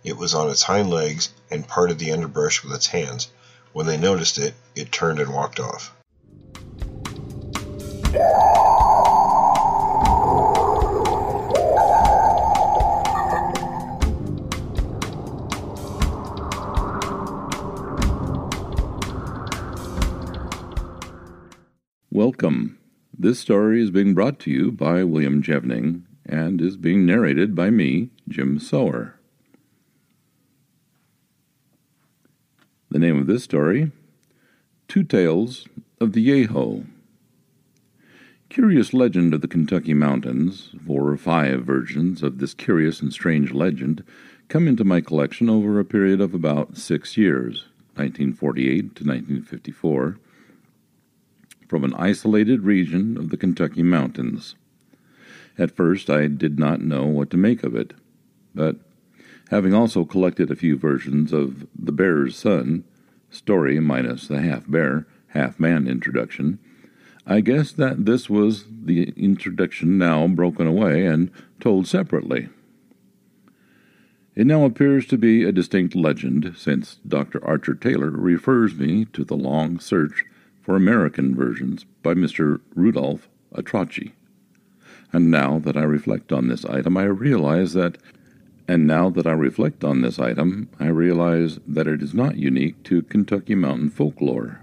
It 0.03 0.17
was 0.17 0.35
on 0.35 0.51
its 0.51 0.61
hind 0.61 0.91
legs 0.91 1.29
and 1.49 1.67
parted 1.67 1.97
the 1.97 2.11
underbrush 2.11 2.63
with 2.63 2.73
its 2.73 2.85
hands. 2.87 3.29
When 3.73 3.87
they 3.87 3.97
noticed 3.97 4.37
it, 4.37 4.53
it 4.75 4.91
turned 4.91 5.19
and 5.19 5.33
walked 5.33 5.59
off. 5.59 5.91
Welcome. 22.15 22.77
This 23.13 23.41
story 23.41 23.83
is 23.83 23.91
being 23.91 24.13
brought 24.13 24.39
to 24.39 24.49
you 24.49 24.71
by 24.71 25.03
William 25.03 25.43
Jevning 25.43 26.03
and 26.25 26.61
is 26.61 26.77
being 26.77 27.05
narrated 27.05 27.53
by 27.53 27.69
me, 27.69 28.09
Jim 28.29 28.57
Sower. 28.57 29.19
The 32.89 32.99
name 32.99 33.19
of 33.19 33.27
this 33.27 33.43
story 33.43 33.91
Two 34.87 35.03
Tales 35.03 35.67
of 35.99 36.13
the 36.13 36.25
Yeho. 36.25 36.87
Curious 38.47 38.93
Legend 38.93 39.33
of 39.33 39.41
the 39.41 39.49
Kentucky 39.49 39.93
Mountains, 39.93 40.69
four 40.87 41.09
or 41.09 41.17
five 41.17 41.65
versions 41.65 42.23
of 42.23 42.37
this 42.37 42.53
curious 42.53 43.01
and 43.01 43.11
strange 43.11 43.51
legend, 43.51 44.05
come 44.47 44.69
into 44.69 44.85
my 44.85 45.01
collection 45.01 45.49
over 45.49 45.81
a 45.81 45.83
period 45.83 46.21
of 46.21 46.33
about 46.33 46.77
six 46.77 47.17
years, 47.17 47.65
1948 47.95 48.71
to 48.71 49.03
1954, 49.03 50.17
from 51.67 51.83
an 51.83 51.93
isolated 51.95 52.61
region 52.61 53.17
of 53.17 53.29
the 53.29 53.37
Kentucky 53.37 53.83
mountains. 53.83 54.55
At 55.57 55.75
first, 55.75 56.09
I 56.09 56.27
did 56.27 56.59
not 56.59 56.81
know 56.81 57.05
what 57.05 57.29
to 57.31 57.37
make 57.37 57.63
of 57.63 57.75
it, 57.75 57.93
but 58.53 58.77
having 59.49 59.73
also 59.73 60.05
collected 60.05 60.51
a 60.51 60.55
few 60.55 60.77
versions 60.77 61.31
of 61.31 61.67
The 61.77 61.91
Bear's 61.91 62.37
Son, 62.37 62.83
story 63.29 63.79
minus 63.79 64.27
the 64.27 64.41
half 64.41 64.69
bear, 64.69 65.07
half 65.27 65.59
man 65.59 65.87
introduction, 65.87 66.59
I 67.25 67.41
guessed 67.41 67.77
that 67.77 68.05
this 68.05 68.29
was 68.29 68.65
the 68.69 69.13
introduction 69.17 69.97
now 69.97 70.27
broken 70.27 70.67
away 70.67 71.05
and 71.05 71.31
told 71.59 71.87
separately. 71.87 72.49
It 74.35 74.45
now 74.45 74.65
appears 74.65 75.07
to 75.07 75.17
be 75.17 75.43
a 75.43 75.51
distinct 75.51 75.95
legend, 75.95 76.53
since 76.57 76.99
Dr. 77.07 77.43
Archer 77.43 77.73
Taylor 77.73 78.11
refers 78.11 78.75
me 78.75 79.05
to 79.05 79.23
the 79.23 79.37
long 79.37 79.79
search 79.79 80.25
for 80.65 80.75
American 80.75 81.35
versions 81.35 81.85
by 82.01 82.15
Mr. 82.15 82.59
Rudolph 82.73 83.29
Altrocchi. 83.53 84.13
And 85.13 85.29
now 85.29 85.59
that 85.59 85.77
I 85.77 85.83
reflect 85.83 86.31
on 86.31 86.47
this 86.47 86.65
item, 86.65 86.97
I 86.97 87.03
realize 87.03 87.73
that 87.73 87.97
and 88.67 88.87
now 88.87 89.11
that 89.11 89.27
I 89.27 89.31
reflect 89.31 89.83
on 89.83 90.01
this 90.01 90.17
item, 90.17 90.69
I 90.79 90.87
realize 90.87 91.59
that 91.67 91.87
it 91.87 92.01
is 92.01 92.15
not 92.15 92.37
unique 92.37 92.81
to 92.85 93.03
Kentucky 93.03 93.53
mountain 93.53 93.91
folklore. 93.91 94.61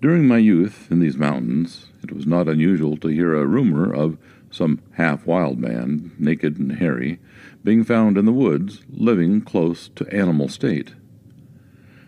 During 0.00 0.26
my 0.26 0.38
youth 0.38 0.88
in 0.90 1.00
these 1.00 1.18
mountains, 1.18 1.86
it 2.02 2.12
was 2.12 2.26
not 2.26 2.48
unusual 2.48 2.96
to 2.98 3.08
hear 3.08 3.34
a 3.34 3.46
rumor 3.46 3.92
of 3.92 4.16
some 4.50 4.80
half 4.92 5.26
wild 5.26 5.58
man, 5.58 6.12
naked 6.18 6.58
and 6.58 6.72
hairy, 6.72 7.18
being 7.62 7.84
found 7.84 8.16
in 8.16 8.24
the 8.24 8.32
woods, 8.32 8.82
living 8.88 9.42
close 9.42 9.88
to 9.88 10.08
animal 10.14 10.48
state. 10.48 10.94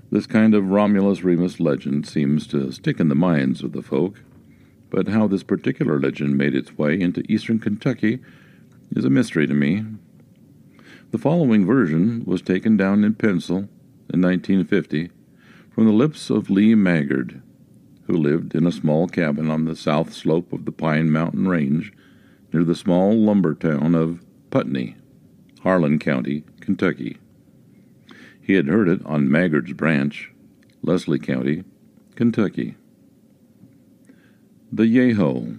This 0.09 0.27
kind 0.27 0.55
of 0.55 0.69
Romulus 0.69 1.25
Remus 1.25 1.59
legend 1.59 2.07
seems 2.07 2.47
to 2.49 2.71
stick 2.71 3.01
in 3.01 3.09
the 3.09 3.17
minds 3.17 3.65
of 3.65 3.73
the 3.73 3.83
folk, 3.83 4.23
but 4.89 5.09
how 5.09 5.27
this 5.27 5.43
particular 5.43 5.99
legend 5.99 6.39
made 6.39 6.55
its 6.55 6.79
way 6.79 7.01
into 7.01 7.25
eastern 7.29 7.59
Kentucky 7.59 8.21
is 8.95 9.05
a 9.05 9.11
mystery 9.11 9.49
to 9.49 9.55
me. 9.55 9.85
The 11.11 11.19
following 11.19 11.67
version 11.67 12.25
was 12.25 12.41
taken 12.41 12.77
down 12.77 13.03
in 13.03 13.15
pencil 13.15 13.69
in 14.09 14.23
1950 14.23 15.11
from 15.71 15.87
the 15.87 15.93
lips 15.93 16.31
of 16.31 16.51
Lee 16.51 16.77
Maggard, 16.77 17.43
who 18.07 18.17
lived 18.17 18.55
in 18.55 18.65
a 18.65 18.73
small 18.73 19.09
cabin 19.09 19.51
on 19.51 19.65
the 19.65 19.75
south 19.75 20.13
slope 20.13 20.53
of 20.53 20.67
the 20.67 20.73
Pine 20.73 21.11
Mountain 21.11 21.49
Range 21.49 21.93
near 22.53 22.63
the 22.63 22.77
small 22.77 23.13
lumber 23.13 23.55
town 23.55 23.97
of 23.97 24.25
Putney, 24.51 24.95
Harlan 25.63 25.99
County, 25.99 26.45
Kentucky. 26.61 27.19
He 28.47 28.53
had 28.53 28.69
heard 28.69 28.89
it 28.89 29.05
on 29.05 29.29
Maggard's 29.29 29.73
branch, 29.73 30.31
Leslie 30.81 31.19
County, 31.19 31.65
Kentucky. 32.15 32.77
The 34.71 34.85
Yeho. 34.85 35.59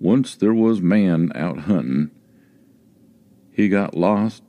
Once 0.00 0.34
there 0.34 0.52
was 0.52 0.80
man 0.80 1.30
out 1.36 1.60
hunting. 1.60 2.10
He 3.52 3.68
got 3.68 3.96
lost, 3.96 4.42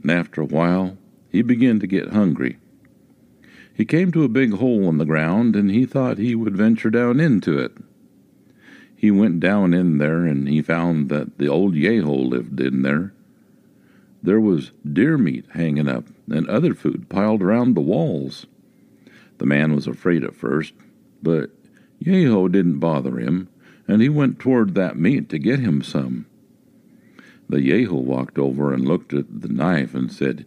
and 0.00 0.12
after 0.12 0.40
a 0.40 0.44
while 0.46 0.96
he 1.28 1.42
began 1.42 1.80
to 1.80 1.88
get 1.88 2.12
hungry. 2.12 2.58
He 3.74 3.84
came 3.84 4.12
to 4.12 4.22
a 4.22 4.28
big 4.28 4.52
hole 4.52 4.88
in 4.88 4.98
the 4.98 5.04
ground, 5.04 5.56
and 5.56 5.72
he 5.72 5.86
thought 5.86 6.18
he 6.18 6.36
would 6.36 6.56
venture 6.56 6.90
down 6.90 7.18
into 7.18 7.58
it. 7.58 7.76
He 8.94 9.10
went 9.10 9.40
down 9.40 9.74
in 9.74 9.98
there, 9.98 10.24
and 10.24 10.46
he 10.46 10.62
found 10.62 11.08
that 11.08 11.38
the 11.38 11.48
old 11.48 11.74
Yeho 11.74 12.28
lived 12.28 12.60
in 12.60 12.82
there. 12.82 13.12
There 14.22 14.40
was 14.40 14.72
deer 14.90 15.16
meat 15.16 15.46
hanging 15.50 15.88
up, 15.88 16.08
and 16.30 16.46
other 16.46 16.74
food 16.74 17.08
piled 17.08 17.42
around 17.42 17.74
the 17.74 17.80
walls. 17.80 18.46
The 19.38 19.46
man 19.46 19.74
was 19.74 19.86
afraid 19.86 20.24
at 20.24 20.34
first, 20.34 20.74
but 21.22 21.50
Yeho 22.04 22.50
didn't 22.50 22.78
bother 22.78 23.18
him, 23.18 23.48
and 23.88 24.02
he 24.02 24.08
went 24.08 24.38
toward 24.38 24.74
that 24.74 24.98
meat 24.98 25.28
to 25.30 25.38
get 25.38 25.58
him 25.58 25.82
some. 25.82 26.26
The 27.48 27.58
Yeho 27.58 27.92
walked 27.92 28.38
over 28.38 28.72
and 28.72 28.86
looked 28.86 29.12
at 29.14 29.40
the 29.40 29.48
knife 29.48 29.94
and 29.94 30.12
said, 30.12 30.46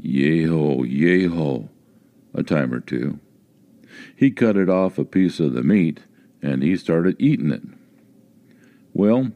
Yeho, 0.00 0.84
Yeho, 0.86 1.68
a 2.34 2.42
time 2.42 2.72
or 2.72 2.80
two. 2.80 3.18
He 4.14 4.30
cut 4.30 4.56
it 4.56 4.68
off 4.68 4.98
a 4.98 5.04
piece 5.04 5.40
of 5.40 5.54
the 5.54 5.62
meat, 5.62 6.00
and 6.42 6.62
he 6.62 6.76
started 6.76 7.16
eating 7.18 7.50
it. 7.50 7.62
Well, 8.92 9.32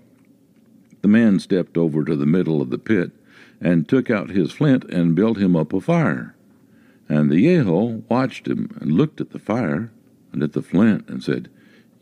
the 1.00 1.08
man 1.08 1.38
stepped 1.38 1.78
over 1.78 2.04
to 2.04 2.14
the 2.14 2.26
middle 2.26 2.60
of 2.60 2.70
the 2.70 2.78
pit 2.78 3.12
and 3.60 3.88
took 3.88 4.10
out 4.10 4.30
his 4.30 4.52
flint 4.52 4.84
and 4.84 5.14
built 5.14 5.38
him 5.38 5.56
up 5.56 5.72
a 5.72 5.80
fire. 5.80 6.34
And 7.08 7.30
the 7.30 7.44
Yeho 7.46 8.02
watched 8.08 8.46
him 8.46 8.76
and 8.80 8.92
looked 8.92 9.20
at 9.20 9.30
the 9.30 9.38
fire 9.38 9.90
and 10.32 10.42
at 10.42 10.52
the 10.52 10.62
flint 10.62 11.08
and 11.08 11.22
said, 11.22 11.48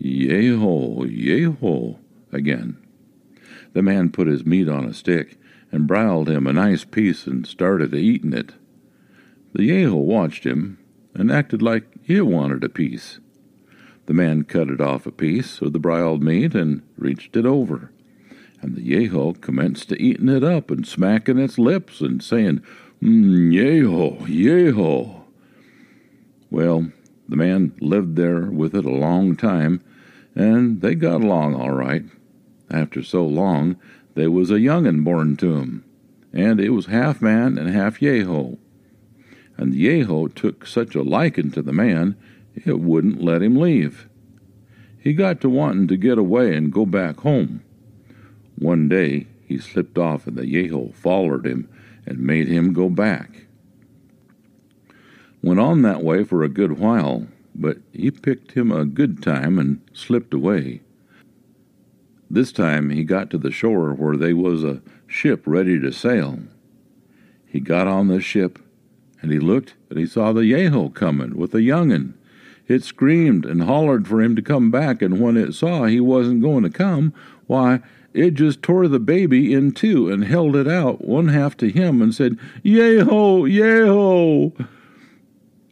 Yeho, 0.00 1.06
Yeho, 1.06 1.98
again. 2.32 2.76
The 3.72 3.82
man 3.82 4.10
put 4.10 4.26
his 4.26 4.44
meat 4.44 4.68
on 4.68 4.84
a 4.84 4.94
stick 4.94 5.38
and 5.70 5.86
broiled 5.86 6.28
him 6.28 6.46
a 6.46 6.52
nice 6.52 6.84
piece 6.84 7.26
and 7.26 7.46
started 7.46 7.94
eating 7.94 8.32
it. 8.32 8.54
The 9.52 9.70
Yeho 9.70 9.94
watched 9.94 10.44
him 10.44 10.78
and 11.14 11.30
acted 11.30 11.62
like 11.62 11.84
he 12.02 12.20
wanted 12.20 12.62
a 12.64 12.68
piece. 12.68 13.20
The 14.06 14.14
man 14.14 14.44
cut 14.44 14.68
it 14.68 14.80
off 14.80 15.06
a 15.06 15.10
piece 15.10 15.60
of 15.60 15.72
the 15.72 15.78
broiled 15.78 16.22
meat 16.22 16.54
and 16.54 16.82
reached 16.96 17.36
it 17.36 17.46
over. 17.46 17.90
And 18.62 18.74
the 18.74 18.80
Yeho 18.80 19.40
commenced 19.40 19.88
to 19.90 20.02
eating 20.02 20.28
it 20.28 20.42
up 20.42 20.70
and 20.70 20.86
smacking 20.86 21.38
its 21.38 21.58
lips 21.58 22.00
and 22.00 22.22
saying, 22.22 22.62
mm, 23.02 23.52
Yeho, 23.52 24.20
Yeho. 24.26 25.22
Well, 26.50 26.90
the 27.28 27.36
man 27.36 27.72
lived 27.80 28.16
there 28.16 28.46
with 28.46 28.74
it 28.74 28.84
a 28.84 28.90
long 28.90 29.36
time, 29.36 29.80
and 30.34 30.80
they 30.80 30.94
got 30.94 31.22
along 31.22 31.54
all 31.54 31.72
right. 31.72 32.04
After 32.70 33.02
so 33.02 33.26
long, 33.26 33.76
there 34.14 34.30
was 34.30 34.50
a 34.50 34.60
young'un 34.60 35.02
born 35.02 35.36
to 35.36 35.56
'em, 35.56 35.84
and 36.32 36.60
it 36.60 36.70
was 36.70 36.86
half 36.86 37.20
man 37.20 37.58
and 37.58 37.68
half 37.68 38.00
Yeho. 38.00 38.58
And 39.56 39.72
the 39.72 39.86
Yeho 39.86 40.32
took 40.34 40.66
such 40.66 40.94
a 40.94 41.02
liking 41.02 41.50
to 41.52 41.62
the 41.62 41.72
man, 41.72 42.16
it 42.54 42.80
wouldn't 42.80 43.22
let 43.22 43.42
him 43.42 43.56
leave. 43.56 44.08
He 44.98 45.12
got 45.12 45.40
to 45.42 45.48
wanting 45.48 45.86
to 45.88 45.96
get 45.96 46.18
away 46.18 46.56
and 46.56 46.72
go 46.72 46.86
back 46.86 47.20
home. 47.20 47.60
One 48.58 48.88
day 48.88 49.26
he 49.46 49.58
slipped 49.58 49.98
off, 49.98 50.26
and 50.26 50.36
the 50.36 50.42
Yeho 50.42 50.94
followed 50.94 51.46
him 51.46 51.68
and 52.04 52.18
made 52.18 52.48
him 52.48 52.72
go 52.72 52.88
back. 52.88 53.46
Went 55.42 55.60
on 55.60 55.82
that 55.82 56.02
way 56.02 56.24
for 56.24 56.42
a 56.42 56.48
good 56.48 56.78
while, 56.78 57.26
but 57.54 57.78
he 57.92 58.10
picked 58.10 58.52
him 58.52 58.72
a 58.72 58.84
good 58.84 59.22
time 59.22 59.58
and 59.58 59.80
slipped 59.92 60.34
away. 60.34 60.80
This 62.28 62.50
time 62.50 62.90
he 62.90 63.04
got 63.04 63.30
to 63.30 63.38
the 63.38 63.52
shore 63.52 63.94
where 63.94 64.16
they 64.16 64.32
was 64.32 64.64
a 64.64 64.82
ship 65.06 65.42
ready 65.46 65.78
to 65.80 65.92
sail. 65.92 66.40
He 67.46 67.60
got 67.60 67.86
on 67.86 68.08
the 68.08 68.20
ship, 68.20 68.58
and 69.22 69.30
he 69.30 69.38
looked 69.38 69.74
and 69.88 69.98
he 69.98 70.06
saw 70.06 70.32
the 70.32 70.42
Yeho 70.42 70.92
coming 70.92 71.36
with 71.36 71.54
a 71.54 71.62
young'un. 71.62 72.14
It 72.66 72.82
screamed 72.82 73.46
and 73.46 73.62
hollered 73.62 74.08
for 74.08 74.20
him 74.20 74.34
to 74.34 74.42
come 74.42 74.70
back, 74.72 75.00
and 75.00 75.20
when 75.20 75.36
it 75.36 75.54
saw 75.54 75.84
he 75.84 76.00
wasn't 76.00 76.42
going 76.42 76.64
to 76.64 76.70
come, 76.70 77.14
why, 77.46 77.80
it 78.16 78.34
just 78.34 78.62
tore 78.62 78.88
the 78.88 78.98
baby 78.98 79.52
in 79.52 79.72
two 79.72 80.08
and 80.08 80.24
held 80.24 80.56
it 80.56 80.66
out, 80.66 81.04
one 81.04 81.28
half 81.28 81.56
to 81.58 81.68
him, 81.68 82.00
and 82.00 82.14
said, 82.14 82.38
Yeho, 82.64 83.48
Yeho! 83.48 84.66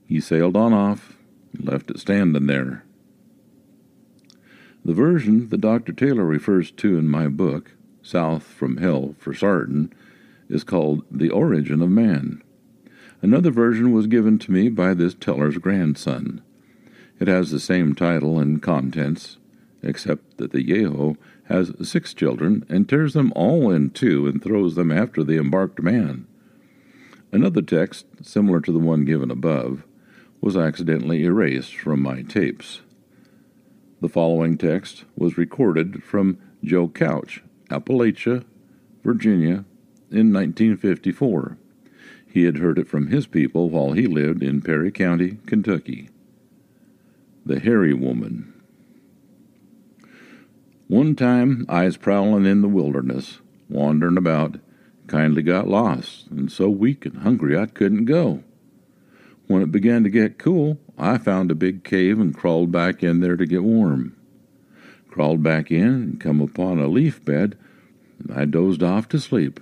He 0.06 0.20
sailed 0.20 0.56
on 0.56 0.72
off, 0.72 1.16
and 1.52 1.66
left 1.66 1.90
it 1.90 1.98
standing 1.98 2.46
there. 2.46 2.84
The 4.84 4.92
version 4.92 5.48
that 5.48 5.62
Dr. 5.62 5.92
Taylor 5.92 6.24
refers 6.24 6.70
to 6.72 6.98
in 6.98 7.08
my 7.08 7.28
book, 7.28 7.72
South 8.02 8.42
from 8.42 8.76
Hell 8.76 9.14
for 9.18 9.32
Sartin, 9.32 9.90
is 10.50 10.62
called 10.62 11.02
The 11.10 11.30
Origin 11.30 11.80
of 11.80 11.88
Man. 11.88 12.42
Another 13.22 13.50
version 13.50 13.92
was 13.92 14.06
given 14.06 14.38
to 14.40 14.52
me 14.52 14.68
by 14.68 14.92
this 14.92 15.14
teller's 15.14 15.56
grandson. 15.56 16.42
It 17.18 17.28
has 17.28 17.50
the 17.50 17.60
same 17.60 17.94
title 17.94 18.38
and 18.38 18.60
contents, 18.60 19.38
except 19.82 20.36
that 20.36 20.52
the 20.52 20.62
Yeho 20.62 21.16
has 21.44 21.72
six 21.82 22.14
children 22.14 22.64
and 22.68 22.88
tears 22.88 23.12
them 23.12 23.32
all 23.36 23.70
in 23.70 23.90
two 23.90 24.26
and 24.26 24.42
throws 24.42 24.74
them 24.74 24.90
after 24.90 25.22
the 25.22 25.36
embarked 25.36 25.82
man. 25.82 26.26
Another 27.32 27.62
text, 27.62 28.06
similar 28.22 28.60
to 28.60 28.72
the 28.72 28.78
one 28.78 29.04
given 29.04 29.30
above, 29.30 29.84
was 30.40 30.56
accidentally 30.56 31.24
erased 31.24 31.74
from 31.74 32.00
my 32.00 32.22
tapes. 32.22 32.80
The 34.00 34.08
following 34.08 34.56
text 34.56 35.04
was 35.16 35.38
recorded 35.38 36.02
from 36.02 36.38
Joe 36.62 36.88
Couch, 36.88 37.42
Appalachia, 37.70 38.44
Virginia, 39.02 39.64
in 40.10 40.32
1954. 40.32 41.58
He 42.26 42.44
had 42.44 42.58
heard 42.58 42.78
it 42.78 42.88
from 42.88 43.08
his 43.08 43.26
people 43.26 43.68
while 43.68 43.92
he 43.92 44.06
lived 44.06 44.42
in 44.42 44.60
Perry 44.60 44.92
County, 44.92 45.38
Kentucky. 45.46 46.08
The 47.44 47.60
Hairy 47.60 47.94
Woman. 47.94 48.53
One 50.94 51.16
time 51.16 51.66
I 51.68 51.86
was 51.86 51.96
prowling 51.96 52.46
in 52.46 52.62
the 52.62 52.68
wilderness, 52.68 53.40
wandering 53.68 54.16
about, 54.16 54.60
kindly 55.08 55.42
got 55.42 55.66
lost, 55.66 56.28
and 56.30 56.52
so 56.52 56.70
weak 56.70 57.04
and 57.04 57.18
hungry 57.18 57.58
I 57.58 57.66
couldn't 57.66 58.04
go. 58.04 58.44
When 59.48 59.60
it 59.60 59.72
began 59.72 60.04
to 60.04 60.08
get 60.08 60.38
cool, 60.38 60.78
I 60.96 61.18
found 61.18 61.50
a 61.50 61.56
big 61.56 61.82
cave 61.82 62.20
and 62.20 62.32
crawled 62.32 62.70
back 62.70 63.02
in 63.02 63.18
there 63.18 63.36
to 63.36 63.44
get 63.44 63.64
warm. 63.64 64.14
Crawled 65.08 65.42
back 65.42 65.72
in 65.72 65.82
and 65.82 66.20
come 66.20 66.40
upon 66.40 66.78
a 66.78 66.86
leaf 66.86 67.24
bed, 67.24 67.58
and 68.20 68.32
I 68.32 68.44
dozed 68.44 68.84
off 68.84 69.08
to 69.08 69.18
sleep. 69.18 69.58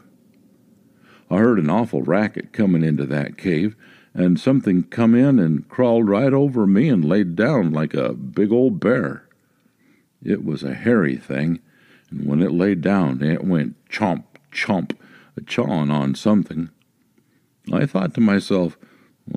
I 1.31 1.39
heard 1.39 1.59
an 1.59 1.71
awful 1.71 2.03
racket 2.03 2.53
coming 2.53 2.85
into 2.85 3.07
that 3.07 3.39
cave, 3.39 3.75
and 4.13 4.39
something 4.39 4.83
come 4.83 5.15
in 5.15 5.39
and 5.39 5.67
crawled 5.67 6.11
right 6.11 6.35
over 6.35 6.67
me 6.67 6.91
and 6.91 7.03
laid 7.03 7.37
down 7.37 7.73
like 7.73 7.95
a 7.95 8.13
big 8.13 8.53
old 8.53 8.81
bear. 8.81 9.27
It 10.25 10.45
was 10.45 10.63
a 10.63 10.75
hairy 10.75 11.17
thing, 11.17 11.61
and 12.11 12.27
when 12.27 12.43
it 12.43 12.53
laid 12.53 12.81
down, 12.81 13.23
it 13.23 13.45
went 13.45 13.77
chomp, 13.89 14.25
chomp, 14.53 14.97
a 15.37 15.41
chawing 15.41 15.91
on 15.91 16.15
something. 16.15 16.71
I 17.73 17.87
thought 17.87 18.15
to 18.15 18.21
myself, 18.21 18.77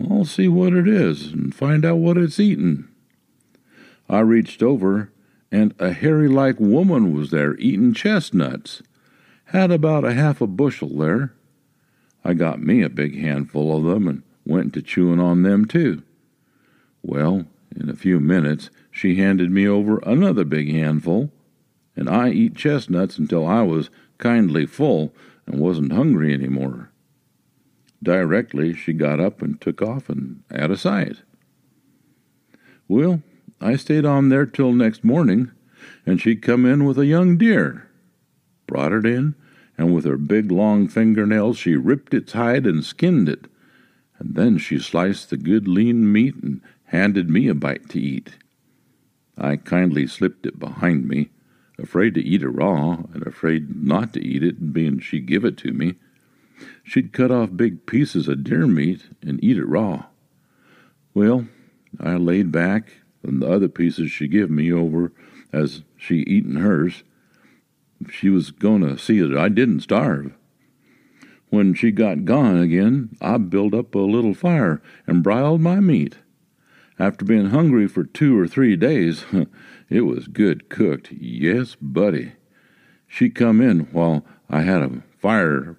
I'll 0.09 0.25
see 0.25 0.47
what 0.47 0.73
it 0.73 0.87
is 0.87 1.31
and 1.31 1.53
find 1.53 1.85
out 1.85 1.97
what 1.97 2.17
it's 2.17 2.39
eating. 2.39 2.87
I 4.09 4.19
reached 4.19 4.61
over, 4.61 5.11
and 5.51 5.73
a 5.79 5.93
hairy 5.93 6.27
like 6.27 6.59
woman 6.59 7.13
was 7.15 7.31
there 7.31 7.55
eating 7.57 7.93
chestnuts. 7.93 8.81
Had 9.45 9.71
about 9.71 10.03
a 10.03 10.13
half 10.13 10.41
a 10.41 10.47
bushel 10.47 10.97
there. 10.97 11.33
I 12.23 12.33
got 12.33 12.61
me 12.61 12.81
a 12.81 12.89
big 12.89 13.19
handful 13.19 13.77
of 13.77 13.83
them 13.83 14.07
and 14.07 14.23
went 14.45 14.73
to 14.73 14.81
chewing 14.81 15.19
on 15.19 15.43
them 15.43 15.65
too. 15.65 16.03
Well, 17.03 17.45
in 17.75 17.89
a 17.89 17.95
few 17.95 18.19
minutes, 18.19 18.69
she 18.95 19.15
handed 19.15 19.51
me 19.51 19.67
over 19.67 19.97
another 20.05 20.45
big 20.45 20.71
handful, 20.71 21.29
and 21.97 22.07
I 22.07 22.29
eat 22.29 22.55
chestnuts 22.55 23.17
until 23.17 23.45
I 23.45 23.61
was 23.61 23.89
kindly 24.19 24.65
full 24.65 25.13
and 25.45 25.59
wasn't 25.59 25.91
hungry 25.91 26.33
any 26.33 26.47
more. 26.47 26.91
Directly 28.01 28.73
she 28.73 28.93
got 28.93 29.19
up 29.19 29.41
and 29.41 29.59
took 29.59 29.81
off 29.81 30.07
and 30.07 30.43
out 30.49 30.71
of 30.71 30.79
sight. 30.79 31.17
Well, 32.87 33.21
I 33.59 33.75
stayed 33.75 34.05
on 34.05 34.29
there 34.29 34.45
till 34.45 34.71
next 34.71 35.03
morning, 35.03 35.51
and 36.05 36.21
she'd 36.21 36.41
come 36.41 36.65
in 36.65 36.85
with 36.85 36.97
a 36.97 37.05
young 37.05 37.37
deer. 37.37 37.89
Brought 38.65 38.93
it 38.93 39.05
in, 39.05 39.35
and 39.77 39.93
with 39.93 40.05
her 40.05 40.17
big 40.17 40.53
long 40.53 40.87
fingernails 40.87 41.57
she 41.57 41.75
ripped 41.75 42.13
its 42.13 42.31
hide 42.31 42.65
and 42.65 42.81
skinned 42.81 43.27
it, 43.27 43.47
and 44.19 44.35
then 44.35 44.57
she 44.57 44.79
sliced 44.79 45.31
the 45.31 45.37
good 45.37 45.67
lean 45.67 46.09
meat 46.09 46.35
and 46.41 46.61
handed 46.85 47.29
me 47.29 47.49
a 47.49 47.53
bite 47.53 47.89
to 47.89 47.99
eat. 47.99 48.37
I 49.37 49.57
kindly 49.57 50.07
slipped 50.07 50.45
it 50.45 50.59
behind 50.59 51.07
me, 51.07 51.29
afraid 51.77 52.13
to 52.15 52.23
eat 52.23 52.41
it 52.41 52.49
raw 52.49 53.03
and 53.13 53.25
afraid 53.25 53.83
not 53.83 54.13
to 54.13 54.25
eat 54.25 54.43
it, 54.43 54.73
being 54.73 54.99
she 54.99 55.19
give 55.19 55.43
it 55.43 55.57
to 55.57 55.73
me. 55.73 55.95
She'd 56.83 57.11
cut 57.11 57.31
off 57.31 57.57
big 57.57 57.85
pieces 57.85 58.27
of 58.27 58.43
deer 58.43 58.65
meat 58.65 59.07
and 59.21 59.43
eat 59.43 59.57
it 59.57 59.65
raw. 59.65 60.05
Well, 61.13 61.47
I 61.99 62.15
laid 62.15 62.51
back, 62.51 62.93
and 63.23 63.41
the 63.41 63.51
other 63.51 63.67
pieces 63.67 64.11
she 64.11 64.27
give 64.27 64.49
me 64.49 64.71
over 64.71 65.11
as 65.51 65.83
she 65.97 66.17
eaten 66.19 66.57
hers. 66.57 67.03
She 68.09 68.29
was 68.29 68.51
going 68.51 68.81
to 68.81 68.97
see 68.97 69.19
that 69.21 69.37
I 69.37 69.49
didn't 69.49 69.81
starve. 69.81 70.33
When 71.49 71.73
she 71.73 71.91
got 71.91 72.25
gone 72.25 72.57
again, 72.57 73.15
I 73.21 73.37
built 73.37 73.73
up 73.73 73.95
a 73.95 73.99
little 73.99 74.33
fire 74.33 74.81
and 75.07 75.23
broiled 75.23 75.61
my 75.61 75.79
meat. 75.79 76.17
After 76.97 77.25
being 77.25 77.47
hungry 77.47 77.87
for 77.87 78.03
two 78.03 78.39
or 78.39 78.47
three 78.47 78.75
days, 78.75 79.25
it 79.89 80.01
was 80.01 80.27
good 80.27 80.69
cooked. 80.69 81.11
Yes, 81.11 81.75
buddy. 81.81 82.33
She 83.07 83.29
come 83.29 83.61
in 83.61 83.81
while 83.91 84.25
I 84.49 84.61
had 84.61 84.81
a 84.81 85.03
fire. 85.19 85.77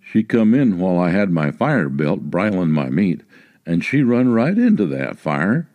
She 0.00 0.22
come 0.22 0.54
in 0.54 0.78
while 0.78 0.98
I 0.98 1.10
had 1.10 1.30
my 1.30 1.50
fire 1.50 1.88
built, 1.88 2.22
broiling 2.22 2.70
my 2.70 2.88
meat, 2.88 3.22
and 3.66 3.84
she 3.84 4.02
run 4.02 4.30
right 4.30 4.56
into 4.56 4.86
that 4.86 5.18
fire. 5.18 5.68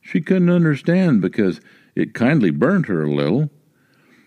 She 0.00 0.20
couldn't 0.20 0.50
understand 0.50 1.20
because 1.20 1.60
it 1.94 2.14
kindly 2.14 2.50
burned 2.50 2.86
her 2.86 3.04
a 3.04 3.12
little. 3.12 3.50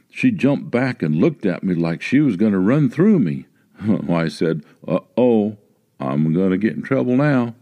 She 0.09 0.31
jumped 0.31 0.71
back 0.71 1.03
and 1.03 1.15
looked 1.15 1.45
at 1.45 1.63
me 1.63 1.75
like 1.75 2.01
she 2.01 2.19
was 2.19 2.35
going 2.35 2.53
to 2.53 2.59
run 2.59 2.89
through 2.89 3.19
me. 3.19 3.45
I 4.09 4.27
said, 4.27 4.63
Uh 4.87 4.99
oh, 5.17 5.57
I'm 5.99 6.33
going 6.33 6.51
to 6.51 6.57
get 6.57 6.75
in 6.75 6.81
trouble 6.81 7.15
now. 7.15 7.55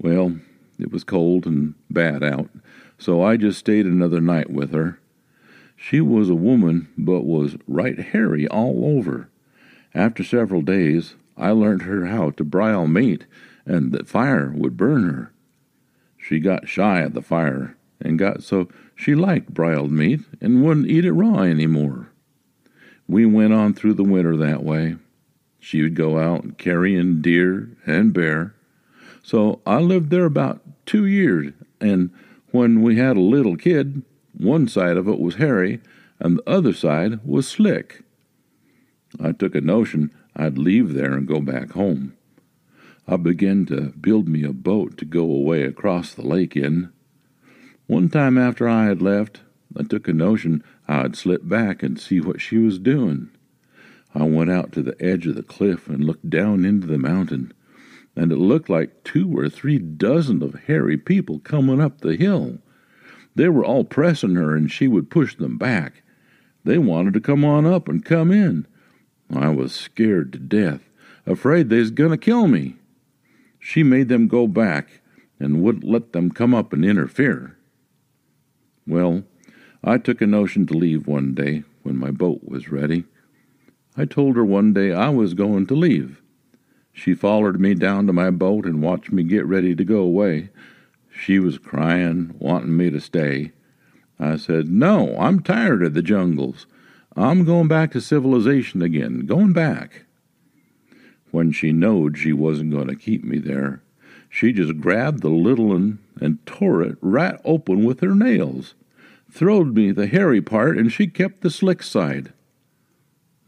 Well, 0.00 0.36
it 0.78 0.92
was 0.92 1.04
cold 1.04 1.46
and 1.46 1.74
bad 1.90 2.22
out, 2.22 2.50
so 2.98 3.22
I 3.22 3.36
just 3.36 3.58
stayed 3.58 3.86
another 3.86 4.20
night 4.20 4.50
with 4.50 4.72
her. 4.72 5.00
She 5.74 6.00
was 6.00 6.28
a 6.28 6.34
woman, 6.34 6.88
but 6.98 7.22
was 7.22 7.56
right 7.66 7.98
hairy 7.98 8.46
all 8.48 8.84
over. 8.84 9.28
After 9.94 10.22
several 10.22 10.62
days, 10.62 11.14
I 11.36 11.50
learned 11.50 11.82
her 11.82 12.06
how 12.06 12.30
to 12.30 12.44
broil 12.44 12.86
meat, 12.86 13.26
and 13.64 13.92
that 13.92 14.08
fire 14.08 14.52
would 14.54 14.76
burn 14.76 15.08
her. 15.08 15.32
She 16.18 16.40
got 16.40 16.68
shy 16.68 17.00
at 17.00 17.14
the 17.14 17.22
fire, 17.22 17.76
and 18.00 18.18
got 18.18 18.42
so 18.42 18.68
she 18.94 19.14
liked 19.14 19.54
briled 19.54 19.90
meat 19.90 20.20
and 20.40 20.62
wouldn't 20.62 20.88
eat 20.88 21.04
it 21.04 21.12
raw 21.12 21.42
any 21.42 21.66
more. 21.66 22.10
We 23.06 23.24
went 23.24 23.52
on 23.52 23.74
through 23.74 23.94
the 23.94 24.04
winter 24.04 24.36
that 24.36 24.62
way. 24.62 24.96
She 25.60 25.82
would 25.82 25.94
go 25.94 26.18
out 26.18 26.58
carrying 26.58 27.20
deer 27.20 27.76
and 27.86 28.12
bear. 28.12 28.54
So 29.22 29.60
I 29.66 29.80
lived 29.80 30.10
there 30.10 30.24
about 30.24 30.62
two 30.86 31.04
years, 31.04 31.52
and 31.80 32.10
when 32.50 32.82
we 32.82 32.96
had 32.96 33.16
a 33.16 33.20
little 33.20 33.56
kid, 33.56 34.02
one 34.36 34.68
side 34.68 34.96
of 34.96 35.08
it 35.08 35.20
was 35.20 35.34
hairy 35.34 35.80
and 36.20 36.38
the 36.38 36.48
other 36.48 36.72
side 36.72 37.20
was 37.24 37.48
slick. 37.48 38.02
I 39.20 39.32
took 39.32 39.54
a 39.54 39.60
notion 39.60 40.12
I'd 40.36 40.58
leave 40.58 40.94
there 40.94 41.14
and 41.14 41.26
go 41.26 41.40
back 41.40 41.72
home. 41.72 42.14
I 43.06 43.16
began 43.16 43.66
to 43.66 43.92
build 44.00 44.28
me 44.28 44.44
a 44.44 44.52
boat 44.52 44.98
to 44.98 45.04
go 45.04 45.22
away 45.22 45.62
across 45.62 46.12
the 46.12 46.26
lake 46.26 46.56
in. 46.56 46.92
One 47.86 48.10
time 48.10 48.36
after 48.36 48.68
I 48.68 48.84
had 48.84 49.00
left, 49.00 49.40
I 49.76 49.82
took 49.82 50.08
a 50.08 50.12
notion 50.12 50.62
I'd 50.86 51.16
slip 51.16 51.48
back 51.48 51.82
and 51.82 51.98
see 51.98 52.20
what 52.20 52.40
she 52.40 52.58
was 52.58 52.78
doing. 52.78 53.30
I 54.14 54.24
went 54.24 54.50
out 54.50 54.72
to 54.72 54.82
the 54.82 54.96
edge 55.00 55.26
of 55.26 55.34
the 55.34 55.42
cliff 55.42 55.88
and 55.88 56.04
looked 56.04 56.28
down 56.30 56.64
into 56.64 56.86
the 56.86 56.98
mountain, 56.98 57.52
and 58.16 58.32
it 58.32 58.36
looked 58.36 58.68
like 58.68 59.04
two 59.04 59.38
or 59.38 59.48
three 59.48 59.78
dozen 59.78 60.42
of 60.42 60.54
hairy 60.66 60.96
people 60.96 61.38
coming 61.38 61.80
up 61.80 62.00
the 62.00 62.16
hill. 62.16 62.58
They 63.34 63.48
were 63.48 63.64
all 63.64 63.84
pressing 63.84 64.34
her, 64.34 64.56
and 64.56 64.70
she 64.70 64.88
would 64.88 65.10
push 65.10 65.36
them 65.36 65.58
back. 65.58 66.02
They 66.64 66.78
wanted 66.78 67.14
to 67.14 67.20
come 67.20 67.44
on 67.44 67.66
up 67.66 67.88
and 67.88 68.04
come 68.04 68.30
in. 68.30 68.66
I 69.34 69.50
was 69.50 69.72
scared 69.72 70.32
to 70.32 70.38
death, 70.38 70.88
afraid 71.26 71.68
they 71.68 71.78
was 71.78 71.90
going 71.90 72.10
to 72.10 72.16
kill 72.16 72.48
me. 72.48 72.76
She 73.58 73.82
made 73.82 74.08
them 74.08 74.28
go 74.28 74.46
back 74.46 75.00
and 75.38 75.62
wouldn't 75.62 75.84
let 75.84 76.12
them 76.12 76.30
come 76.30 76.54
up 76.54 76.72
and 76.72 76.84
interfere. 76.84 77.56
Well, 78.86 79.24
I 79.84 79.98
took 79.98 80.20
a 80.20 80.26
notion 80.26 80.66
to 80.66 80.74
leave 80.74 81.06
one 81.06 81.34
day 81.34 81.64
when 81.82 81.96
my 81.96 82.10
boat 82.10 82.40
was 82.44 82.70
ready. 82.70 83.04
I 83.98 84.04
told 84.04 84.36
her 84.36 84.44
one 84.44 84.72
day 84.72 84.92
I 84.92 85.08
was 85.08 85.34
going 85.34 85.66
to 85.66 85.74
leave. 85.74 86.22
She 86.92 87.14
followed 87.14 87.58
me 87.58 87.74
down 87.74 88.06
to 88.06 88.12
my 88.12 88.30
boat 88.30 88.64
and 88.64 88.80
watched 88.80 89.10
me 89.10 89.24
get 89.24 89.44
ready 89.44 89.74
to 89.74 89.84
go 89.84 89.98
away. 89.98 90.50
She 91.10 91.40
was 91.40 91.58
crying, 91.58 92.32
wanting 92.38 92.76
me 92.76 92.90
to 92.90 93.00
stay. 93.00 93.50
I 94.20 94.36
said, 94.36 94.68
No, 94.68 95.18
I'm 95.18 95.40
tired 95.40 95.82
of 95.82 95.94
the 95.94 96.02
jungles. 96.02 96.68
I'm 97.16 97.44
going 97.44 97.66
back 97.66 97.90
to 97.90 98.00
civilization 98.00 98.82
again, 98.82 99.26
going 99.26 99.52
back. 99.52 100.04
When 101.32 101.50
she 101.50 101.72
knowed 101.72 102.16
she 102.16 102.32
wasn't 102.32 102.70
going 102.70 102.86
to 102.86 102.94
keep 102.94 103.24
me 103.24 103.38
there, 103.38 103.82
she 104.30 104.52
just 104.52 104.78
grabbed 104.78 105.22
the 105.22 105.28
little 105.28 105.72
un 105.72 105.98
and 106.20 106.44
tore 106.46 106.82
it 106.82 106.98
right 107.00 107.40
open 107.44 107.82
with 107.82 107.98
her 108.00 108.14
nails, 108.14 108.74
throwed 109.28 109.74
me 109.74 109.90
the 109.90 110.06
hairy 110.06 110.40
part, 110.40 110.78
and 110.78 110.92
she 110.92 111.08
kept 111.08 111.40
the 111.40 111.50
slick 111.50 111.82
side. 111.82 112.32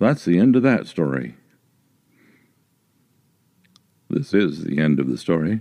That's 0.01 0.24
the 0.24 0.39
end 0.39 0.56
of 0.56 0.62
that 0.62 0.86
story. 0.86 1.36
This 4.09 4.35
is 4.35 4.64
the 4.64 4.78
end 4.78 4.98
of 4.98 5.09
the 5.09 5.18
story. 5.18 5.60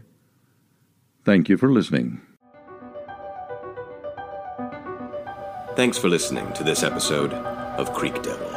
Thank 1.25 1.49
you 1.49 1.57
for 1.57 1.69
listening. 1.69 2.21
Thanks 5.75 5.97
for 5.97 6.09
listening 6.09 6.51
to 6.53 6.63
this 6.63 6.83
episode 6.83 7.33
of 7.33 7.93
Creek 7.93 8.23
Devil. 8.23 8.49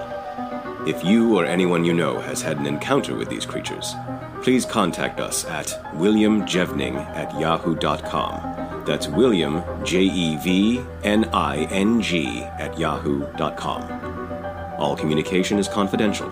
If 0.88 1.04
you 1.04 1.36
or 1.36 1.44
anyone 1.44 1.84
you 1.84 1.92
know 1.92 2.18
has 2.20 2.40
had 2.40 2.58
an 2.58 2.66
encounter 2.66 3.14
with 3.14 3.28
these 3.28 3.44
creatures, 3.44 3.94
please 4.42 4.64
contact 4.64 5.20
us 5.20 5.44
at 5.44 5.66
williamjevning 5.94 6.96
at 7.14 7.38
yahoo.com 7.38 8.84
That's 8.84 9.08
William, 9.08 9.62
J 9.84 10.00
E 10.02 10.36
V 10.36 10.80
N 11.04 11.28
I 11.32 11.64
N 11.70 12.00
G, 12.00 12.42
at 12.58 12.76
yahoo.com. 12.78 14.11
All 14.78 14.96
communication 14.96 15.58
is 15.58 15.68
confidential. 15.68 16.28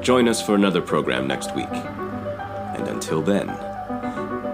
Join 0.00 0.28
us 0.28 0.40
for 0.40 0.54
another 0.54 0.80
program 0.80 1.26
next 1.26 1.54
week. 1.54 1.68
And 1.70 2.88
until 2.88 3.22
then, 3.22 3.48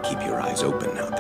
keep 0.03 0.21
your 0.27 0.41
eyes 0.41 0.63
open 0.63 0.97
out 0.99 1.16